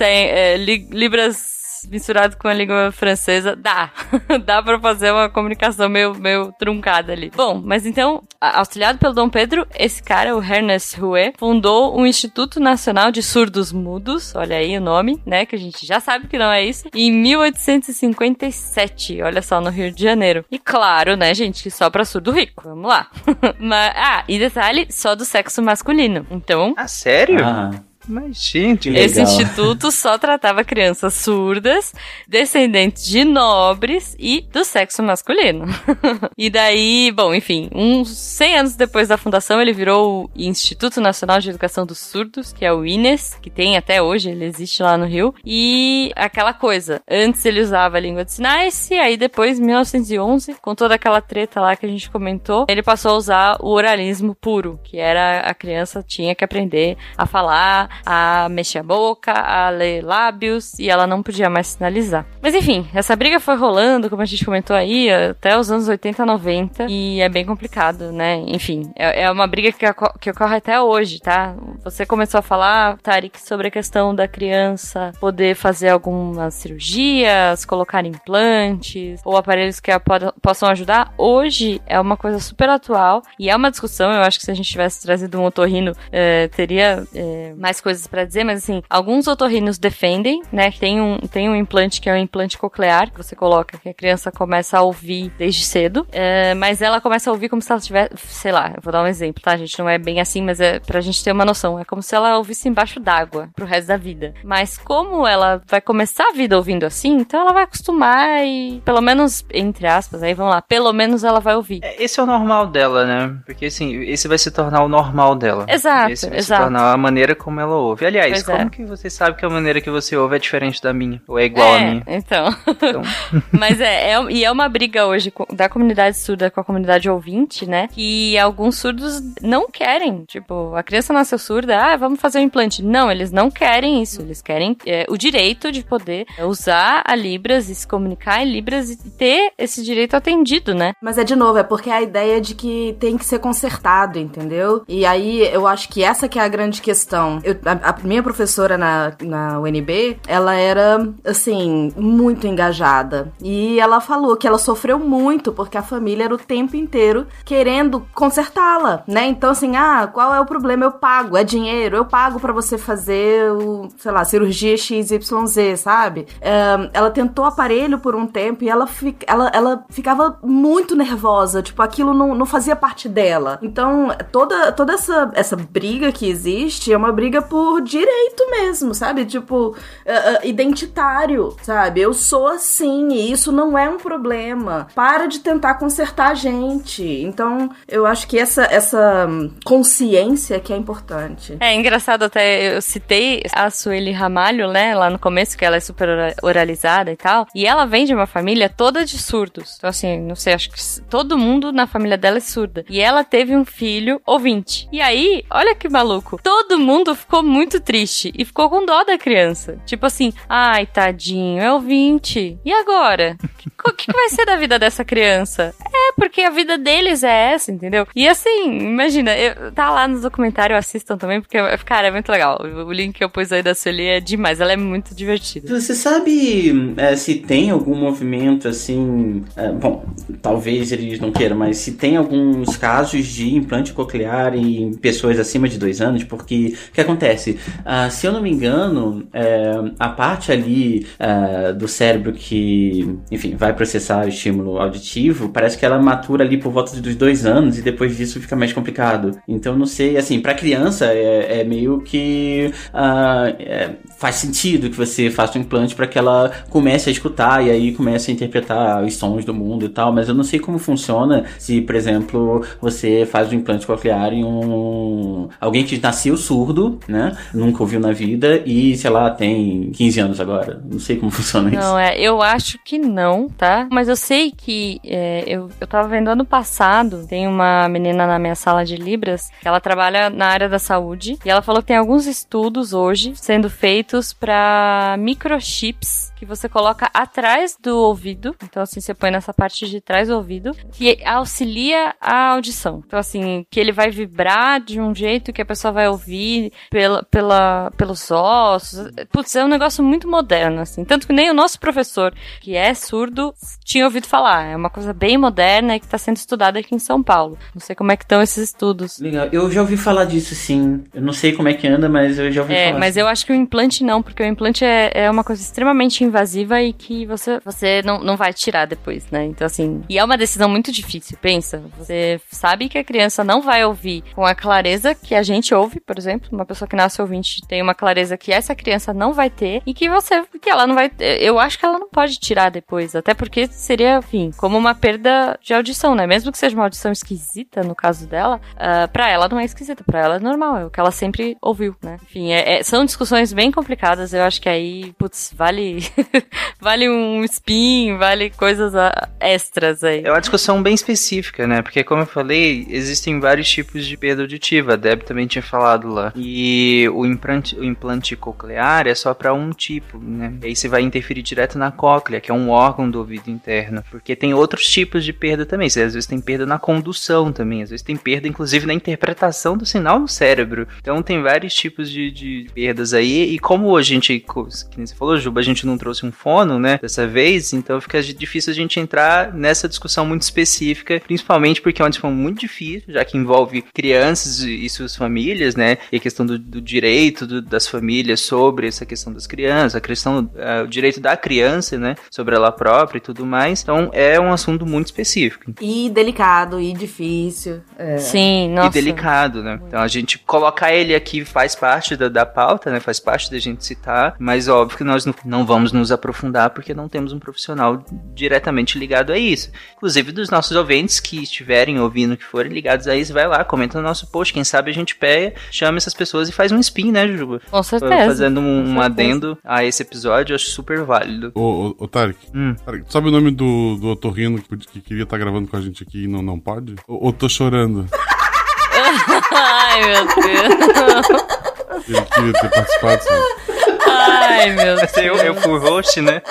[0.00, 3.90] Sem, é, li- Libras misturado com a língua francesa, dá.
[4.44, 7.30] dá pra fazer uma comunicação meio, meio truncada ali.
[7.34, 12.60] Bom, mas então, auxiliado pelo Dom Pedro, esse cara, o Ernest Hue, fundou o Instituto
[12.60, 16.38] Nacional de Surdos Mudos, olha aí o nome, né, que a gente já sabe que
[16.38, 20.44] não é isso, em 1857, olha só, no Rio de Janeiro.
[20.50, 23.08] E claro, né, gente, que só pra surdo rico, vamos lá.
[23.58, 26.26] mas, ah, e detalhe, só do sexo masculino.
[26.30, 27.44] Então, Ah, sério?
[27.44, 27.70] Ah,
[28.08, 29.04] Mas, gente, legal.
[29.04, 31.94] esse instituto só tratava crianças surdas,
[32.26, 35.66] descendentes de nobres e do sexo masculino.
[36.36, 41.40] e daí, bom, enfim, uns 100 anos depois da fundação, ele virou o Instituto Nacional
[41.40, 44.96] de Educação dos Surdos, que é o INES, que tem até hoje, ele existe lá
[44.96, 45.34] no Rio.
[45.44, 50.54] E aquela coisa, antes ele usava a língua de sinais, e aí depois, em 1911,
[50.60, 54.34] com toda aquela treta lá que a gente comentou, ele passou a usar o oralismo
[54.34, 59.70] puro, que era a criança tinha que aprender a falar, a mexer a boca, a
[59.70, 62.26] ler lábios e ela não podia mais sinalizar.
[62.42, 66.24] Mas enfim, essa briga foi rolando, como a gente comentou aí, até os anos 80,
[66.24, 68.42] 90 e é bem complicado, né?
[68.46, 69.86] Enfim, é, é uma briga que,
[70.20, 71.54] que ocorre até hoje, tá?
[71.84, 78.04] Você começou a falar, Tarek, sobre a questão da criança poder fazer algumas cirurgias, colocar
[78.04, 80.00] implantes ou aparelhos que a
[80.42, 81.12] possam ajudar.
[81.16, 84.12] Hoje é uma coisa super atual e é uma discussão.
[84.12, 88.06] Eu acho que se a gente tivesse trazido um otorrino, eh, teria eh, mais coisas
[88.06, 90.70] pra dizer, mas assim, alguns otorrinos defendem, né?
[90.72, 93.94] Tem um, tem um implante que é um implante coclear que você coloca, que a
[93.94, 97.80] criança começa a ouvir desde cedo, eh, mas ela começa a ouvir como se ela
[97.80, 99.52] tivesse, sei lá, eu vou dar um exemplo, tá?
[99.52, 101.78] A gente não é bem assim, mas é pra gente ter uma noção.
[101.78, 104.34] É como se ela ouvisse embaixo d'água pro resto da vida.
[104.44, 109.00] Mas como ela vai começar a vida ouvindo assim, então ela vai acostumar e, pelo
[109.00, 111.80] menos, entre aspas, aí vamos lá, pelo menos ela vai ouvir.
[111.82, 113.36] É, Esse é o normal dela, né?
[113.46, 115.66] Porque assim, esse vai se tornar o normal dela.
[115.68, 116.62] Exato, Esse vai exato.
[116.62, 118.06] se tornar a maneira como ela ouve.
[118.06, 118.70] Aliás, Pois como é.
[118.70, 121.20] que você sabe que a maneira que você ouve é diferente da minha?
[121.26, 122.04] Ou é igual à é, minha?
[122.06, 122.54] Então.
[122.66, 123.02] Então,
[123.52, 127.66] Mas é, é, e é uma briga hoje da comunidade surda com a comunidade ouvinte,
[127.66, 127.88] né?
[127.88, 130.24] Que alguns surdos não querem.
[130.24, 132.82] Tipo, a criança nasceu surda, ah, vamos fazer um implante.
[132.82, 134.22] Não, eles não querem isso.
[134.22, 138.90] Eles querem é, o direito de poder usar a Libras e se comunicar em Libras
[138.90, 140.92] e ter esse direito atendido, né?
[141.02, 144.82] Mas é de novo, é porque a ideia de que tem que ser consertado, entendeu?
[144.88, 147.40] E aí eu acho que essa que é a grande questão.
[147.42, 153.32] Eu a, a minha professora na, na UNB, ela era, assim, muito engajada.
[153.42, 158.06] E ela falou que ela sofreu muito porque a família era o tempo inteiro querendo
[158.14, 159.26] consertá-la, né?
[159.26, 160.84] Então, assim, ah, qual é o problema?
[160.84, 166.26] Eu pago, é dinheiro, eu pago para você fazer, o, sei lá, cirurgia XYZ, sabe?
[166.40, 171.62] É, ela tentou aparelho por um tempo e ela, fi, ela, ela ficava muito nervosa,
[171.62, 173.58] tipo, aquilo não, não fazia parte dela.
[173.62, 179.26] Então, toda, toda essa, essa briga que existe é uma briga por direito mesmo, sabe?
[179.26, 182.00] Tipo, uh, uh, identitário, sabe?
[182.00, 184.86] Eu sou assim e isso não é um problema.
[184.94, 187.02] Para de tentar consertar a gente.
[187.02, 189.28] Então, eu acho que essa, essa
[189.64, 191.56] consciência que é importante.
[191.58, 195.80] É engraçado até, eu citei a Sueli Ramalho, né, lá no começo, que ela é
[195.80, 196.08] super
[196.42, 199.74] oralizada e tal, e ela vem de uma família toda de surdos.
[199.76, 202.84] Então, assim, não sei, acho que todo mundo na família dela é surda.
[202.88, 204.88] E ela teve um filho ouvinte.
[204.92, 209.18] E aí, olha que maluco, todo mundo ficou muito triste e ficou com dó da
[209.18, 209.78] criança.
[209.86, 212.58] Tipo assim, ai, tadinho, é ouvinte.
[212.64, 213.36] E agora?
[213.82, 215.74] O que, que vai ser da vida dessa criança?
[216.16, 218.06] Porque a vida deles é essa, entendeu?
[218.14, 222.60] E assim, imagina, eu, tá lá no documentário, assistam também, porque, cara, é muito legal.
[222.62, 225.78] O link que eu pus aí da Sueli é demais, ela é muito divertida.
[225.78, 229.44] Você sabe é, se tem algum movimento assim.
[229.56, 230.04] É, bom,
[230.40, 235.68] talvez eles não queiram, mas se tem alguns casos de implante coclear em pessoas acima
[235.68, 237.58] de dois anos, porque o que acontece?
[237.80, 243.54] Uh, se eu não me engano, é, a parte ali uh, do cérebro que, enfim,
[243.56, 247.78] vai processar o estímulo auditivo, parece que ela matura ali por volta dos dois anos
[247.78, 249.40] e depois disso fica mais complicado.
[249.46, 253.90] Então, não sei, assim, para criança é, é, meio que uh, é,
[254.20, 257.92] faz sentido que você faça um implante para que ela comece a escutar e aí
[257.92, 261.46] comece a interpretar os sons do mundo e tal, mas eu não sei como funciona
[261.58, 267.34] se, por exemplo, você faz um implante coclear em um alguém que nasceu surdo, né?
[267.54, 270.82] Nunca ouviu na vida e, sei lá, tem 15 anos agora.
[270.84, 271.78] Não sei como funciona isso.
[271.78, 273.88] Não, é, eu acho que não, tá?
[273.90, 278.38] Mas eu sei que é, eu, eu tava vendo ano passado, tem uma menina na
[278.38, 281.96] minha sala de Libras, ela trabalha na área da saúde, e ela falou que tem
[281.96, 288.56] alguns estudos hoje sendo feitos para microchips que você coloca atrás do ouvido.
[288.64, 293.02] Então, assim, você põe nessa parte de trás do ouvido, que auxilia a audição.
[293.06, 297.22] Então, assim, que ele vai vibrar de um jeito que a pessoa vai ouvir pela,
[297.24, 299.10] pela, pelos ossos.
[299.30, 301.04] Putz, é um negócio muito moderno, assim.
[301.04, 302.32] Tanto que nem o nosso professor,
[302.62, 303.52] que é surdo,
[303.84, 304.64] tinha ouvido falar.
[304.64, 307.58] É uma coisa bem moderna e que está sendo estudada aqui em São Paulo.
[307.74, 309.18] Não sei como é que estão esses estudos.
[309.18, 309.46] Legal.
[309.52, 311.04] Eu já ouvi falar disso, sim.
[311.12, 312.98] Eu não sei como é que anda, mas eu já ouvi é, falar.
[312.98, 313.20] Mas assim.
[313.20, 316.80] eu acho que o implante não, porque o implante é, é uma coisa extremamente invasiva
[316.80, 319.44] e que você, você não, não vai tirar depois, né?
[319.44, 320.02] Então, assim.
[320.08, 321.82] E é uma decisão muito difícil, pensa.
[321.98, 326.00] Você sabe que a criança não vai ouvir com a clareza que a gente ouve,
[326.00, 326.48] por exemplo.
[326.52, 329.92] Uma pessoa que nasce ouvinte tem uma clareza que essa criança não vai ter e
[329.92, 330.42] que você.
[330.60, 331.10] que ela não vai.
[331.18, 333.14] Eu acho que ela não pode tirar depois.
[333.14, 336.26] Até porque seria, enfim, como uma perda de audição, né?
[336.26, 340.04] Mesmo que seja uma audição esquisita, no caso dela, uh, pra ela não é esquisita,
[340.04, 342.16] pra ela é normal, é o que ela sempre ouviu, né?
[342.22, 344.32] Enfim, é, é, são discussões bem complicadas.
[344.32, 346.00] Eu acho que aí, putz, vale.
[346.80, 348.92] vale um spin, vale coisas
[349.38, 350.22] extras aí.
[350.24, 351.82] É uma discussão bem específica, né?
[351.82, 354.94] Porque, como eu falei, existem vários tipos de perda auditiva.
[354.94, 356.32] A Deb também tinha falado lá.
[356.36, 360.54] E o implante, o implante coclear é só para um tipo, né?
[360.62, 364.02] E aí você vai interferir direto na cóclea, que é um órgão do ouvido interno.
[364.10, 365.88] Porque tem outros tipos de perda também.
[365.88, 367.82] Você às vezes tem perda na condução também.
[367.82, 370.86] Às vezes tem perda, inclusive, na interpretação do sinal no cérebro.
[371.00, 373.54] Então tem vários tipos de, de perdas aí.
[373.54, 376.98] E como a gente, que você falou, Juba, a gente não trouxe um fono, né?
[377.00, 382.04] Dessa vez, então fica difícil a gente entrar nessa discussão muito específica, principalmente porque é
[382.04, 385.98] uma discussão muito difícil, já que envolve crianças e suas famílias, né?
[386.10, 390.00] E a questão do, do direito do, das famílias sobre essa questão das crianças, a
[390.00, 392.14] questão, uh, o direito da criança, né?
[392.30, 393.82] Sobre ela própria e tudo mais.
[393.82, 395.72] Então é um assunto muito específico.
[395.80, 397.80] E delicado, e difícil.
[397.98, 398.18] É.
[398.18, 398.88] Sim, nossa.
[398.88, 399.80] E delicado, né?
[399.86, 403.00] Então a gente colocar ele aqui faz parte da, da pauta, né?
[403.00, 406.92] Faz parte da gente citar, mas óbvio que nós não, não vamos nos aprofundar porque
[406.92, 409.70] não temos um profissional diretamente ligado a isso.
[409.96, 413.98] Inclusive dos nossos ouvintes que estiverem ouvindo, que forem ligados a isso, vai lá, comenta
[413.98, 414.52] no nosso post.
[414.52, 417.60] Quem sabe a gente pega, chama essas pessoas e faz um spin, né, Juba?
[417.70, 418.26] Com certeza.
[418.26, 419.04] Fazendo um, certeza.
[419.04, 421.52] adendo a esse episódio, eu acho super válido.
[421.54, 422.74] Ô, ô, ô Tarek, hum.
[422.84, 425.80] Tarek, sabe o nome do, do otorrino que, que queria estar tá gravando com a
[425.80, 426.96] gente aqui e não, não pode?
[427.06, 428.06] Ou, ou tô chorando?
[429.52, 431.60] Ai, meu Deus.
[432.08, 433.69] Ele queria ter participado, sabe?
[434.06, 435.12] Ai, meu Deus.
[435.16, 436.42] Eu, eu fui host, né?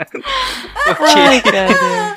[1.16, 2.16] Ai, caramba.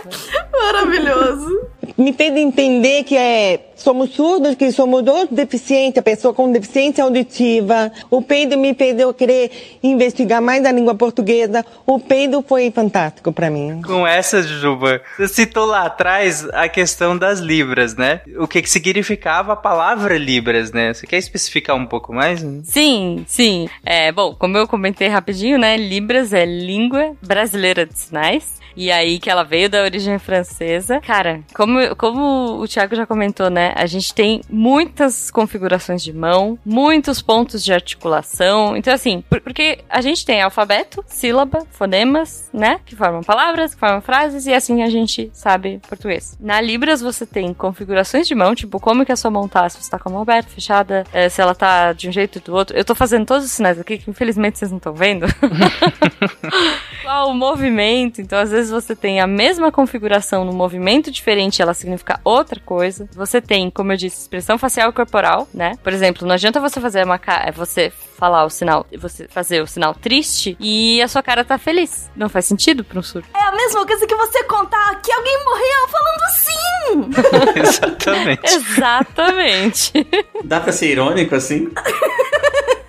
[0.51, 1.72] Maravilhoso.
[1.97, 7.03] Me fez entender que é, somos surdos, que somos todos deficientes, a pessoa com deficiência
[7.03, 7.91] auditiva.
[8.09, 11.65] O peido me fez eu querer investigar mais a língua portuguesa.
[11.85, 13.81] O peido foi fantástico para mim.
[13.81, 18.21] Com essa, Juba, você citou lá atrás a questão das libras, né?
[18.37, 20.93] O que, que significava a palavra libras, né?
[20.93, 22.45] Você quer especificar um pouco mais?
[22.63, 23.67] Sim, sim.
[23.85, 25.77] É, bom, como eu comentei rapidinho, né?
[25.77, 28.62] Libras é língua brasileira de sinais.
[28.75, 30.99] E aí que ela veio da origem francesa.
[31.01, 33.73] Cara, como, como o Thiago já comentou, né?
[33.75, 38.75] A gente tem muitas configurações de mão, muitos pontos de articulação.
[38.75, 42.79] Então, assim, por, porque a gente tem alfabeto, sílaba, fonemas, né?
[42.85, 46.37] Que formam palavras, que formam frases, e assim a gente sabe português.
[46.39, 49.81] Na Libras você tem configurações de mão, tipo, como que a sua mão tá, se
[49.81, 52.41] você tá com a mão aberta, fechada, é, se ela tá de um jeito ou
[52.41, 52.77] do outro.
[52.77, 55.25] Eu tô fazendo todos os sinais aqui que infelizmente vocês não estão vendo.
[57.03, 58.21] Qual o movimento?
[58.21, 63.07] Então, às vezes você tem a mesma configuração no movimento diferente, ela significa outra coisa.
[63.13, 65.73] Você tem, como eu disse, expressão facial e corporal, né?
[65.83, 69.67] Por exemplo, não adianta você fazer uma cara, você falar o sinal, você fazer o
[69.67, 72.09] sinal triste e a sua cara tá feliz.
[72.15, 73.27] Não faz sentido para um surdo.
[73.33, 76.53] É a mesma coisa que você contar que alguém morreu falando sim.
[77.59, 78.41] Exatamente.
[78.45, 80.07] Exatamente.
[80.43, 81.69] Dá pra ser irônico assim?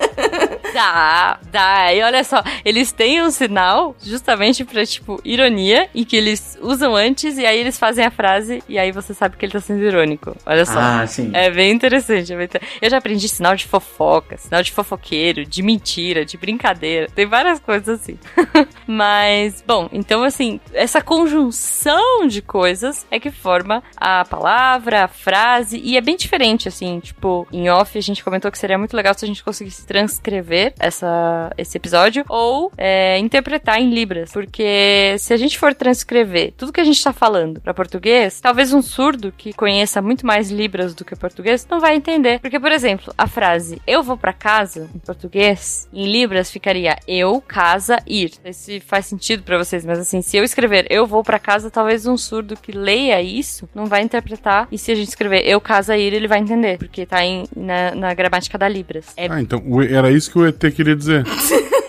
[0.85, 1.95] Dá, dá.
[1.95, 6.95] E olha só, eles têm um sinal justamente pra, tipo, ironia, e que eles usam
[6.97, 9.83] antes, e aí eles fazem a frase, e aí você sabe que ele tá sendo
[9.83, 10.37] irônico.
[10.45, 10.79] Olha só.
[10.79, 11.31] Ah, sim.
[11.33, 12.33] É bem interessante.
[12.33, 16.37] é bem inter- Eu já aprendi sinal de fofoca, sinal de fofoqueiro, de mentira, de
[16.37, 17.07] brincadeira.
[17.14, 18.18] Tem várias coisas assim.
[18.87, 25.81] Mas, bom, então assim, essa conjunção de coisas é que forma a palavra, a frase,
[25.83, 29.14] e é bem diferente, assim, tipo, em off a gente comentou que seria muito legal
[29.14, 35.32] se a gente conseguisse transcrever essa, esse episódio ou é, interpretar em Libras, porque se
[35.32, 39.32] a gente for transcrever tudo que a gente tá falando para português, talvez um surdo
[39.36, 42.38] que conheça muito mais Libras do que português não vai entender.
[42.40, 47.40] Porque, por exemplo, a frase eu vou para casa, em português, em Libras ficaria eu,
[47.40, 48.32] casa, ir.
[48.44, 51.38] Não sei se faz sentido para vocês, mas assim, se eu escrever eu vou para
[51.38, 54.68] casa, talvez um surdo que leia isso não vai interpretar.
[54.70, 57.94] E se a gente escrever eu, casa, ir, ele vai entender, porque tá em, na,
[57.94, 59.06] na gramática da Libras.
[59.16, 61.24] É Ah, então era isso que o ET queria dizer.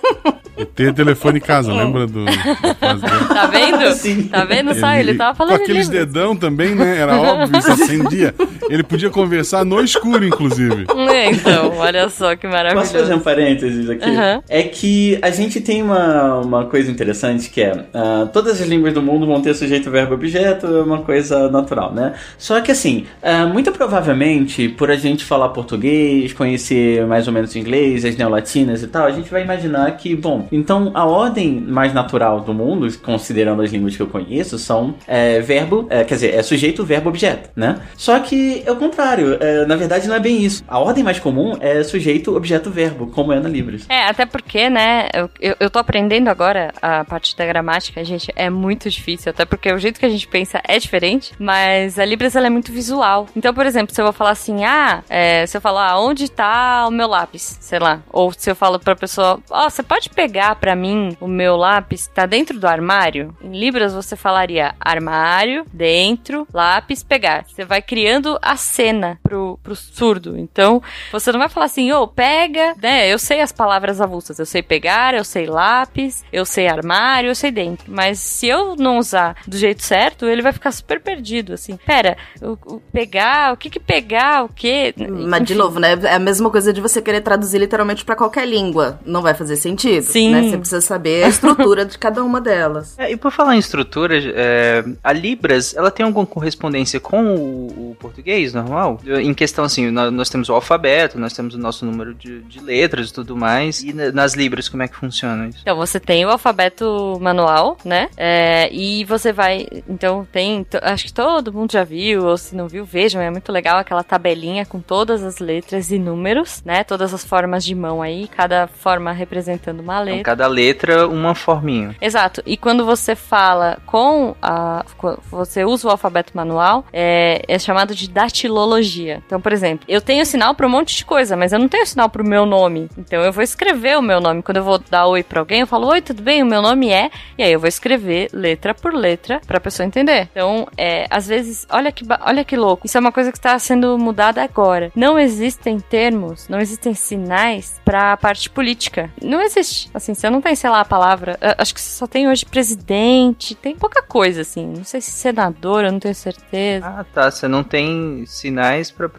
[0.57, 2.25] ET é telefone em casa, lembra do?
[2.25, 3.91] Tá vendo?
[3.93, 4.23] Sim.
[4.23, 4.93] Tá vendo só?
[4.93, 6.07] Ele, tava falando Com aqueles Libras.
[6.07, 6.97] dedão também, né?
[6.97, 8.33] Era óbvio, isso acendia.
[8.69, 10.85] Ele podia conversar no escuro, inclusive.
[11.09, 14.09] É, Então, olha só que Posso fazer um parênteses aqui?
[14.09, 14.41] Aham.
[14.47, 18.93] É que a gente tem uma, uma coisa interessante que é ah, todas as línguas
[18.93, 22.13] do mundo vão ter sujeito, verbo, objeto, é uma coisa natural, né?
[22.37, 27.55] Só que assim, ah, muito provavelmente, por a gente falar português, conhecer mais ou menos
[27.55, 31.93] inglês, as neolatinas e tal, a gente vai imaginar que, bom, então a ordem mais
[31.93, 36.33] natural do mundo, considerando as línguas que eu conheço, são é, verbo, é, quer dizer,
[36.33, 37.81] é sujeito, verbo, objeto, né?
[37.95, 40.63] Só que é o contrário, é, na verdade não é bem isso.
[40.67, 43.85] A ordem mais comum é sujeito, objeto, verbo, como é na Libras.
[43.89, 48.31] É, até porque, né, eu, eu, eu tô aprendendo agora a parte da gramática, gente,
[48.35, 52.05] é muito difícil, até porque o jeito que a gente pensa é diferente, mas a
[52.05, 53.27] Libras, ela é muito visual.
[53.35, 56.85] Então, por exemplo, se eu vou falar assim, ah, é, se eu falar, onde tá
[56.87, 60.34] o meu lápis, sei lá, ou se eu falo pra pessoa, ó, você pode pegar
[60.59, 63.35] pra mim o meu lápis que tá dentro do armário?
[63.41, 67.45] Em Libras, você falaria armário, dentro, lápis, pegar.
[67.47, 70.37] Você vai criando a cena pro, pro surdo.
[70.37, 70.81] Então,
[71.11, 73.07] você não vai falar assim, ô, pega, né?
[73.07, 74.39] Eu sei as palavras avulsas.
[74.39, 77.85] Eu sei pegar, eu sei lápis, eu sei armário, eu sei dentro.
[77.91, 81.77] Mas se eu não usar do jeito certo, ele vai ficar super perdido, assim.
[81.85, 84.93] Pera, o, o pegar, o que que pegar, o que?
[84.97, 85.97] Mas, de novo, né?
[86.03, 88.99] É a mesma coisa de você querer traduzir literalmente pra qualquer língua.
[89.05, 90.03] Não vai fazer sentido.
[90.03, 90.24] Sim.
[90.31, 90.49] Né?
[90.49, 92.97] Você precisa saber a estrutura de cada uma delas.
[92.97, 97.91] É, e por falar em estrutura, é, a Libras, ela tem alguma correspondência com o,
[97.91, 98.99] o português normal?
[99.05, 102.59] Em questão, assim, nó- nós, temos o alfabeto, nós temos o nosso número de, de
[102.59, 103.81] letras e tudo mais.
[103.81, 105.59] E na- nas Libras, como é que funciona isso?
[105.61, 108.09] Então, você tem o alfabeto manual, né?
[108.17, 109.67] É, e você vai.
[109.89, 110.65] Então, tem.
[110.81, 113.21] Acho que todo mundo já viu, ou se não viu, vejam.
[113.21, 116.83] É muito legal aquela tabelinha com todas as letras e números, né?
[116.83, 120.23] Todas as formas de mão aí, cada forma representando uma Então, letra.
[120.23, 121.95] cada letra, uma forminha.
[122.01, 122.41] Exato.
[122.45, 124.85] E quando você fala com a.
[125.31, 129.21] Você usa o alfabeto manual, é, é chamado de datilologia.
[129.25, 131.85] Então, por exemplo, eu tenho sinal para um monte de coisa, mas eu não tenho
[131.85, 132.89] sinal para o meu nome.
[132.97, 134.41] Então, eu vou escrever o meu nome.
[134.41, 136.43] Quando eu vou dar oi para alguém, eu falo: Oi, tudo bem?
[136.43, 137.09] O meu nome é.
[137.37, 140.29] E aí eu vou escrever letra por letra para a pessoa entender.
[140.31, 142.85] Então, é, às vezes, olha que, olha que louco.
[142.85, 144.91] Isso é uma coisa que está sendo mudada agora.
[144.95, 149.09] Não existem termos, não existem sinais para a parte política.
[149.21, 149.89] Não existe.
[149.93, 151.37] Assim, você não tem, sei lá, a palavra.
[151.57, 154.67] Acho que só tem hoje presidente, tem pouca coisa, assim.
[154.67, 156.85] Não sei se senador, eu não tenho certeza.
[156.85, 157.31] Ah, tá.
[157.31, 159.09] Você não tem sinais para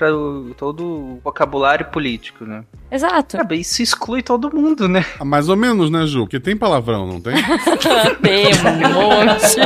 [0.57, 2.62] todo o vocabulário político, né?
[2.91, 3.37] Exato.
[3.37, 5.05] É, isso exclui todo mundo, né?
[5.18, 6.20] Ah, mais ou menos, né, Ju?
[6.20, 7.34] Porque tem palavrão, não tem?
[8.22, 9.61] tem um monte.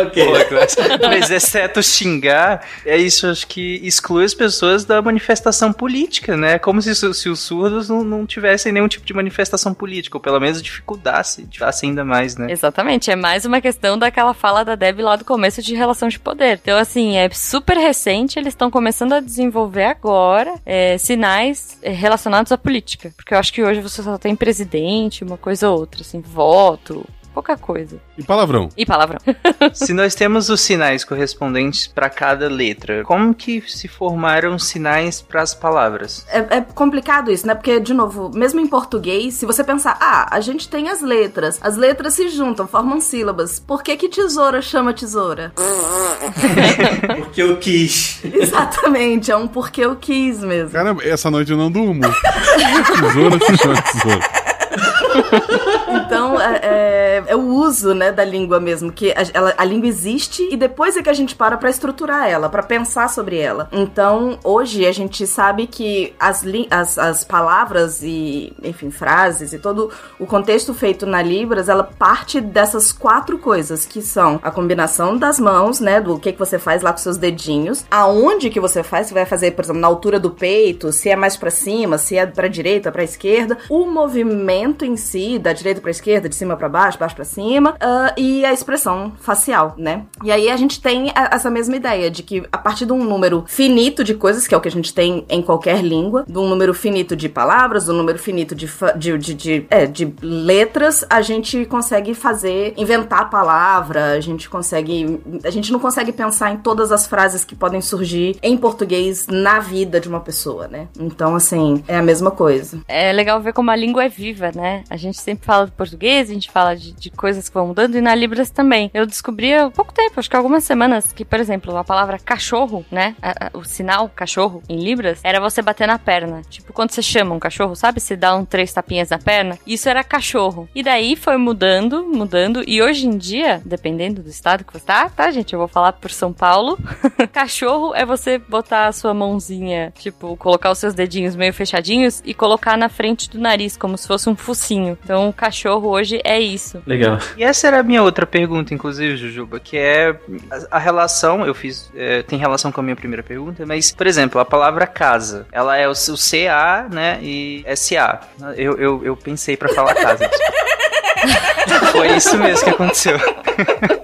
[0.00, 0.26] ok.
[0.26, 6.58] Pô, mas, exceto xingar, é isso, acho que exclui as pessoas da manifestação política, né?
[6.58, 10.40] Como se, se os surdos não, não tivessem nenhum tipo de manifestação política, ou pelo
[10.40, 12.50] menos dificultasse, dificultasse ainda mais, né?
[12.50, 16.18] Exatamente, é mais uma questão daquela fala da Deb lá do começo de relação de
[16.18, 16.58] poder.
[16.62, 22.52] Então, assim, é super recente, eles estão começando a desenvolver agora é, sinais é, relacionados
[22.58, 23.12] política.
[23.16, 27.06] Porque eu acho que hoje você só tem presidente, uma coisa ou outra, assim, voto,
[27.36, 28.00] pouca coisa.
[28.16, 28.70] E palavrão.
[28.74, 29.18] E palavrão.
[29.74, 35.42] se nós temos os sinais correspondentes para cada letra, como que se formaram sinais para
[35.42, 36.26] as palavras?
[36.30, 37.54] É, é, complicado isso, né?
[37.54, 41.58] Porque, de novo, mesmo em português, se você pensar, ah, a gente tem as letras,
[41.60, 43.60] as letras se juntam, formam sílabas.
[43.60, 45.52] Por que que tesoura chama tesoura?
[47.18, 48.24] porque eu quis.
[48.24, 50.70] Exatamente, é um porque eu quis mesmo.
[50.70, 52.00] Cara, essa noite eu não durmo.
[52.98, 54.45] tesoura se chama tesoura.
[55.88, 59.88] então, é, é, é, o uso, né, da língua mesmo, que a, ela, a língua
[59.88, 63.68] existe e depois é que a gente para pra estruturar ela, para pensar sobre ela.
[63.72, 69.90] Então, hoje a gente sabe que as, as, as palavras e, enfim, frases e todo
[70.18, 75.40] o contexto feito na Libras, ela parte dessas quatro coisas, que são a combinação das
[75.40, 79.08] mãos, né, do que, que você faz lá com seus dedinhos, aonde que você faz,
[79.08, 82.16] você vai fazer, por exemplo, na altura do peito, se é mais para cima, se
[82.16, 86.56] é pra direita, pra esquerda, o movimento em si, da direita para esquerda, de cima
[86.56, 90.04] para baixo, baixo para cima, uh, e a expressão facial, né?
[90.22, 93.04] E aí a gente tem a, essa mesma ideia de que a partir de um
[93.04, 96.38] número finito de coisas, que é o que a gente tem em qualquer língua, de
[96.38, 100.14] um número finito de palavras, de um número finito de, de, de, de, é, de
[100.22, 105.20] letras, a gente consegue fazer, inventar a palavra, a gente consegue.
[105.44, 109.58] A gente não consegue pensar em todas as frases que podem surgir em português na
[109.58, 110.88] vida de uma pessoa, né?
[110.98, 112.78] Então, assim, é a mesma coisa.
[112.88, 114.84] É legal ver como a língua é viva, né?
[114.88, 117.96] A gente sempre fala do português, a gente fala de, de coisas que vão mudando,
[117.96, 118.90] e na Libras também.
[118.92, 122.84] Eu descobri há pouco tempo, acho que algumas semanas, que, por exemplo, a palavra cachorro,
[122.90, 123.14] né?
[123.20, 126.42] A, a, o sinal cachorro em Libras era você bater na perna.
[126.48, 128.00] Tipo, quando você chama um cachorro, sabe?
[128.00, 129.58] Você dá um três tapinhas na perna.
[129.66, 130.68] Isso era cachorro.
[130.74, 135.08] E daí foi mudando, mudando, e hoje em dia, dependendo do estado que você tá,
[135.08, 135.52] tá, gente?
[135.52, 136.78] Eu vou falar por São Paulo.
[137.32, 142.34] cachorro é você botar a sua mãozinha, tipo, colocar os seus dedinhos meio fechadinhos e
[142.34, 144.98] colocar na frente do nariz, como se fosse um focinho focinho.
[145.02, 146.82] Então, o cachorro hoje é isso.
[146.86, 147.18] Legal.
[147.36, 150.16] E essa era a minha outra pergunta, inclusive, Jujuba, que é
[150.50, 154.06] a, a relação, eu fiz, é, tem relação com a minha primeira pergunta, mas, por
[154.06, 158.20] exemplo, a palavra casa, ela é o, o CA, né, e SA.
[158.56, 160.28] Eu, eu, eu pensei para falar casa.
[161.92, 163.18] Foi isso mesmo que aconteceu.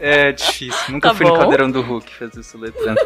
[0.04, 0.80] É difícil.
[0.88, 1.32] Nunca tá fui bom.
[1.32, 2.98] no caldeirão do Hulk fazer isso letrando.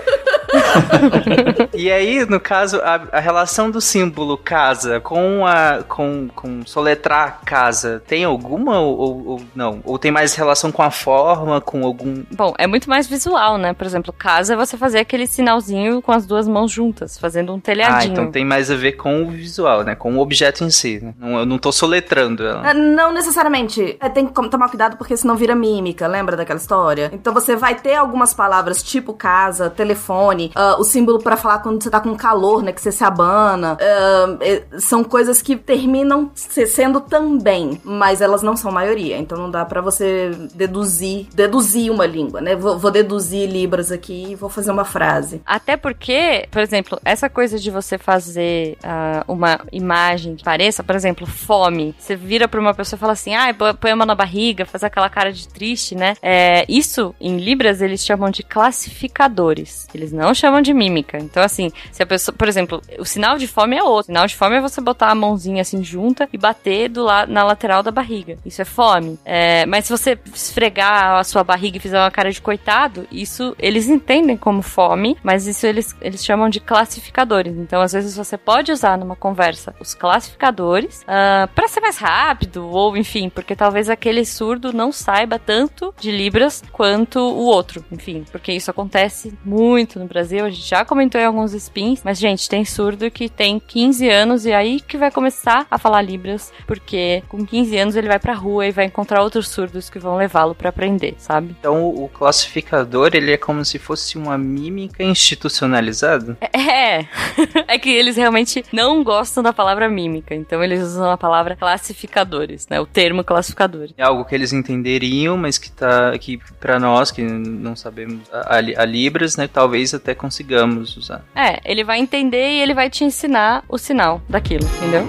[1.74, 7.40] E aí, no caso, a, a, relação do símbolo casa com a com, com soletrar
[7.44, 9.80] casa tem alguma ou, ou, ou, não?
[9.84, 12.22] Ou tem mais relação com a forma, com algum.
[12.32, 13.72] Bom, é muito mais visual, né?
[13.72, 17.61] Por exemplo, casa é você fazer aquele sinalzinho com as duas mãos juntas, fazendo um
[17.61, 18.00] telhadinho.
[18.00, 19.94] Ah, então tem mais a ver com o visual, né?
[19.94, 21.00] Com o objeto em si.
[21.02, 21.14] Né?
[21.18, 22.70] Não, eu não tô soletrando ela.
[22.70, 23.96] É, não necessariamente.
[24.00, 27.11] É, tem que tomar cuidado porque senão vira mímica, lembra daquela história?
[27.12, 31.82] Então você vai ter algumas palavras tipo casa, telefone, uh, o símbolo para falar quando
[31.82, 32.72] você tá com calor, né?
[32.72, 33.76] Que você se abana.
[33.76, 39.16] Uh, são coisas que terminam sendo também, mas elas não são maioria.
[39.18, 42.55] Então não dá para você deduzir, deduzir uma língua, né?
[42.57, 45.40] Vou, vou deduzir Libras aqui e vou fazer uma frase.
[45.44, 50.94] Até porque, por exemplo, essa coisa de você fazer uh, uma imagem que pareça, por
[50.94, 51.94] exemplo, fome.
[51.99, 54.84] Você vira pra uma pessoa e fala assim, ah, põe a mão na barriga, faz
[54.84, 56.14] aquela cara de triste, né?
[56.22, 59.86] É, isso, em Libras, eles chamam de classificadores.
[59.94, 61.18] Eles não chamam de mímica.
[61.18, 64.02] Então, assim, se a pessoa, por exemplo, o sinal de fome é outro.
[64.02, 67.26] O sinal de fome é você botar a mãozinha assim junta e bater do la
[67.26, 68.38] na lateral da barriga.
[68.44, 69.18] Isso é fome.
[69.24, 73.54] É, mas se você esfregar a sua barriga e fizer uma cara de coitado, isso
[73.58, 77.56] eles entendem como fome, mas isso eles, eles chamam de classificadores.
[77.56, 81.98] Então, às vezes, você pode usar numa conversa os classificadores uh, ah, para ser mais
[81.98, 87.84] rápido, ou enfim, porque talvez aquele surdo não saiba tanto de Libras quanto o outro.
[87.90, 90.44] Enfim, porque isso acontece muito no Brasil Brasil.
[90.46, 94.46] A gente já comentou em alguns spins, mas, gente, tem surdo que tem 15 anos
[94.46, 98.32] e aí que vai começar a falar Libras, porque com 15 anos ele vai pra
[98.32, 101.54] rua e vai encontrar outros surdos que vão levá-lo para aprender, sabe?
[101.60, 106.38] Então o classificador, ele é como se fosse uma mímica institucionalizada?
[106.52, 107.04] É.
[107.68, 112.66] é que eles realmente não gostam da palavra mímica, então eles usam a palavra classificadores,
[112.68, 112.80] né?
[112.80, 113.88] O termo classificador.
[113.96, 118.56] É algo que eles entenderiam, mas que tá aqui para nós que não sabemos a,
[118.56, 119.48] a, Libras, né?
[119.48, 121.24] Talvez até consigamos usar.
[121.34, 125.04] É, ele vai entender e ele vai te ensinar o sinal daquilo, entendeu?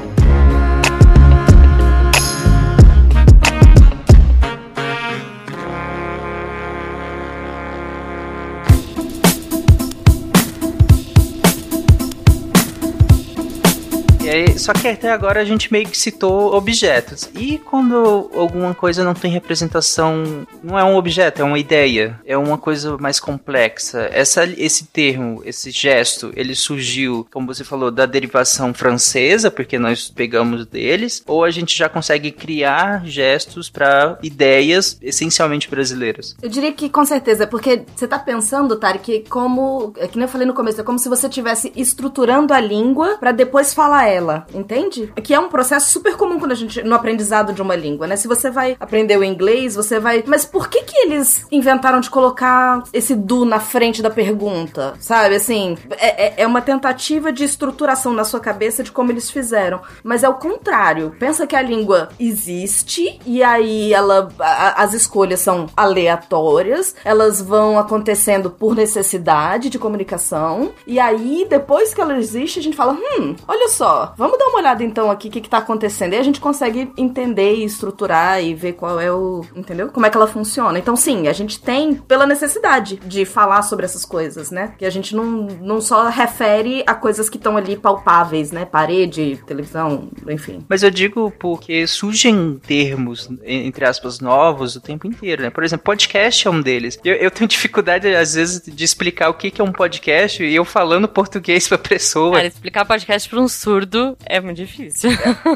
[14.30, 17.30] aí, só que até agora a gente meio que citou objetos.
[17.36, 22.38] E quando alguma coisa não tem representação, não é um objeto, é uma ideia, é
[22.38, 24.10] uma coisa mais complexa.
[24.12, 30.10] Essa, esse termo, esse gesto, ele surgiu, como você falou, da derivação francesa, porque nós
[30.10, 36.36] pegamos deles, ou a gente já consegue criar gestos para ideias essencialmente brasileiras?
[36.41, 40.32] Eu diria que com certeza, porque você tá pensando, que como, é que nem eu
[40.32, 44.47] falei no começo, é como se você estivesse estruturando a língua para depois falar ela,
[44.53, 45.11] entende?
[45.24, 48.15] Que é um processo super comum quando a gente no aprendizado de uma língua, né?
[48.15, 52.10] Se você vai aprender o inglês, você vai, mas por que que eles inventaram de
[52.10, 54.95] colocar esse do na frente da pergunta?
[54.99, 59.30] Sabe, assim, é, é, é uma tentativa de estruturação na sua cabeça de como eles
[59.30, 61.15] fizeram, mas é o contrário.
[61.19, 67.78] Pensa que a língua existe e aí ela a, as escolhas são aleatórias, elas vão
[67.78, 73.36] acontecendo por necessidade de comunicação e aí depois que ela existe a gente fala, hum,
[73.48, 76.14] olha só, Vamos dar uma olhada então aqui o que, que tá acontecendo.
[76.14, 79.45] E a gente consegue entender e estruturar e ver qual é o.
[79.55, 79.89] Entendeu?
[79.89, 80.77] Como é que ela funciona.
[80.77, 84.73] Então, sim, a gente tem pela necessidade de falar sobre essas coisas, né?
[84.77, 88.65] Que a gente não, não só refere a coisas que estão ali palpáveis, né?
[88.65, 90.64] Parede, televisão, enfim.
[90.68, 95.49] Mas eu digo porque surgem termos, entre aspas, novos o tempo inteiro, né?
[95.49, 96.99] Por exemplo, podcast é um deles.
[97.03, 100.55] Eu, eu tenho dificuldade, às vezes, de explicar o que, que é um podcast e
[100.55, 102.35] eu falando português pra pessoa.
[102.35, 105.10] Cara, explicar podcast pra um surdo é muito difícil.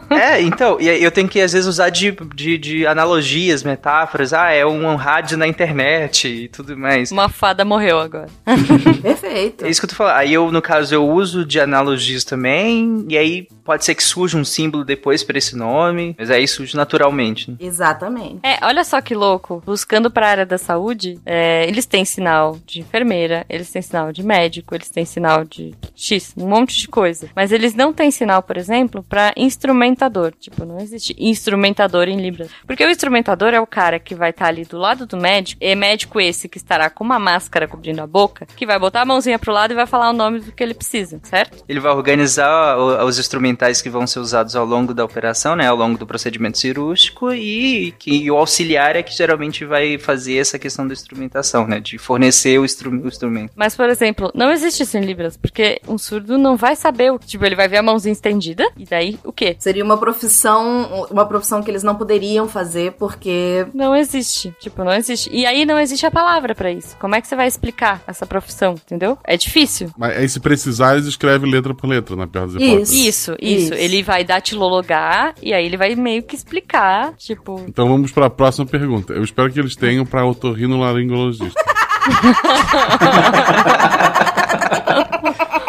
[0.10, 4.34] é, então, e eu tenho que às vezes usar de, de, de, analogias, metáforas.
[4.34, 7.12] Ah, é um rádio na internet e tudo mais.
[7.12, 8.30] Uma fada morreu agora.
[9.02, 9.66] Perfeito.
[9.66, 10.16] É isso que eu tô falando.
[10.16, 14.38] Aí eu, no caso, eu uso de analogias também, e aí pode ser que surja
[14.38, 17.52] um símbolo depois para esse nome, mas aí surge naturalmente.
[17.52, 17.58] Né?
[17.60, 18.40] Exatamente.
[18.44, 19.62] É, olha só que louco.
[19.66, 24.12] Buscando para a área da saúde, é, eles têm sinal de enfermeira, eles têm sinal
[24.12, 27.30] de médico, eles têm sinal de X, um monte de coisa.
[27.36, 28.61] Mas eles não têm sinal, por exemplo,
[29.08, 30.34] para instrumentador.
[30.40, 32.50] Tipo, não existe instrumentador em Libras.
[32.66, 35.62] Porque o instrumentador é o cara que vai estar tá ali do lado do médico,
[35.64, 39.06] é médico esse que estará com uma máscara cobrindo a boca, que vai botar a
[39.06, 41.64] mãozinha pro lado e vai falar o nome do que ele precisa, certo?
[41.68, 45.76] Ele vai organizar os instrumentais que vão ser usados ao longo da operação, né, ao
[45.76, 50.88] longo do procedimento cirúrgico e que o auxiliar é que geralmente vai fazer essa questão
[50.88, 53.54] da instrumentação, né, de fornecer o, instru o instrumento.
[53.56, 57.20] Mas, por exemplo, não existe isso em Libras, porque um surdo não vai saber o
[57.20, 59.56] que, tipo, ele vai ver a mãozinha estendida e daí o quê?
[59.60, 64.94] Seria uma profissão, uma profissão que eles não poderiam fazer porque não existe, tipo, não
[64.94, 65.30] existe.
[65.32, 66.96] E aí não existe a palavra para isso.
[66.98, 69.18] Como é que você vai explicar essa profissão, entendeu?
[69.24, 69.92] É difícil.
[69.98, 73.74] Mas aí se precisar, eles escrevem letra por letra na pior das Isso, isso, isso,
[73.74, 77.62] ele vai datilologar e aí ele vai meio que explicar, tipo.
[77.68, 79.14] Então vamos para a próxima pergunta.
[79.14, 81.60] Eu espero que eles tenham para otorrinolaringologista.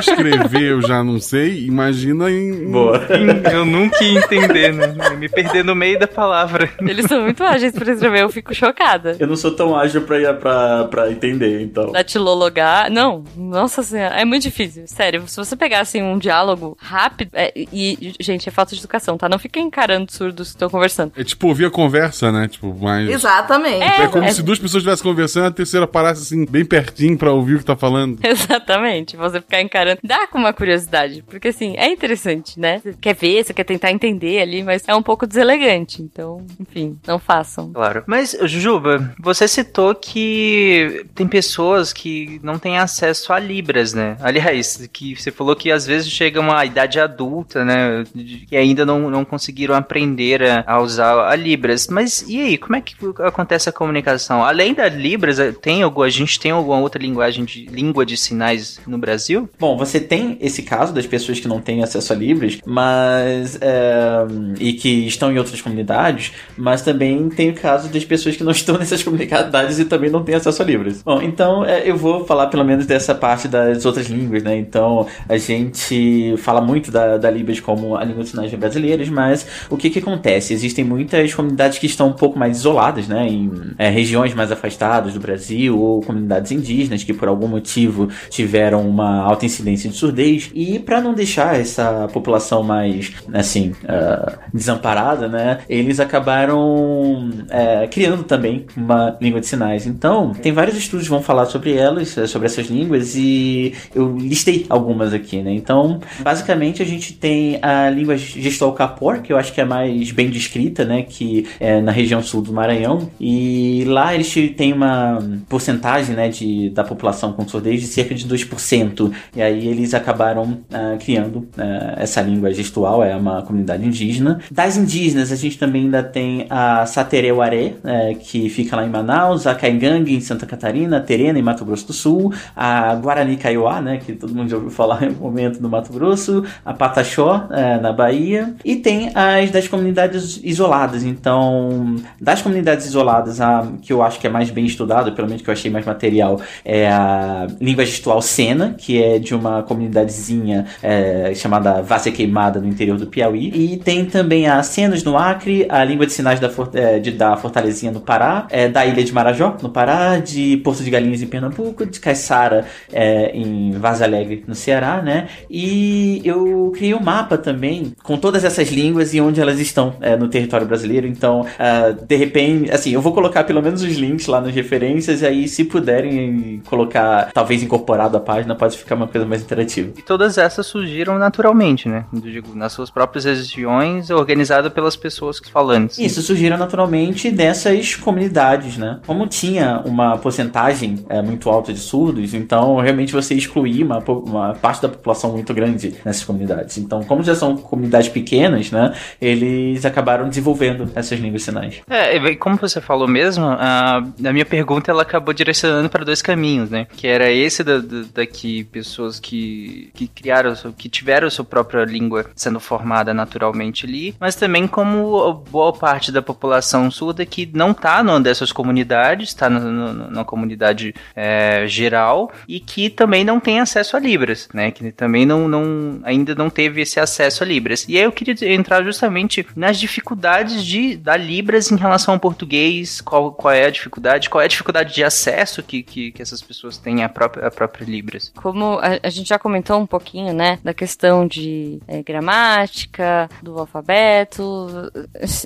[0.00, 2.70] Escrever eu já não sei, imagina em.
[2.70, 3.00] Boa.
[3.10, 4.94] Em, eu nunca ia entender, né?
[5.16, 6.70] Me perder no meio da palavra.
[6.80, 9.16] Eles são muito ágeis pra escrever, eu fico chocada.
[9.18, 11.92] Eu não sou tão ágil pra, pra, pra entender, então.
[11.92, 12.90] Datilologar.
[12.90, 14.84] Não, nossa senhora, é muito difícil.
[14.86, 17.30] Sério, se você pegar assim um diálogo rápido.
[17.34, 19.28] É, e, gente, é falta de educação, tá?
[19.28, 21.12] Não fica encarando surdos que estão conversando.
[21.16, 22.48] É tipo ouvir a conversa, né?
[22.48, 23.08] Tipo, mais.
[23.08, 23.82] Exatamente.
[23.82, 24.32] É, é como é...
[24.32, 27.58] se duas pessoas estivessem conversando e a terceira parasse assim, bem pertinho pra ouvir o
[27.58, 28.18] que tá falando.
[28.24, 29.16] Exatamente.
[29.16, 29.89] Você ficar encarando.
[30.02, 32.80] Dá com uma curiosidade, porque assim, é interessante, né?
[32.80, 36.02] Você quer ver, você quer tentar entender ali, mas é um pouco deselegante.
[36.02, 37.72] Então, enfim, não façam.
[37.72, 38.04] Claro.
[38.06, 44.16] Mas, Juba, você citou que tem pessoas que não têm acesso a Libras, né?
[44.20, 48.04] Aliás, que você falou que às vezes chega uma idade adulta, né?
[48.48, 51.88] Que ainda não, não conseguiram aprender a, a usar a Libras.
[51.88, 52.94] Mas e aí, como é que
[53.24, 54.44] acontece a comunicação?
[54.44, 58.80] Além da Libras, tem algum, a gente tem alguma outra linguagem de língua de sinais
[58.86, 59.48] no Brasil?
[59.58, 63.58] Bom, você tem esse caso das pessoas que não têm acesso a Libras, mas.
[63.62, 64.26] É,
[64.58, 68.52] e que estão em outras comunidades, mas também tem o caso das pessoas que não
[68.52, 71.02] estão nessas comunidades e também não têm acesso a Libras.
[71.02, 74.58] Bom, então é, eu vou falar pelo menos dessa parte das outras línguas, né?
[74.58, 79.46] Então a gente fala muito da, da Libras como a língua de sinais brasileiras, mas
[79.70, 80.52] o que que acontece?
[80.52, 83.26] Existem muitas comunidades que estão um pouco mais isoladas, né?
[83.26, 88.86] Em é, regiões mais afastadas do Brasil ou comunidades indígenas que por algum motivo tiveram
[88.86, 95.28] uma alta incidência de surdez e para não deixar essa população mais assim uh, desamparada,
[95.28, 95.58] né?
[95.68, 99.86] Eles acabaram uh, criando também uma língua de sinais.
[99.86, 104.66] Então tem vários estudos que vão falar sobre elas, sobre essas línguas e eu listei
[104.68, 105.52] algumas aqui, né?
[105.52, 110.10] Então basicamente a gente tem a língua gestual Capor, que eu acho que é mais
[110.10, 111.02] bem descrita, né?
[111.02, 115.18] Que é na região sul do Maranhão e lá eles têm uma
[115.48, 116.28] porcentagem, né?
[116.28, 119.12] De, da população com surdez de cerca de 2%.
[119.34, 124.40] E aí eles acabaram uh, criando uh, essa língua gestual, é uma comunidade indígena.
[124.50, 129.46] Das indígenas, a gente também ainda tem a Satereuaré, uh, que fica lá em Manaus,
[129.46, 133.80] a Caingangue em Santa Catarina, a Terena em Mato Grosso do Sul, a Guarani Kaiowá,
[133.80, 137.48] né, que todo mundo já ouviu falar em um momento do Mato Grosso, a Pataxó,
[137.50, 141.04] uh, na Bahia, e tem as das comunidades isoladas.
[141.04, 145.42] Então, das comunidades isoladas, a que eu acho que é mais bem estudada, pelo menos
[145.42, 150.66] que eu achei mais material, é a língua gestual Sena, que é de uma comunidadezinha
[150.82, 153.50] é, chamada Várzea Queimada no interior do Piauí.
[153.54, 157.36] E tem também a Cenas no Acre, a língua de sinais da, é, de, da
[157.36, 161.26] Fortalezinha no Pará, é, da ilha de Marajó, no Pará, de Porto de Galinhas em
[161.26, 165.28] Pernambuco, de Caiçara é, em Vaz Alegre, no Ceará, né?
[165.50, 170.16] E eu criei um mapa também com todas essas línguas e onde elas estão é,
[170.16, 171.06] no território brasileiro.
[171.06, 175.22] Então, uh, de repente, assim, eu vou colocar pelo menos os links lá nas referências
[175.22, 179.92] e aí, se puderem colocar, talvez incorporado à página, pode ficar uma coisa mais interativa.
[179.96, 182.04] E todas essas surgiram naturalmente, né?
[182.12, 185.98] Eu digo, nas suas próprias regiões, organizada pelas pessoas falantes.
[185.98, 189.00] Isso, surgiram naturalmente dessas comunidades, né?
[189.06, 194.54] Como tinha uma porcentagem é, muito alta de surdos, então realmente você excluía uma, uma
[194.54, 196.78] parte da população muito grande nessas comunidades.
[196.78, 198.94] Então, como já são comunidades pequenas, né?
[199.20, 201.80] Eles acabaram desenvolvendo essas línguas sinais.
[201.88, 206.20] É, e como você falou mesmo, a, a minha pergunta ela acabou direcionando para dois
[206.20, 206.86] caminhos, né?
[206.96, 212.26] Que era esse da, da, daqui pessoas que, que criaram, que tiveram sua própria língua
[212.34, 218.02] sendo formada naturalmente ali, mas também como boa parte da população surda que não está
[218.02, 224.00] numa dessas comunidades, está na comunidade é, geral e que também não tem acesso a
[224.00, 224.70] Libras, né?
[224.70, 227.86] Que também não, não ainda não teve esse acesso a Libras.
[227.88, 233.00] E aí eu queria entrar justamente nas dificuldades de da Libras em relação ao português,
[233.00, 236.42] qual, qual é a dificuldade, qual é a dificuldade de acesso que, que, que essas
[236.42, 238.32] pessoas têm à própria, à própria Libras.
[238.36, 243.58] Como a, a gente já comentou um pouquinho, né, da questão de é, gramática, do
[243.58, 244.90] alfabeto,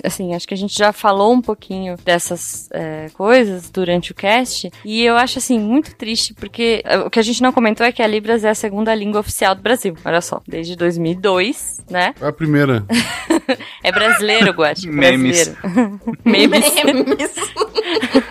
[0.03, 4.71] assim, acho que a gente já falou um pouquinho dessas é, coisas durante o cast,
[4.83, 7.91] e eu acho, assim, muito triste, porque é, o que a gente não comentou é
[7.91, 12.13] que a Libras é a segunda língua oficial do Brasil, olha só, desde 2002, né?
[12.19, 12.85] É a primeira.
[13.83, 14.87] é brasileiro, Guache.
[14.87, 15.49] Memes.
[15.49, 15.99] Brasileiro.
[16.25, 16.73] Memes.
[16.83, 17.35] Memes.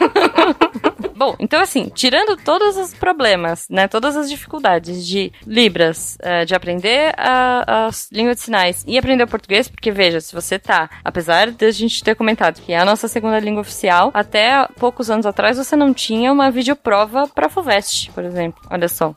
[1.16, 6.54] Bom, então assim, tirando todos os problemas, né, todas as dificuldades de Libras, uh, de
[6.54, 10.90] aprender a, a língua de sinais e aprender o português, porque veja, se você tá,
[11.04, 15.08] apesar de a gente ter comentado que é a nossa segunda língua oficial, até poucos
[15.08, 18.60] anos atrás você não tinha uma videoprova para FUVEST, por exemplo.
[18.68, 19.14] Olha só, uh,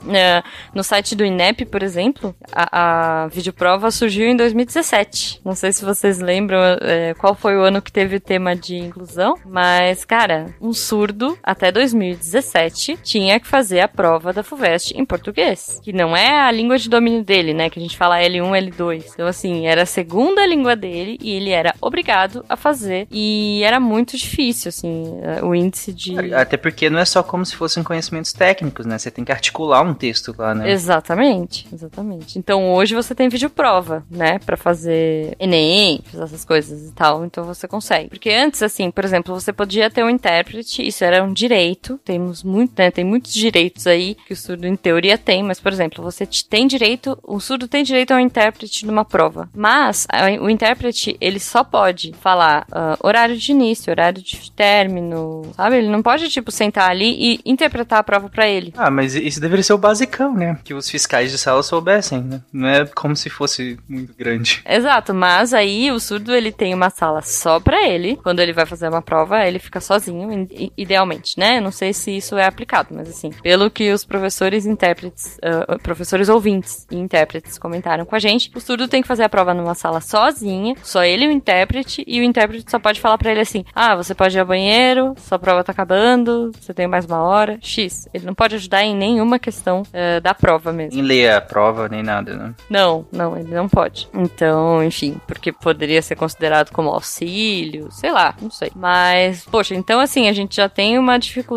[0.76, 5.42] no site do INEP, por exemplo, a, a videoprova surgiu em 2017.
[5.44, 8.76] Não sei se vocês lembram uh, qual foi o ano que teve o tema de
[8.76, 14.92] inclusão, mas, cara, um surdo até 2017 2017, tinha que fazer a prova da FUVEST
[14.92, 17.70] em português, que não é a língua de domínio dele, né?
[17.70, 19.06] Que a gente fala L1, L2.
[19.14, 23.08] Então, assim, era a segunda língua dele e ele era obrigado a fazer.
[23.12, 25.06] E era muito difícil, assim,
[25.42, 26.34] o índice de.
[26.34, 28.98] Até porque não é só como se fossem conhecimentos técnicos, né?
[28.98, 30.72] Você tem que articular um texto lá, né?
[30.72, 32.38] Exatamente, exatamente.
[32.40, 34.40] Então, hoje você tem vídeo prova, né?
[34.40, 37.26] Pra fazer Enem, fazer essas coisas e tal.
[37.26, 38.10] Então, você consegue.
[38.10, 42.00] Porque antes, assim, por exemplo, você podia ter um intérprete, isso era um direito direito,
[42.04, 45.72] temos muito, né, tem muitos direitos aí que o surdo em teoria tem, mas por
[45.72, 50.08] exemplo, você tem direito, o surdo tem direito ao intérprete numa prova, mas
[50.42, 55.78] o intérprete ele só pode falar uh, horário de início, horário de término, sabe?
[55.78, 58.74] Ele não pode tipo sentar ali e interpretar a prova para ele.
[58.76, 60.58] Ah, mas isso deveria ser o basicão, né?
[60.64, 62.42] Que os fiscais de sala soubessem, né?
[62.52, 64.62] Não é como se fosse muito grande.
[64.68, 68.18] Exato, mas aí o surdo ele tem uma sala só para ele.
[68.18, 70.48] Quando ele vai fazer uma prova, ele fica sozinho,
[70.78, 71.60] idealmente, né?
[71.68, 76.30] Não sei se isso é aplicado, mas assim, pelo que os professores intérpretes, uh, professores
[76.30, 79.76] ouvintes e intérpretes comentaram com a gente, o surdo tem que fazer a prova numa
[79.76, 83.42] sala sozinha, só ele e o intérprete, e o intérprete só pode falar para ele
[83.42, 87.22] assim: ah, você pode ir ao banheiro, sua prova tá acabando, você tem mais uma
[87.22, 88.08] hora, X.
[88.14, 90.96] Ele não pode ajudar em nenhuma questão uh, da prova mesmo.
[90.96, 92.56] Nem ler a prova, nem nada, né?
[92.70, 94.08] Não, não, ele não pode.
[94.14, 98.72] Então, enfim, porque poderia ser considerado como auxílio, sei lá, não sei.
[98.74, 101.57] Mas, poxa, então assim, a gente já tem uma dificuldade,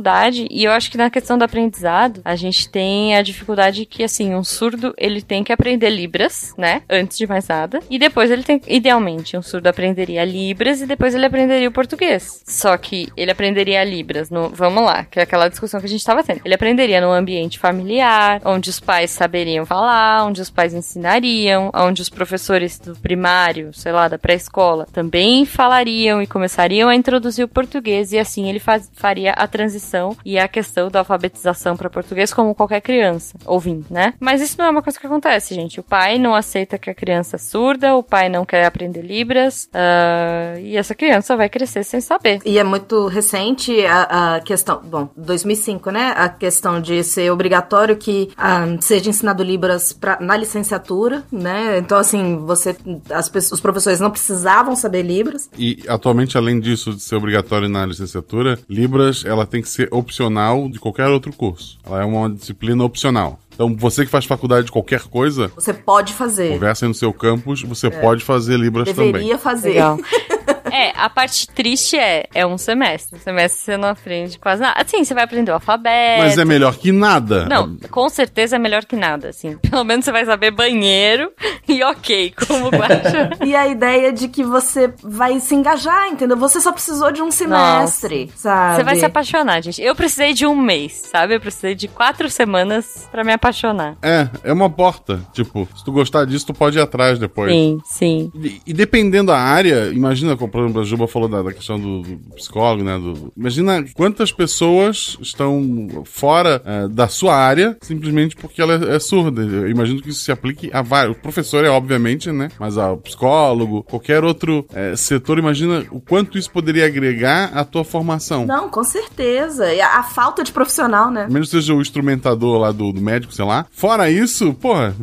[0.50, 4.34] e eu acho que na questão do aprendizado, a gente tem a dificuldade que, assim,
[4.34, 6.82] um surdo, ele tem que aprender Libras, né?
[6.88, 7.80] Antes de mais nada.
[7.90, 12.42] E depois ele tem, idealmente, um surdo aprenderia Libras e depois ele aprenderia o português.
[12.46, 16.00] Só que ele aprenderia Libras no, vamos lá, que é aquela discussão que a gente
[16.00, 16.40] estava tendo.
[16.44, 22.02] Ele aprenderia no ambiente familiar, onde os pais saberiam falar, onde os pais ensinariam, onde
[22.02, 27.48] os professores do primário, sei lá, da pré-escola, também falariam e começariam a introduzir o
[27.48, 29.89] português e assim ele faz, faria a transição
[30.24, 34.14] e a questão da alfabetização para português como qualquer criança, ouvindo, né?
[34.20, 35.80] Mas isso não é uma coisa que acontece, gente.
[35.80, 39.68] O pai não aceita que a criança é surda, o pai não quer aprender Libras,
[39.74, 42.40] uh, e essa criança vai crescer sem saber.
[42.44, 46.12] E é muito recente a, a questão, bom, 2005, né?
[46.16, 51.78] A questão de ser obrigatório que uh, seja ensinado Libras pra, na licenciatura, né?
[51.78, 52.76] Então, assim, você,
[53.10, 55.48] as, os professores não precisavam saber Libras.
[55.58, 60.68] E atualmente, além disso de ser obrigatório na licenciatura, Libras ela tem que ser opcional
[60.68, 61.78] de qualquer outro curso.
[61.84, 63.38] Ela é uma disciplina opcional.
[63.54, 65.50] Então, você que faz faculdade de qualquer coisa.
[65.54, 66.52] Você pode fazer.
[66.54, 67.90] Conversa aí no seu campus, você é.
[67.90, 69.28] pode fazer Libras Deveria também.
[69.28, 69.68] Deveria fazer.
[69.70, 69.98] Legal.
[70.80, 73.18] É, a parte triste é, é um semestre.
[73.18, 74.80] Um semestre você não aprende quase nada.
[74.80, 76.22] Assim, você vai aprender o alfabeto.
[76.22, 77.46] Mas é melhor que nada.
[77.46, 79.56] Não, com certeza é melhor que nada, assim.
[79.68, 81.32] Pelo menos você vai saber banheiro
[81.68, 83.30] e ok, como guarda.
[83.44, 86.36] e a ideia de que você vai se engajar, entendeu?
[86.36, 88.38] Você só precisou de um semestre, Nossa.
[88.38, 88.76] sabe?
[88.76, 89.82] Você vai se apaixonar, gente.
[89.82, 91.34] Eu precisei de um mês, sabe?
[91.34, 93.96] Eu precisei de quatro semanas para me apaixonar.
[94.02, 95.20] É, é uma porta.
[95.32, 97.52] Tipo, se tu gostar disso, tu pode ir atrás depois.
[97.52, 98.32] Sim, sim.
[98.34, 102.02] E, e dependendo da área, imagina, por exemplo, a Juba falou da, da questão do,
[102.02, 102.98] do, psicólogo, né?
[102.98, 108.98] Do, imagina quantas pessoas estão fora é, da sua área simplesmente porque ela é, é,
[108.98, 109.42] surda.
[109.42, 111.16] Eu imagino que isso se aplique a vários.
[111.16, 112.48] O professor é, obviamente, né?
[112.58, 117.84] Mas ao psicólogo, qualquer outro é, setor, imagina o quanto isso poderia agregar à tua
[117.84, 118.46] formação.
[118.46, 119.72] Não, com certeza.
[119.72, 121.26] E a, a falta de profissional, né?
[121.30, 123.66] Menos seja o instrumentador lá do, do médico, sei lá.
[123.70, 124.94] Fora isso, porra.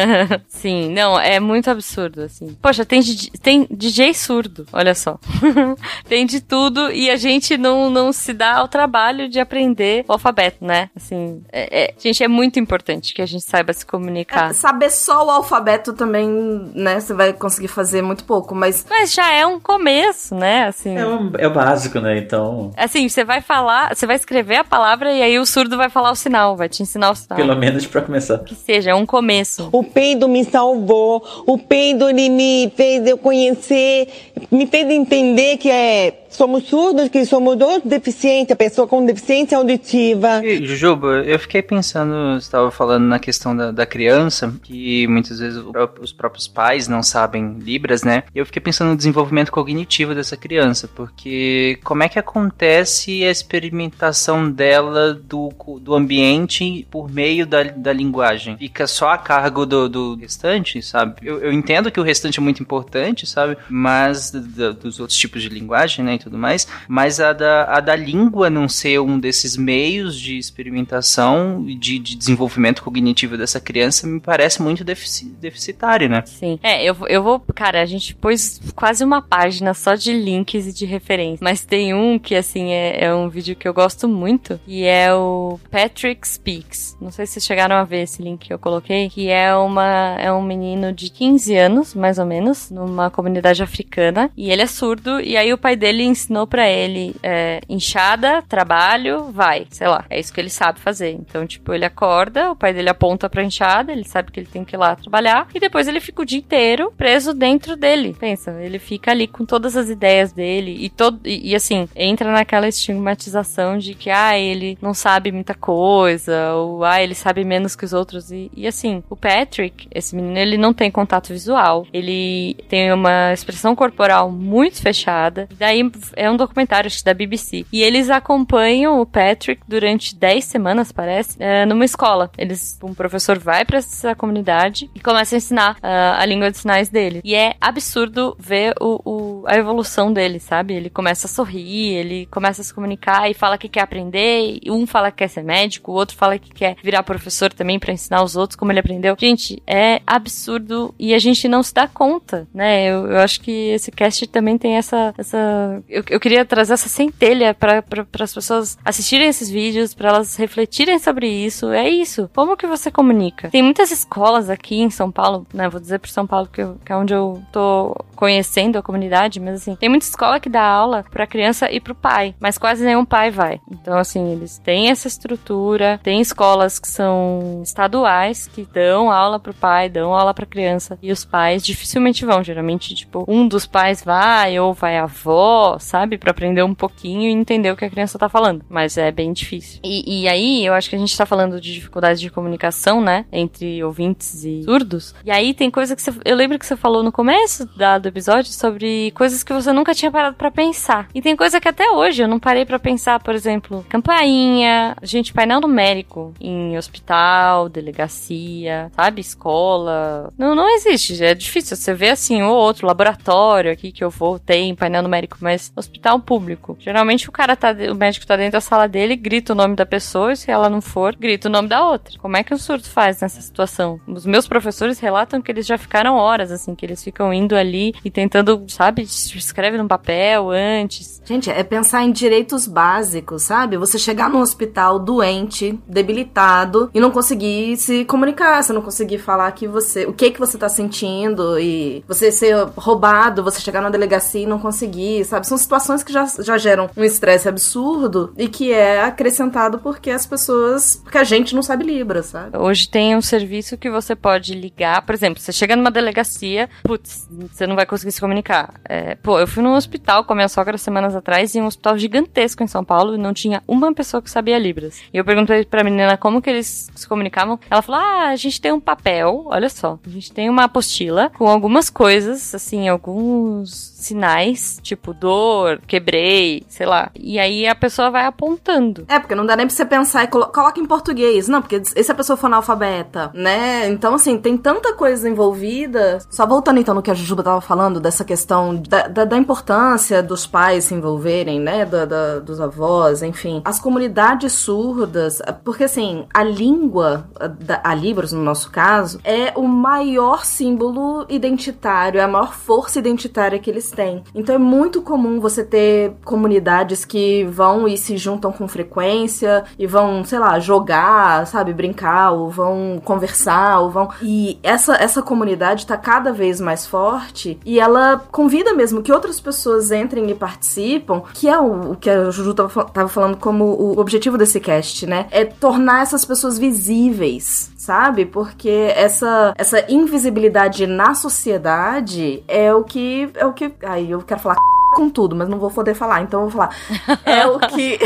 [0.48, 2.56] Sim, não, é muito absurdo, assim.
[2.60, 3.02] Poxa, tem,
[3.42, 5.05] tem DJ surdo, olha só.
[6.08, 10.12] tem de tudo e a gente não, não se dá ao trabalho de aprender o
[10.12, 10.90] alfabeto, né?
[10.96, 14.50] Assim, é, é, gente, é muito importante que a gente saiba se comunicar.
[14.50, 16.28] É, saber só o alfabeto também,
[16.74, 17.00] né?
[17.00, 18.84] Você vai conseguir fazer muito pouco, mas.
[18.88, 20.66] Mas já é um começo, né?
[20.66, 20.96] Assim.
[20.96, 22.18] É, um, é o básico, né?
[22.18, 22.72] Então.
[22.76, 26.10] Assim, você vai falar, você vai escrever a palavra e aí o surdo vai falar
[26.10, 27.36] o sinal, vai te ensinar o sinal.
[27.36, 28.38] Pelo menos pra começar.
[28.38, 29.68] Que seja, é um começo.
[29.72, 34.08] O peido me salvou, o peido ele me fez eu conhecer,
[34.50, 39.58] me fez entender que é somos surdos, que somos todos deficientes, a pessoa com deficiência
[39.58, 40.44] auditiva.
[40.44, 45.62] E, Juba, eu fiquei pensando, estava falando na questão da, da criança, que muitas vezes
[46.00, 48.24] os próprios pais não sabem Libras, né?
[48.34, 53.30] E eu fiquei pensando no desenvolvimento cognitivo dessa criança, porque como é que acontece a
[53.30, 58.56] experimentação dela do, do ambiente por meio da, da linguagem?
[58.56, 61.14] Fica só a cargo do, do restante, sabe?
[61.22, 63.56] Eu, eu entendo que o restante é muito importante, sabe?
[63.68, 66.14] Mas dos outros tipos de linguagem, né?
[66.26, 71.64] Tudo mais, mas a da, a da língua não ser um desses meios de experimentação
[71.66, 76.24] e de, de, desenvolvimento cognitivo dessa criança me parece muito defici deficitário, né?
[76.26, 76.58] Sim.
[76.62, 77.38] É, eu, eu vou.
[77.54, 81.94] Cara, a gente pôs quase uma página só de links e de referências, mas tem
[81.94, 86.26] um que, assim, é, é um vídeo que eu gosto muito e é o Patrick
[86.26, 86.96] Speaks.
[87.00, 90.16] Não sei se vocês chegaram a ver esse link que eu coloquei, que é, uma,
[90.18, 94.66] é um menino de 15 anos, mais ou menos, numa comunidade africana, e ele é
[94.66, 100.04] surdo, e aí o pai dele ensinou para ele é, enxada, trabalho, vai, sei lá.
[100.10, 101.10] É isso que ele sabe fazer.
[101.12, 104.64] Então, tipo, ele acorda, o pai dele aponta pra enxada, ele sabe que ele tem
[104.64, 108.16] que ir lá trabalhar, e depois ele fica o dia inteiro preso dentro dele.
[108.18, 112.32] Pensa, ele fica ali com todas as ideias dele e todo e, e assim, entra
[112.32, 117.76] naquela estigmatização de que ah, ele não sabe muita coisa, ou ah, ele sabe menos
[117.76, 121.86] que os outros e, e assim, o Patrick, esse menino, ele não tem contato visual,
[121.92, 125.48] ele tem uma expressão corporal muito fechada.
[125.58, 125.82] Daí
[126.14, 127.66] é um documentário da BBC.
[127.72, 132.30] E eles acompanham o Patrick durante 10 semanas, parece, é, numa escola.
[132.36, 136.58] Eles, um professor vai para essa comunidade e começa a ensinar uh, a língua de
[136.58, 137.20] sinais dele.
[137.24, 140.74] E é absurdo ver o, o, a evolução dele, sabe?
[140.74, 144.60] Ele começa a sorrir, ele começa a se comunicar e fala que quer aprender.
[144.68, 147.92] Um fala que quer ser médico, o outro fala que quer virar professor também para
[147.92, 149.16] ensinar os outros como ele aprendeu.
[149.18, 152.86] Gente, é absurdo e a gente não se dá conta, né?
[152.86, 155.14] Eu, eu acho que esse cast também tem essa.
[155.16, 157.84] essa eu, eu queria trazer essa centelha para
[158.20, 161.70] as pessoas assistirem esses vídeos, para elas refletirem sobre isso.
[161.70, 162.30] É isso.
[162.34, 163.50] Como que você comunica?
[163.50, 165.68] Tem muitas escolas aqui em São Paulo, né?
[165.68, 169.38] Vou dizer por São Paulo, que, eu, que é onde eu tô conhecendo a comunidade,
[169.38, 172.84] mas assim, tem muita escola que dá aula pra criança e pro pai, mas quase
[172.84, 173.60] nenhum pai vai.
[173.70, 179.52] Então, assim, eles têm essa estrutura, tem escolas que são estaduais que dão aula pro
[179.52, 182.42] pai, dão aula pra criança, e os pais dificilmente vão.
[182.42, 187.28] Geralmente, tipo, um dos pais vai, ou vai a avó, sabe, para aprender um pouquinho
[187.28, 188.64] e entender o que a criança tá falando.
[188.68, 189.80] Mas é bem difícil.
[189.82, 193.24] E, e aí, eu acho que a gente tá falando de dificuldades de comunicação, né,
[193.32, 195.14] entre ouvintes e surdos.
[195.24, 196.12] E aí tem coisa que você.
[196.24, 199.94] Eu lembro que você falou no começo da, do episódio sobre coisas que você nunca
[199.94, 201.08] tinha parado para pensar.
[201.14, 205.32] E tem coisa que até hoje eu não parei para pensar, por exemplo, campainha, gente,
[205.32, 209.20] painel numérico em hospital, delegacia, sabe?
[209.20, 210.32] Escola.
[210.38, 211.22] Não, não existe.
[211.22, 211.76] É difícil.
[211.76, 216.20] Você vê assim, ou outro laboratório aqui que eu vou, tem painel numérico, mas hospital
[216.20, 216.76] público.
[216.78, 219.86] Geralmente o cara tá, o médico tá dentro da sala dele, grita o nome da
[219.86, 222.18] pessoa, e se ela não for, grita o nome da outra.
[222.18, 224.00] Como é que o surdo faz nessa situação?
[224.06, 227.94] Os meus professores relatam que eles já ficaram horas, assim, que eles ficam indo ali
[228.04, 231.20] e tentando, sabe, escreve num papel antes.
[231.24, 233.76] Gente, é pensar em direitos básicos, sabe?
[233.76, 239.50] Você chegar num hospital doente, debilitado e não conseguir se comunicar, você não conseguir falar
[239.52, 243.90] que você, o que que você tá sentindo e você ser roubado, você chegar na
[243.90, 245.46] delegacia e não conseguir, sabe?
[245.46, 250.26] São situações que já, já geram um estresse absurdo e que é acrescentado porque as
[250.26, 252.56] pessoas, porque a gente não sabe Libra, sabe?
[252.56, 257.28] Hoje tem um serviço que você pode ligar, por exemplo, você chega numa delegacia, putz,
[257.30, 258.74] você não vai conseguir se comunicar.
[258.84, 261.98] É, pô, eu fui num hospital com a minha sogra semanas atrás, em um hospital
[261.98, 265.00] gigantesco em São Paulo, e não tinha uma pessoa que sabia Libras.
[265.12, 267.58] E eu perguntei pra menina como que eles se comunicavam.
[267.70, 271.30] Ela falou: Ah, a gente tem um papel, olha só, a gente tem uma apostila
[271.36, 277.10] com algumas coisas, assim, alguns sinais, tipo dor, quebrei, sei lá.
[277.14, 279.04] E aí a pessoa vai apontando.
[279.08, 281.48] É, porque não dá nem pra você pensar e colo coloca em português.
[281.48, 283.88] Não, porque e se a pessoa for analfabeta, né?
[283.88, 286.18] Então, assim, tem tanta coisa envolvida.
[286.30, 290.22] Só voltando então no que a Jujuba tava falando, dessa questão da, da, da importância
[290.22, 291.84] dos pais se envolverem, né?
[291.84, 293.62] Da, da, dos avós, enfim.
[293.64, 299.66] As comunidades surdas, porque assim, a língua, a, a Libras no nosso caso, é o
[299.66, 304.22] maior símbolo identitário, é a maior força identitária que eles têm.
[304.34, 309.86] Então é muito comum você ter comunidades que vão e se juntam com frequência e
[309.86, 314.10] vão, sei lá, jogar, sabe, brincar, ou vão conversar, ou vão.
[314.22, 319.40] E essa, essa comunidade tá cada vez mais forte e ela convida mesmo que outras
[319.40, 323.64] pessoas entrem e participam, que é o, o que a Juju tava, tava falando como
[323.64, 325.26] o objetivo desse cast, né?
[325.30, 328.26] É tornar essas pessoas visíveis, sabe?
[328.26, 333.30] Porque essa, essa invisibilidade na sociedade é o que.
[333.34, 333.72] É o que.
[333.82, 334.56] Aí eu quero falar
[334.94, 336.76] com tudo, mas não vou poder falar, então eu vou falar.
[337.24, 337.98] É o que.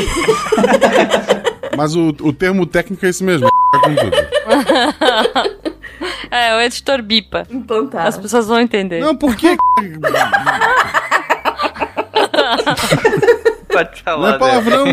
[1.76, 3.48] Mas o, o termo técnico é esse mesmo.
[3.82, 5.60] com tudo.
[6.30, 7.46] É, o editor bipa.
[7.50, 8.04] Então tá.
[8.04, 9.00] As pessoas vão entender.
[9.00, 9.56] Não, por que?
[13.70, 14.28] Pode falar.
[14.28, 14.86] Não é palavrão.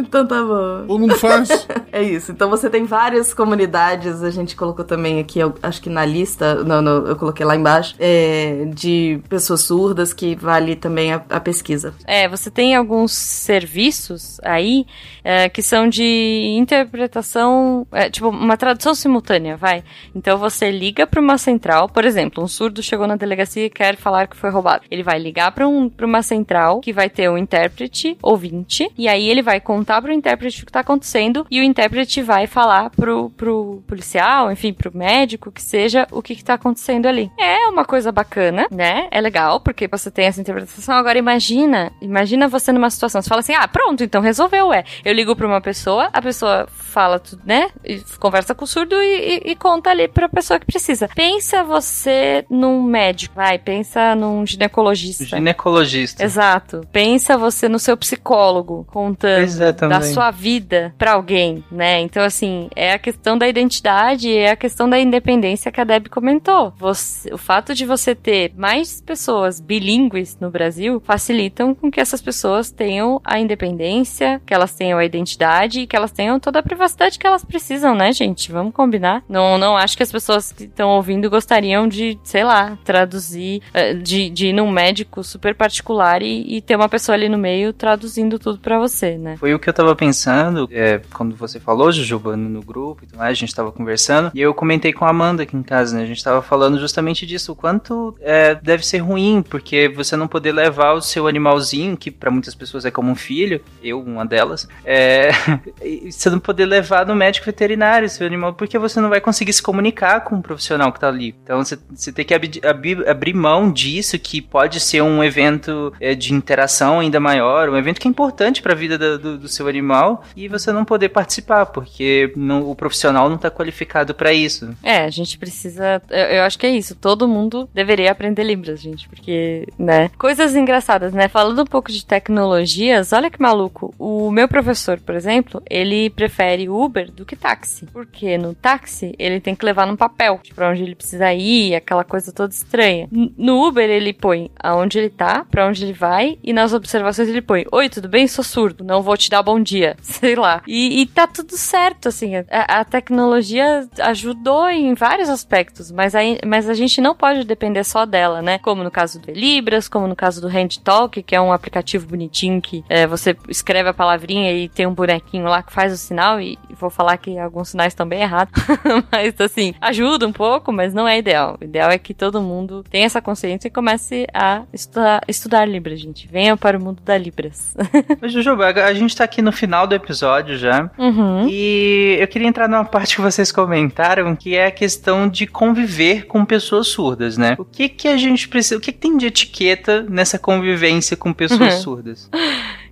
[0.00, 0.86] Então tá bom.
[0.86, 1.48] Todo mundo faz.
[1.90, 2.32] É isso.
[2.32, 6.62] Então você tem várias comunidades, a gente colocou também aqui, eu acho que na lista,
[6.62, 11.40] não, não eu coloquei lá embaixo, é, de pessoas surdas que vale também a, a
[11.40, 11.94] pesquisa.
[12.06, 14.86] É, você tem alguns serviços aí
[15.24, 19.82] é, que são de interpretação, é, tipo, uma tradução simultânea, vai.
[20.14, 23.96] Então você liga para uma central, por exemplo, um surdo chegou na delegacia e quer
[23.96, 24.84] falar que foi roubado.
[24.90, 29.08] Ele vai ligar para um, pra uma central que vai ter um intérprete ouvinte, e
[29.08, 32.90] aí ele vai contar pro intérprete o que tá acontecendo, e o intérprete vai falar
[32.90, 37.30] pro, pro policial, enfim, pro médico, que seja, o que, que tá acontecendo ali.
[37.38, 39.08] É uma coisa bacana, né?
[39.10, 40.94] É legal, porque você tem essa interpretação.
[40.94, 44.84] Agora imagina, imagina você numa situação, você fala assim, ah, pronto, então resolveu, é.
[45.04, 47.70] Eu ligo pra uma pessoa, a pessoa fala tudo, né?
[47.84, 51.08] E conversa com o surdo e, e, e conta ali pra pessoa que precisa.
[51.14, 55.24] Pensa você num médico, vai, pensa num ginecologista.
[55.24, 56.24] Ginecologista.
[56.24, 56.80] Exato.
[56.92, 59.38] Pensa você no seu psicólogo contando.
[59.38, 62.00] Pois é, da sua vida para alguém, né?
[62.00, 66.08] Então, assim, é a questão da identidade, é a questão da independência que a Deb
[66.08, 66.72] comentou.
[66.78, 72.20] Você, o fato de você ter mais pessoas bilíngues no Brasil facilitam com que essas
[72.20, 76.62] pessoas tenham a independência, que elas tenham a identidade e que elas tenham toda a
[76.62, 78.50] privacidade que elas precisam, né, gente?
[78.50, 79.22] Vamos combinar.
[79.28, 83.94] Não, não acho que as pessoas que estão ouvindo gostariam de, sei lá, traduzir, eh,
[83.94, 87.72] de, de ir num médico super particular e, e ter uma pessoa ali no meio
[87.72, 89.36] traduzindo tudo para você, né?
[89.36, 93.18] Foi o que eu tava pensando é, quando você falou, Jujuba, no, grupo e tudo
[93.18, 96.02] mais, a gente tava conversando, e eu comentei com a Amanda aqui em casa, né?
[96.02, 100.28] A gente tava falando justamente disso, o quanto é, deve ser ruim, porque você não
[100.28, 104.26] poder levar o seu animalzinho, que para muitas pessoas é como um filho, eu, uma
[104.26, 105.30] delas, é,
[106.10, 109.62] você não poder levar no médico veterinário seu animal, porque você não vai conseguir se
[109.62, 111.34] comunicar com o profissional que tá ali.
[111.42, 115.92] Então você, você tem que abrir, abrir, abrir mão disso, que pode ser um evento
[116.00, 119.38] é, de interação ainda maior, um evento que é importante para a vida do, do,
[119.38, 124.14] do, seu animal, e você não poder participar, porque não, o profissional não está qualificado
[124.14, 124.74] para isso.
[124.82, 126.00] É, a gente precisa.
[126.08, 126.94] Eu, eu, acho que é isso.
[126.94, 130.10] Todo mundo deveria aprender Libras, gente, porque, né?
[130.16, 131.28] Coisas engraçadas, né?
[131.28, 133.94] Falando um pouco de tecnologias, olha que maluco.
[133.98, 137.86] O meu professor, por exemplo, ele prefere Uber do que táxi.
[137.92, 142.04] Porque no táxi ele tem que levar num papel para onde ele precisa ir, aquela
[142.04, 143.08] coisa toda estranha.
[143.10, 147.42] No Uber ele põe aonde ele tá, para onde ele vai, e nas observações ele
[147.42, 148.26] põe: Oi, tudo bem?
[148.26, 149.96] Sou surdo, não vou te dar bom dia.
[150.02, 150.60] Sei lá.
[150.66, 152.36] E, e tá tudo certo, assim.
[152.36, 157.82] A, a, tecnologia ajudou em vários aspectos, mas a, mas a gente não pode depender
[157.84, 158.58] só dela, né?
[158.58, 162.06] Como no caso do Libras, como no caso do Hand Talk, que é um aplicativo
[162.06, 165.96] bonitinho que é, você escreve a palavrinha e tem um bonequinho lá que faz o
[165.96, 168.52] sinal, e, vou falar que alguns sinais estão bem errados.
[169.10, 171.56] mas assim, ajuda um pouco, mas não é ideal.
[171.58, 176.00] O ideal é que todo mundo tenha essa consciência e comece a estudar, estudar Libras,
[176.00, 176.28] gente.
[176.28, 177.74] Venha para o mundo da Libras.
[178.20, 180.90] Mas, Jujuba, a gente tá aqui no final do episódio já.
[180.98, 181.46] Uhum.
[181.48, 186.26] E eu queria entrar numa parte que vocês comentaram, que é a questão de conviver
[186.26, 187.54] com pessoas surdas, né?
[187.58, 191.32] O que que a gente precisa, o que, que tem de etiqueta nessa convivência com
[191.32, 191.80] pessoas uhum.
[191.80, 192.30] surdas?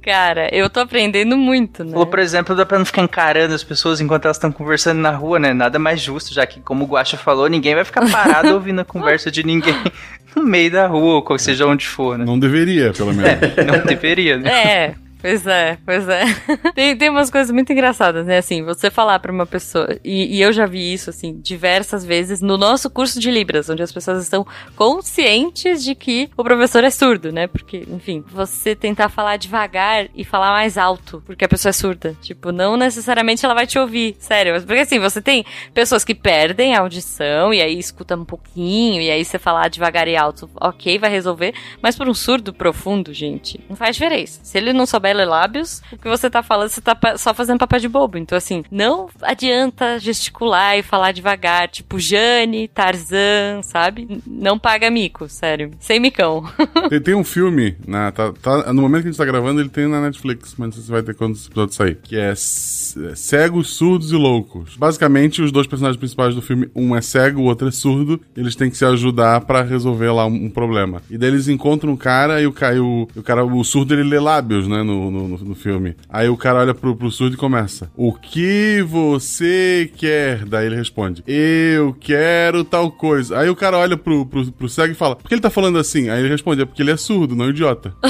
[0.07, 1.91] Cara, eu tô aprendendo muito, né?
[1.97, 5.11] Ou, por exemplo, dá pra não ficar encarando as pessoas enquanto elas estão conversando na
[5.11, 5.53] rua, né?
[5.53, 8.85] Nada mais justo, já que, como o Guacha falou, ninguém vai ficar parado ouvindo a
[8.85, 9.75] conversa de ninguém
[10.37, 12.25] no meio da rua, ou seja onde for, né?
[12.25, 13.43] Não deveria, pelo menos.
[13.57, 14.49] É, não deveria, né?
[14.49, 14.95] É,
[15.27, 16.23] Pois é, pois é.
[16.73, 18.39] tem, tem umas coisas muito engraçadas, né?
[18.39, 22.41] Assim, você falar pra uma pessoa, e, e, eu já vi isso, assim, diversas vezes
[22.41, 24.47] no nosso curso de Libras, onde as pessoas estão
[24.77, 27.49] conscientes de que o professor é surdo, né?
[27.49, 32.17] Porque, enfim, você tentar falar devagar e falar mais alto, porque a pessoa é surda.
[32.23, 34.63] Tipo, não necessariamente ela vai te ouvir, sério.
[34.63, 35.45] Porque assim, você tem
[35.75, 40.07] pessoas que perdem a audição e aí escuta um pouquinho, e aí você falar devagar
[40.07, 41.53] e alto, ok, vai resolver.
[41.83, 44.39] Mas por um surdo profundo, gente, não faz diferença.
[44.45, 47.81] Se ele não souber lábios, o que você tá falando, você tá só fazendo papel
[47.81, 48.19] de bobo.
[48.19, 54.23] Então, assim, não adianta gesticular e falar devagar, tipo Jane, Tarzan, sabe?
[54.27, 55.71] Não paga mico, sério.
[55.81, 56.45] Sem micão.
[56.89, 59.69] tem, tem, um filme, na, tá, tá, no momento que a gente tá gravando, ele
[59.69, 61.99] tem na Netflix, mas não sei se vai ter quando esse episódio sair.
[62.03, 64.77] Que é Cegos, Surdos e Loucos.
[64.77, 68.55] Basicamente, os dois personagens principais do filme, um é cego, o outro é surdo, eles
[68.55, 71.03] têm que se ajudar para resolver lá um, um, problema.
[71.11, 74.19] E daí eles encontram um cara e o, o, o cara, o surdo, ele lê
[74.19, 74.83] lábios, né?
[74.83, 75.97] No, no, no, no, filme.
[76.09, 80.45] Aí o cara olha pro, pro surdo e começa: O que você quer?
[80.45, 83.39] Daí ele responde: Eu quero tal coisa.
[83.39, 85.79] Aí o cara olha pro, pro, pro cego e fala: Por que ele tá falando
[85.79, 86.09] assim?
[86.09, 87.95] Aí ele responde: É porque ele é surdo, não idiota.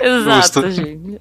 [0.00, 1.18] Exato, gente.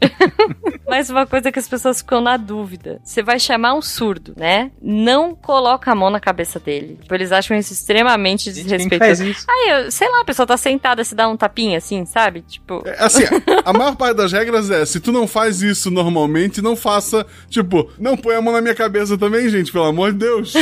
[0.88, 3.00] Mas uma coisa que as pessoas ficam na dúvida.
[3.04, 4.72] Você vai chamar um surdo, né?
[4.82, 6.98] Não coloca a mão na cabeça dele.
[7.02, 9.24] Tipo, eles acham isso extremamente desrespeitoso.
[9.50, 12.42] Aí, eu, sei lá, a pessoa tá sentada, se dá um tapinha assim, sabe?
[12.42, 12.84] Tipo.
[12.86, 13.24] É, assim,
[13.64, 17.26] a maior parte das regras é: se tu não faz isso normalmente, não faça.
[17.50, 20.54] Tipo, não põe a mão na minha cabeça também, gente, pelo amor de Deus.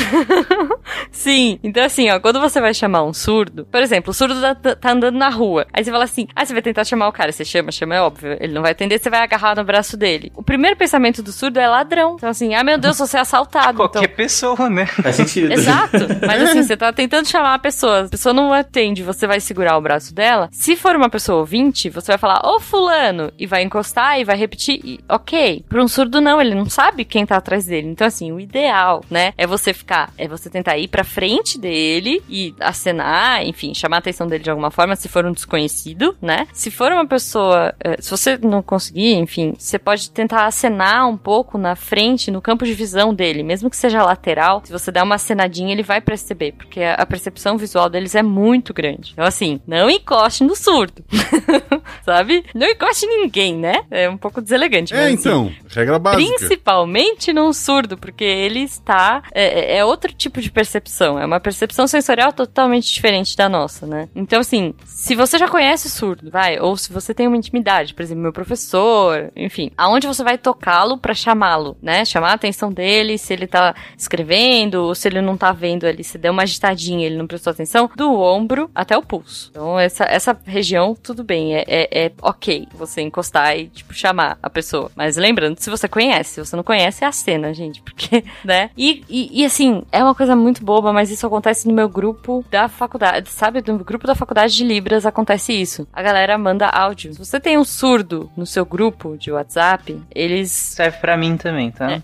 [1.11, 1.59] Sim.
[1.63, 4.91] Então, assim, ó, quando você vai chamar um surdo, por exemplo, o surdo tá, tá
[4.91, 5.65] andando na rua.
[5.73, 7.31] Aí você fala assim: ah, você vai tentar chamar o cara.
[7.31, 8.37] Você chama, chama, é óbvio.
[8.39, 10.22] Ele não vai atender, você vai agarrar no braço dele.
[10.35, 12.15] O primeiro pensamento do surdo é ladrão.
[12.15, 13.77] Então, assim, ah, meu Deus, você é assaltado.
[13.77, 14.15] Qualquer então...
[14.15, 14.85] pessoa, né?
[14.85, 15.51] Faz sentido.
[15.51, 15.97] Exato.
[16.25, 19.77] Mas assim, você tá tentando chamar a pessoa, a pessoa não atende, você vai segurar
[19.77, 20.49] o braço dela.
[20.51, 24.37] Se for uma pessoa ouvinte, você vai falar, ô fulano, e vai encostar e vai
[24.37, 25.65] repetir, e, ok.
[25.67, 27.87] Para um surdo, não, ele não sabe quem tá atrás dele.
[27.87, 32.21] Então, assim, o ideal, né, é você ficar, é você tentar ir pra frente dele
[32.29, 36.47] e acenar, enfim, chamar a atenção dele de alguma forma, se for um desconhecido, né?
[36.53, 41.07] Se for uma pessoa, eh, se você não conseguir, enfim, você pode pode tentar acenar
[41.07, 44.61] um pouco na frente, no campo de visão dele, mesmo que seja lateral.
[44.63, 48.73] Se você der uma acenadinha, ele vai perceber, porque a percepção visual deles é muito
[48.73, 49.11] grande.
[49.13, 51.03] Então, assim, não encoste no surdo.
[52.03, 52.43] Sabe?
[52.53, 53.83] Não encoste em ninguém, né?
[53.91, 54.93] É um pouco deselegante.
[54.93, 56.37] É, mas, assim, então, regra básica.
[56.37, 59.23] Principalmente num surdo, porque ele está.
[59.33, 61.19] É, é outro tipo de percepção.
[61.19, 64.09] É uma percepção sensorial totalmente diferente da nossa, né?
[64.15, 67.93] Então, assim, se você já conhece o surdo, vai, ou se você tem uma intimidade,
[67.93, 72.03] por exemplo, meu professor, enfim, aonde você vai tocá-lo para chamá-lo, né?
[72.05, 76.03] Chamar a atenção dele, se ele tá escrevendo, ou se ele não tá vendo ali,
[76.03, 79.49] se der uma agitadinha ele não prestou atenção, do ombro até o pulso.
[79.51, 84.37] Então, essa, essa região, tudo bem, é, é, é ok você encostar e, tipo, chamar
[84.41, 84.91] a pessoa.
[84.95, 88.69] Mas lembrando, se você conhece, se você não conhece, é a cena, gente, porque, né?
[88.77, 92.43] E, e, e, assim, é uma coisa muito boba, mas isso acontece no meu grupo
[92.49, 93.63] da faculdade, sabe?
[93.65, 95.87] No grupo da faculdade de Libras acontece isso.
[95.93, 97.13] A galera manda áudio.
[97.13, 99.82] Se você tem um surdo no seu grupo de WhatsApp,
[100.13, 100.51] eles.
[100.51, 102.01] Serve pra mim também, tá?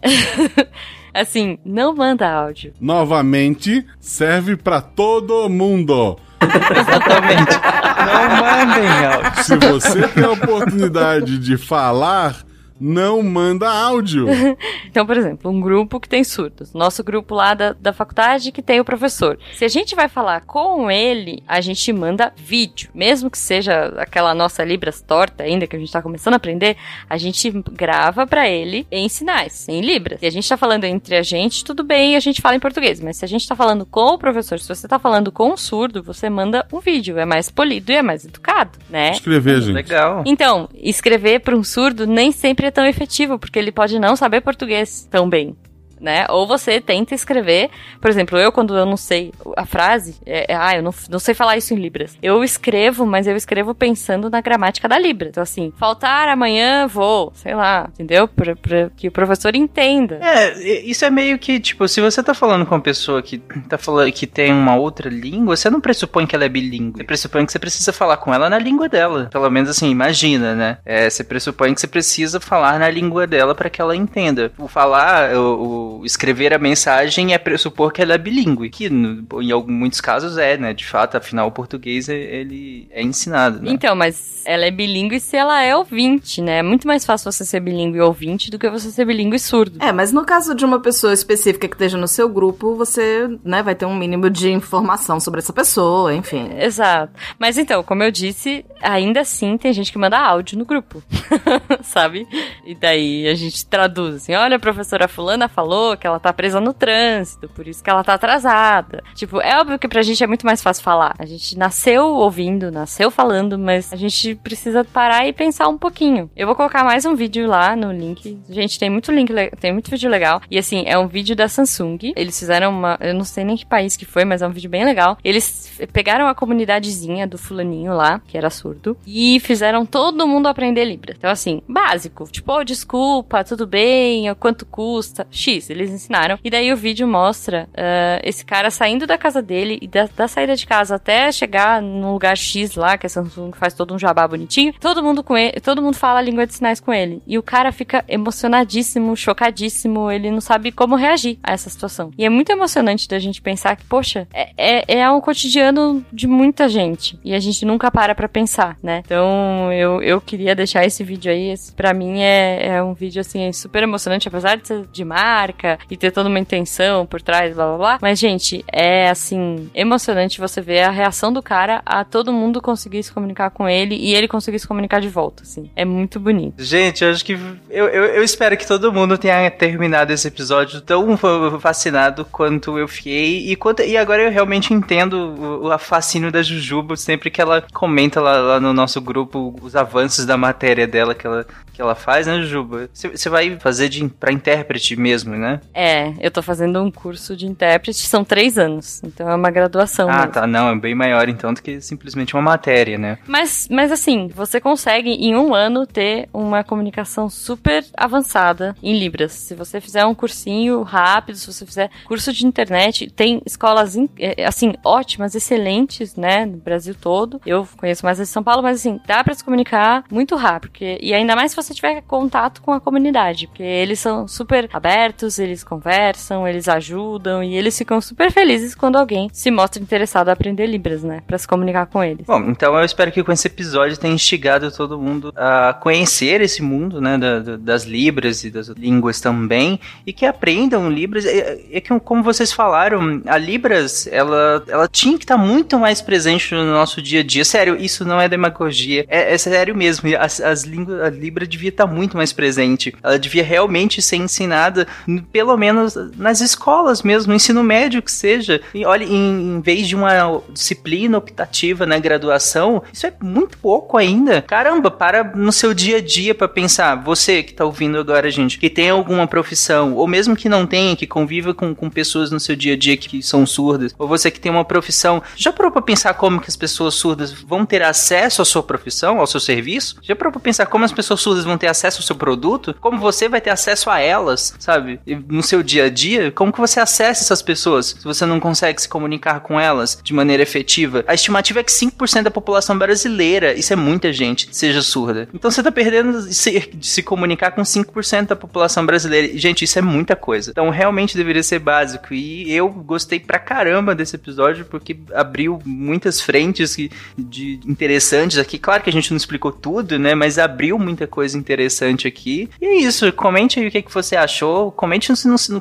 [1.14, 2.74] assim, não manda áudio.
[2.80, 6.18] Novamente, serve pra todo mundo.
[6.42, 7.60] Exatamente.
[8.06, 9.44] Não mandem áudio.
[9.44, 12.36] Se você tem a oportunidade de falar,
[12.80, 14.28] não manda áudio.
[14.88, 16.74] então, por exemplo, um grupo que tem surdos.
[16.74, 19.38] Nosso grupo lá da, da faculdade que tem o professor.
[19.56, 22.90] Se a gente vai falar com ele, a gente manda vídeo.
[22.94, 26.78] Mesmo que seja aquela nossa Libras torta ainda, que a gente tá começando a aprender,
[27.10, 30.20] a gente grava para ele em sinais, em Libras.
[30.20, 33.00] Se a gente tá falando entre a gente, tudo bem, a gente fala em português.
[33.02, 35.58] Mas se a gente tá falando com o professor, se você tá falando com um
[35.58, 37.18] surdo, você manda um vídeo.
[37.18, 39.12] É mais polido e é mais educado, né?
[39.12, 39.74] Escrever, gente.
[39.74, 40.24] Legal.
[40.26, 44.42] Então, escrever para um surdo nem sempre é tão efetivo, porque ele pode não saber
[44.42, 45.56] português tão bem.
[46.00, 46.26] Né?
[46.30, 47.70] Ou você tenta escrever,
[48.00, 51.20] por exemplo, eu quando eu não sei a frase, é, é, ah, eu não, não
[51.20, 52.18] sei falar isso em Libras.
[52.22, 55.30] Eu escrevo, mas eu escrevo pensando na gramática da Libra.
[55.30, 58.28] Então, assim, faltar amanhã, vou, sei lá, entendeu?
[58.28, 60.20] Pra, pra que o professor entenda.
[60.22, 63.78] É, isso é meio que, tipo, se você tá falando com uma pessoa que tá
[63.78, 67.00] falando que tem uma outra língua, você não pressupõe que ela é bilíngue.
[67.00, 69.28] Você pressupõe que você precisa falar com ela na língua dela.
[69.32, 70.78] Pelo menos assim, imagina, né?
[70.86, 74.52] É, você pressupõe que você precisa falar na língua dela para que ela entenda.
[74.58, 79.26] O falar, o, o escrever a mensagem é pressupor que ela é bilíngue, que no,
[79.42, 80.74] em alguns, muitos casos é, né?
[80.74, 83.72] De fato, afinal, o português ele é ensinado, né?
[83.72, 86.58] Então, mas ela é bilíngue se ela é ouvinte, né?
[86.60, 89.40] É muito mais fácil você ser bilíngue e ouvinte do que você ser bilíngue e
[89.40, 89.84] surdo.
[89.84, 93.62] É, mas no caso de uma pessoa específica que esteja no seu grupo, você, né,
[93.62, 96.50] vai ter um mínimo de informação sobre essa pessoa, enfim.
[96.58, 97.14] Exato.
[97.38, 101.04] Mas então, como eu disse, ainda assim tem gente que manda áudio no grupo,
[101.84, 102.28] sabe?
[102.66, 106.60] E daí a gente traduz assim: olha, a professora Fulana falou que ela tá presa
[106.60, 109.04] no trânsito, por isso que ela tá atrasada.
[109.16, 111.14] Tipo, é óbvio que pra gente é muito mais fácil falar.
[111.18, 116.30] A gente nasceu ouvindo, nasceu falando, mas a gente precisa parar e pensar um pouquinho.
[116.36, 118.38] Eu vou colocar mais um vídeo lá no link.
[118.50, 120.42] Gente, tem muito link, tem muito vídeo legal.
[120.50, 122.14] E assim, é um vídeo da Samsung.
[122.16, 124.70] Eles fizeram uma, eu não sei nem que país que foi, mas é um vídeo
[124.70, 125.18] bem legal.
[125.24, 130.86] Eles pegaram a comunidadezinha do fulaninho lá, que era surdo, e fizeram todo mundo aprender
[130.86, 131.14] Libra.
[131.18, 135.69] Então assim, básico, tipo, oh, desculpa, tudo bem, quanto custa, X.
[135.70, 136.38] Eles ensinaram.
[136.44, 140.28] E daí o vídeo mostra uh, esse cara saindo da casa dele e da, da,
[140.28, 144.00] saída de casa até chegar num lugar X lá, que a Samsung faz todo um
[144.00, 144.74] jabá bonitinho.
[144.80, 147.22] Todo mundo com ele, todo mundo fala a língua de sinais com ele.
[147.26, 152.12] E o cara fica emocionadíssimo, chocadíssimo, ele não sabe como reagir a essa situação.
[152.18, 156.28] E é muito emocionante da gente pensar que, poxa, é, é, é um cotidiano de
[156.28, 157.20] muita gente.
[157.24, 159.02] E a gente nunca para pra pensar, né?
[159.06, 161.50] Então eu, eu queria deixar esse vídeo aí.
[161.50, 165.59] Esse, pra mim é, é um vídeo assim super emocionante, apesar de ser de marca
[165.90, 168.00] e ter toda uma intenção por trás, blá blá blá.
[168.02, 173.04] Mas, gente, é assim, emocionante você ver a reação do cara a todo mundo conseguir
[173.04, 175.70] se comunicar com ele e ele conseguir se comunicar de volta, assim.
[175.76, 176.64] É muito bonito.
[176.64, 177.34] Gente, eu acho que.
[177.70, 181.18] Eu, eu, eu espero que todo mundo tenha terminado esse episódio tão
[181.60, 183.50] fascinado quanto eu fiquei.
[183.50, 187.64] E, quanto, e agora eu realmente entendo o, o fascínio da Jujuba sempre que ela
[187.74, 191.96] comenta lá, lá no nosso grupo os avanços da matéria dela que ela, que ela
[191.96, 192.90] faz, né, Jujuba?
[192.94, 195.62] Você vai fazer de, pra intérprete mesmo, né?
[195.74, 200.10] É, eu tô fazendo um curso de intérprete, são três anos, então é uma graduação.
[200.10, 200.32] Ah, mesmo.
[200.34, 203.18] tá, não, é bem maior então do que simplesmente uma matéria, né?
[203.28, 209.32] Mas, mas assim, você consegue em um ano ter uma comunicação super avançada em Libras.
[209.32, 214.46] Se você fizer um cursinho rápido, se você fizer curso de internet, tem escolas, é,
[214.46, 217.42] assim, ótimas, excelentes, né, no Brasil todo.
[217.46, 220.98] Eu conheço mais de São Paulo, mas assim, dá para se comunicar muito rápido, porque,
[221.02, 225.29] e ainda mais se você tiver contato com a comunidade, porque eles são super abertos,
[225.38, 230.32] eles conversam, eles ajudam e eles ficam super felizes quando alguém se mostra interessado a
[230.32, 231.22] aprender Libras, né?
[231.28, 232.26] Pra se comunicar com eles.
[232.26, 236.62] Bom, então eu espero que com esse episódio tenha instigado todo mundo a conhecer esse
[236.62, 237.18] mundo, né?
[237.20, 241.26] da- da- das Libras e das línguas também e que aprendam Libras.
[241.26, 246.02] É, é que, como vocês falaram, a Libras, ela, ela tinha que estar muito mais
[246.02, 247.44] presente no nosso dia a dia.
[247.44, 249.06] Sério, isso não é demagogia.
[249.10, 250.10] É, é sério mesmo.
[250.18, 252.94] As, as línguas, a Libra devia estar muito mais presente.
[253.04, 254.88] Ela devia realmente ser ensinada,
[255.22, 258.62] pelo menos nas escolas mesmo, no ensino médio que seja.
[258.74, 263.98] E olha, em, em vez de uma disciplina optativa na graduação, isso é muito pouco
[263.98, 264.42] ainda.
[264.42, 266.96] Caramba, para no seu dia a dia para pensar.
[267.04, 270.96] Você que tá ouvindo agora, gente, que tem alguma profissão, ou mesmo que não tenha,
[270.96, 274.32] que conviva com, com pessoas no seu dia a dia que são surdas, ou você
[274.32, 277.82] que tem uma profissão, já parou pra pensar como que as pessoas surdas vão ter
[277.82, 279.98] acesso à sua profissão, ao seu serviço?
[280.02, 282.76] Já parou pra pensar como as pessoas surdas vão ter acesso ao seu produto?
[282.80, 285.00] Como você vai ter acesso a elas, sabe?
[285.28, 286.32] No seu dia a dia?
[286.32, 290.14] Como que você acessa essas pessoas se você não consegue se comunicar com elas de
[290.14, 291.04] maneira efetiva?
[291.08, 295.28] A estimativa é que 5% da população brasileira, isso é muita gente, seja surda.
[295.34, 299.38] Então você tá perdendo de se, comunicar com 5% da população brasileira.
[299.38, 300.52] Gente, isso é muita coisa.
[300.52, 302.14] Então realmente deveria ser básico.
[302.14, 306.76] E eu gostei pra caramba desse episódio porque abriu muitas frentes
[307.18, 308.58] de interessantes aqui.
[308.58, 310.14] Claro que a gente não explicou tudo, né?
[310.16, 312.50] Mas abriu muita coisa interessante aqui.
[312.62, 313.12] E é isso.
[313.14, 314.72] Comente aí o que, que você achou.
[314.72, 314.99] Comente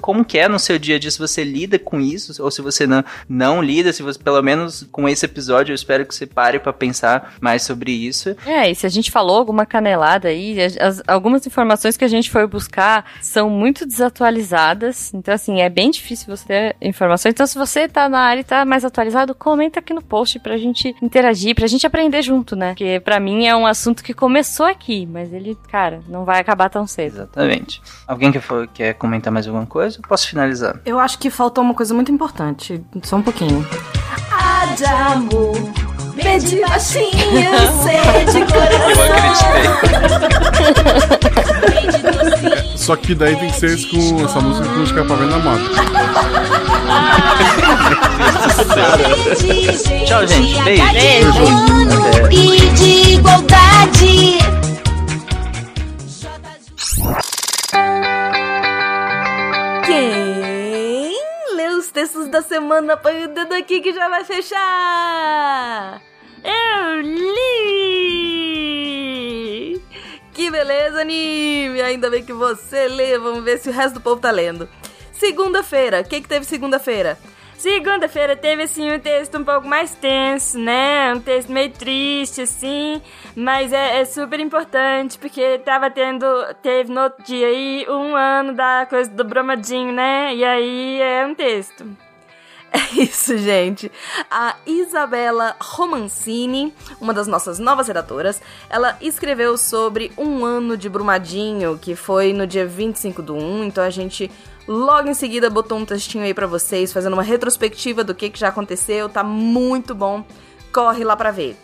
[0.01, 2.61] como que é no seu dia a dia, se você lida com isso, ou se
[2.63, 6.27] você não, não lida, se você, pelo menos com esse episódio, eu espero que você
[6.27, 8.35] pare pra pensar mais sobre isso.
[8.47, 12.09] É, e se a gente falou alguma canelada aí, as- as- algumas informações que a
[12.09, 13.87] gente foi buscar são muito
[14.33, 15.13] desatualizadas.
[15.15, 17.33] Então, assim, é bem difícil você ter informações.
[17.33, 20.57] Então, se você tá na área e tá mais atualizado, comenta aqui no post pra
[20.57, 22.71] gente interagir, pra gente aprender junto, né?
[22.71, 26.69] Porque pra mim é um assunto que começou aqui, mas ele, cara, não vai acabar
[26.69, 27.09] tão cedo.
[27.19, 27.81] Exatamente.
[28.07, 29.99] Alguém quer, fa- quer comentar mais alguma coisa?
[29.99, 30.81] Eu posso finalizar.
[30.85, 32.83] Eu acho que faltou uma coisa muito importante.
[33.03, 33.67] Só um pouquinho.
[34.31, 35.53] Adamo,
[36.17, 37.51] pede baixinho,
[37.83, 38.45] sede
[42.77, 45.71] Só que daí tem que ser esse com essa música com escapamento na moto.
[50.07, 50.63] Tchau, gente.
[50.63, 50.93] Beijo.
[50.93, 51.45] Beijo.
[52.31, 54.39] E de igualdade.
[61.99, 62.97] Textos da semana?
[62.97, 66.01] Põe o dedo aqui que já vai fechar.
[66.45, 67.43] Eu li!
[70.33, 71.83] Que beleza, anime!
[71.83, 73.19] Ainda bem que você lê.
[73.19, 74.69] Vamos ver se o resto do povo tá lendo.
[75.11, 76.03] Segunda-feira.
[76.03, 77.19] O que, que teve segunda-feira?
[77.59, 81.13] Segunda-feira teve, assim, um texto um pouco mais tenso, né?
[81.13, 83.03] Um texto meio triste, assim.
[83.35, 86.25] Mas é, é super importante, porque tava tendo...
[86.63, 90.33] Teve no outro dia aí um ano da coisa do bromadinho, né?
[90.37, 91.85] E aí é um texto.
[92.71, 93.91] É isso, gente.
[94.31, 101.79] A Isabela Romancini, uma das nossas novas redatoras, ela escreveu sobre um ano de Brumadinho,
[101.79, 104.31] que foi no dia 25 do 1, então a gente
[104.69, 108.39] logo em seguida botou um textinho aí pra vocês, fazendo uma retrospectiva do que, que
[108.39, 110.23] já aconteceu, tá muito bom,
[110.71, 111.57] corre lá pra ver.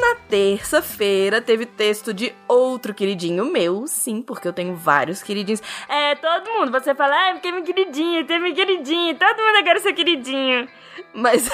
[0.00, 5.60] Na terça-feira teve texto de outro queridinho meu, sim, porque eu tenho vários queridinhos.
[5.88, 6.70] É, todo mundo.
[6.70, 9.16] Você fala, ah, porque é meu queridinho, tem meu queridinho.
[9.16, 10.68] Todo mundo agora é seu queridinho.
[11.12, 11.48] Mas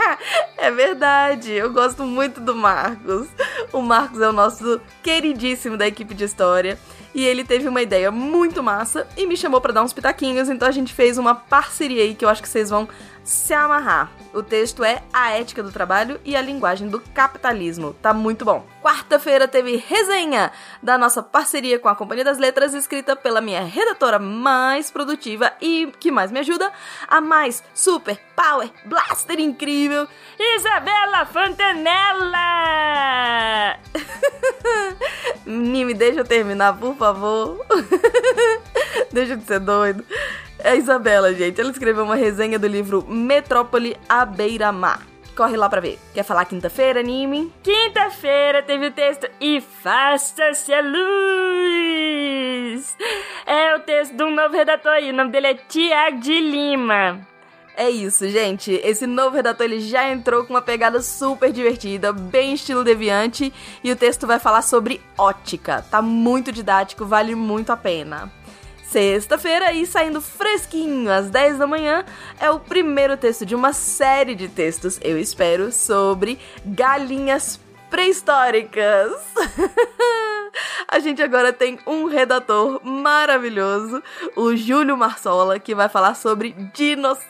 [0.56, 3.28] é verdade, eu gosto muito do Marcos.
[3.72, 6.78] O Marcos é o nosso queridíssimo da equipe de história.
[7.14, 10.66] E ele teve uma ideia muito massa e me chamou pra dar uns pitaquinhos, então
[10.66, 12.88] a gente fez uma parceria aí que eu acho que vocês vão
[13.24, 14.10] se amarrar.
[14.32, 17.92] O texto é A Ética do Trabalho e a Linguagem do Capitalismo.
[17.94, 18.66] Tá muito bom.
[18.82, 20.50] Quarta-feira teve resenha
[20.82, 25.92] da nossa parceria com a Companhia das Letras, escrita pela minha redatora mais produtiva e
[26.00, 26.72] que mais me ajuda,
[27.06, 30.08] a mais super power blaster incrível,
[30.38, 32.38] Isabela Fontanella!
[35.44, 37.64] Me deixa eu terminar, por favor.
[39.12, 40.04] deixa de ser doido.
[40.64, 41.60] É a Isabela, gente.
[41.60, 45.02] Ela escreveu uma resenha do livro Metrópole à Beira-Mar.
[45.36, 45.98] Corre lá pra ver.
[46.14, 47.52] Quer falar quinta-feira, anime?
[47.62, 51.02] Quinta-feira teve o texto E Faça-se a Luz!
[53.44, 57.18] É o texto de um novo redator aí, o nome dele é Tiago de Lima.
[57.74, 58.70] É isso, gente.
[58.84, 63.52] Esse novo redator ele já entrou com uma pegada super divertida, bem estilo deviante,
[63.82, 65.84] e o texto vai falar sobre ótica.
[65.90, 68.30] Tá muito didático, vale muito a pena.
[68.92, 72.04] Sexta-feira e saindo fresquinho às 10 da manhã
[72.38, 77.58] é o primeiro texto de uma série de textos, eu espero, sobre galinhas
[77.88, 79.12] pré-históricas.
[80.86, 84.02] A gente agora tem um redator maravilhoso,
[84.36, 87.22] o Júlio Marsola, que vai falar sobre dinossauros.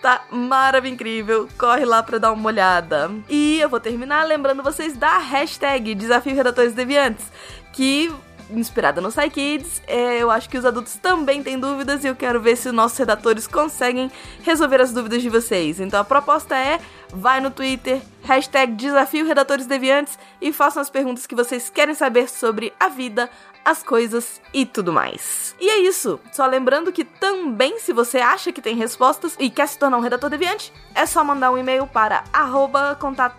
[0.00, 1.48] Tá maravilhoso, incrível.
[1.58, 3.10] Corre lá pra dar uma olhada.
[3.28, 7.26] E eu vou terminar lembrando vocês da hashtag Desafio Redatores Deviantes,
[7.74, 8.10] que
[8.50, 9.82] inspirada no PsyKids.
[9.86, 12.74] É, eu acho que os adultos também têm dúvidas e eu quero ver se os
[12.74, 14.10] nossos redatores conseguem
[14.42, 15.80] resolver as dúvidas de vocês.
[15.80, 16.80] Então a proposta é,
[17.12, 22.28] vai no Twitter, hashtag Desafio Redatores Deviantes e façam as perguntas que vocês querem saber
[22.28, 23.28] sobre a vida,
[23.64, 25.54] as coisas e tudo mais.
[25.60, 26.18] E é isso.
[26.32, 30.02] Só lembrando que também, se você acha que tem respostas e quer se tornar um
[30.02, 33.36] redator deviante, é só mandar um e-mail para arroba contato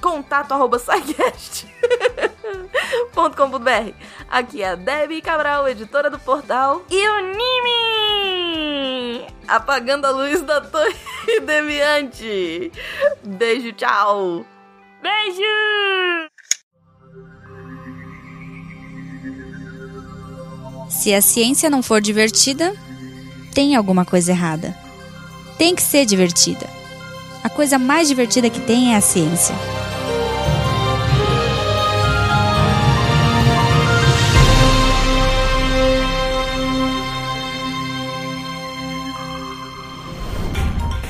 [0.00, 0.80] contato arroba
[3.14, 3.92] .com.br.
[4.28, 9.26] Aqui é a Debbie Cabral, editora do portal, e o Nimi!
[9.46, 10.96] Apagando a luz da torre
[11.44, 12.72] deviante.
[13.24, 14.44] Beijo, tchau!
[15.02, 15.42] Beijo!
[20.88, 22.74] Se a ciência não for divertida,
[23.54, 24.76] tem alguma coisa errada.
[25.56, 26.66] Tem que ser divertida.
[27.42, 29.54] A coisa mais divertida que tem é a ciência.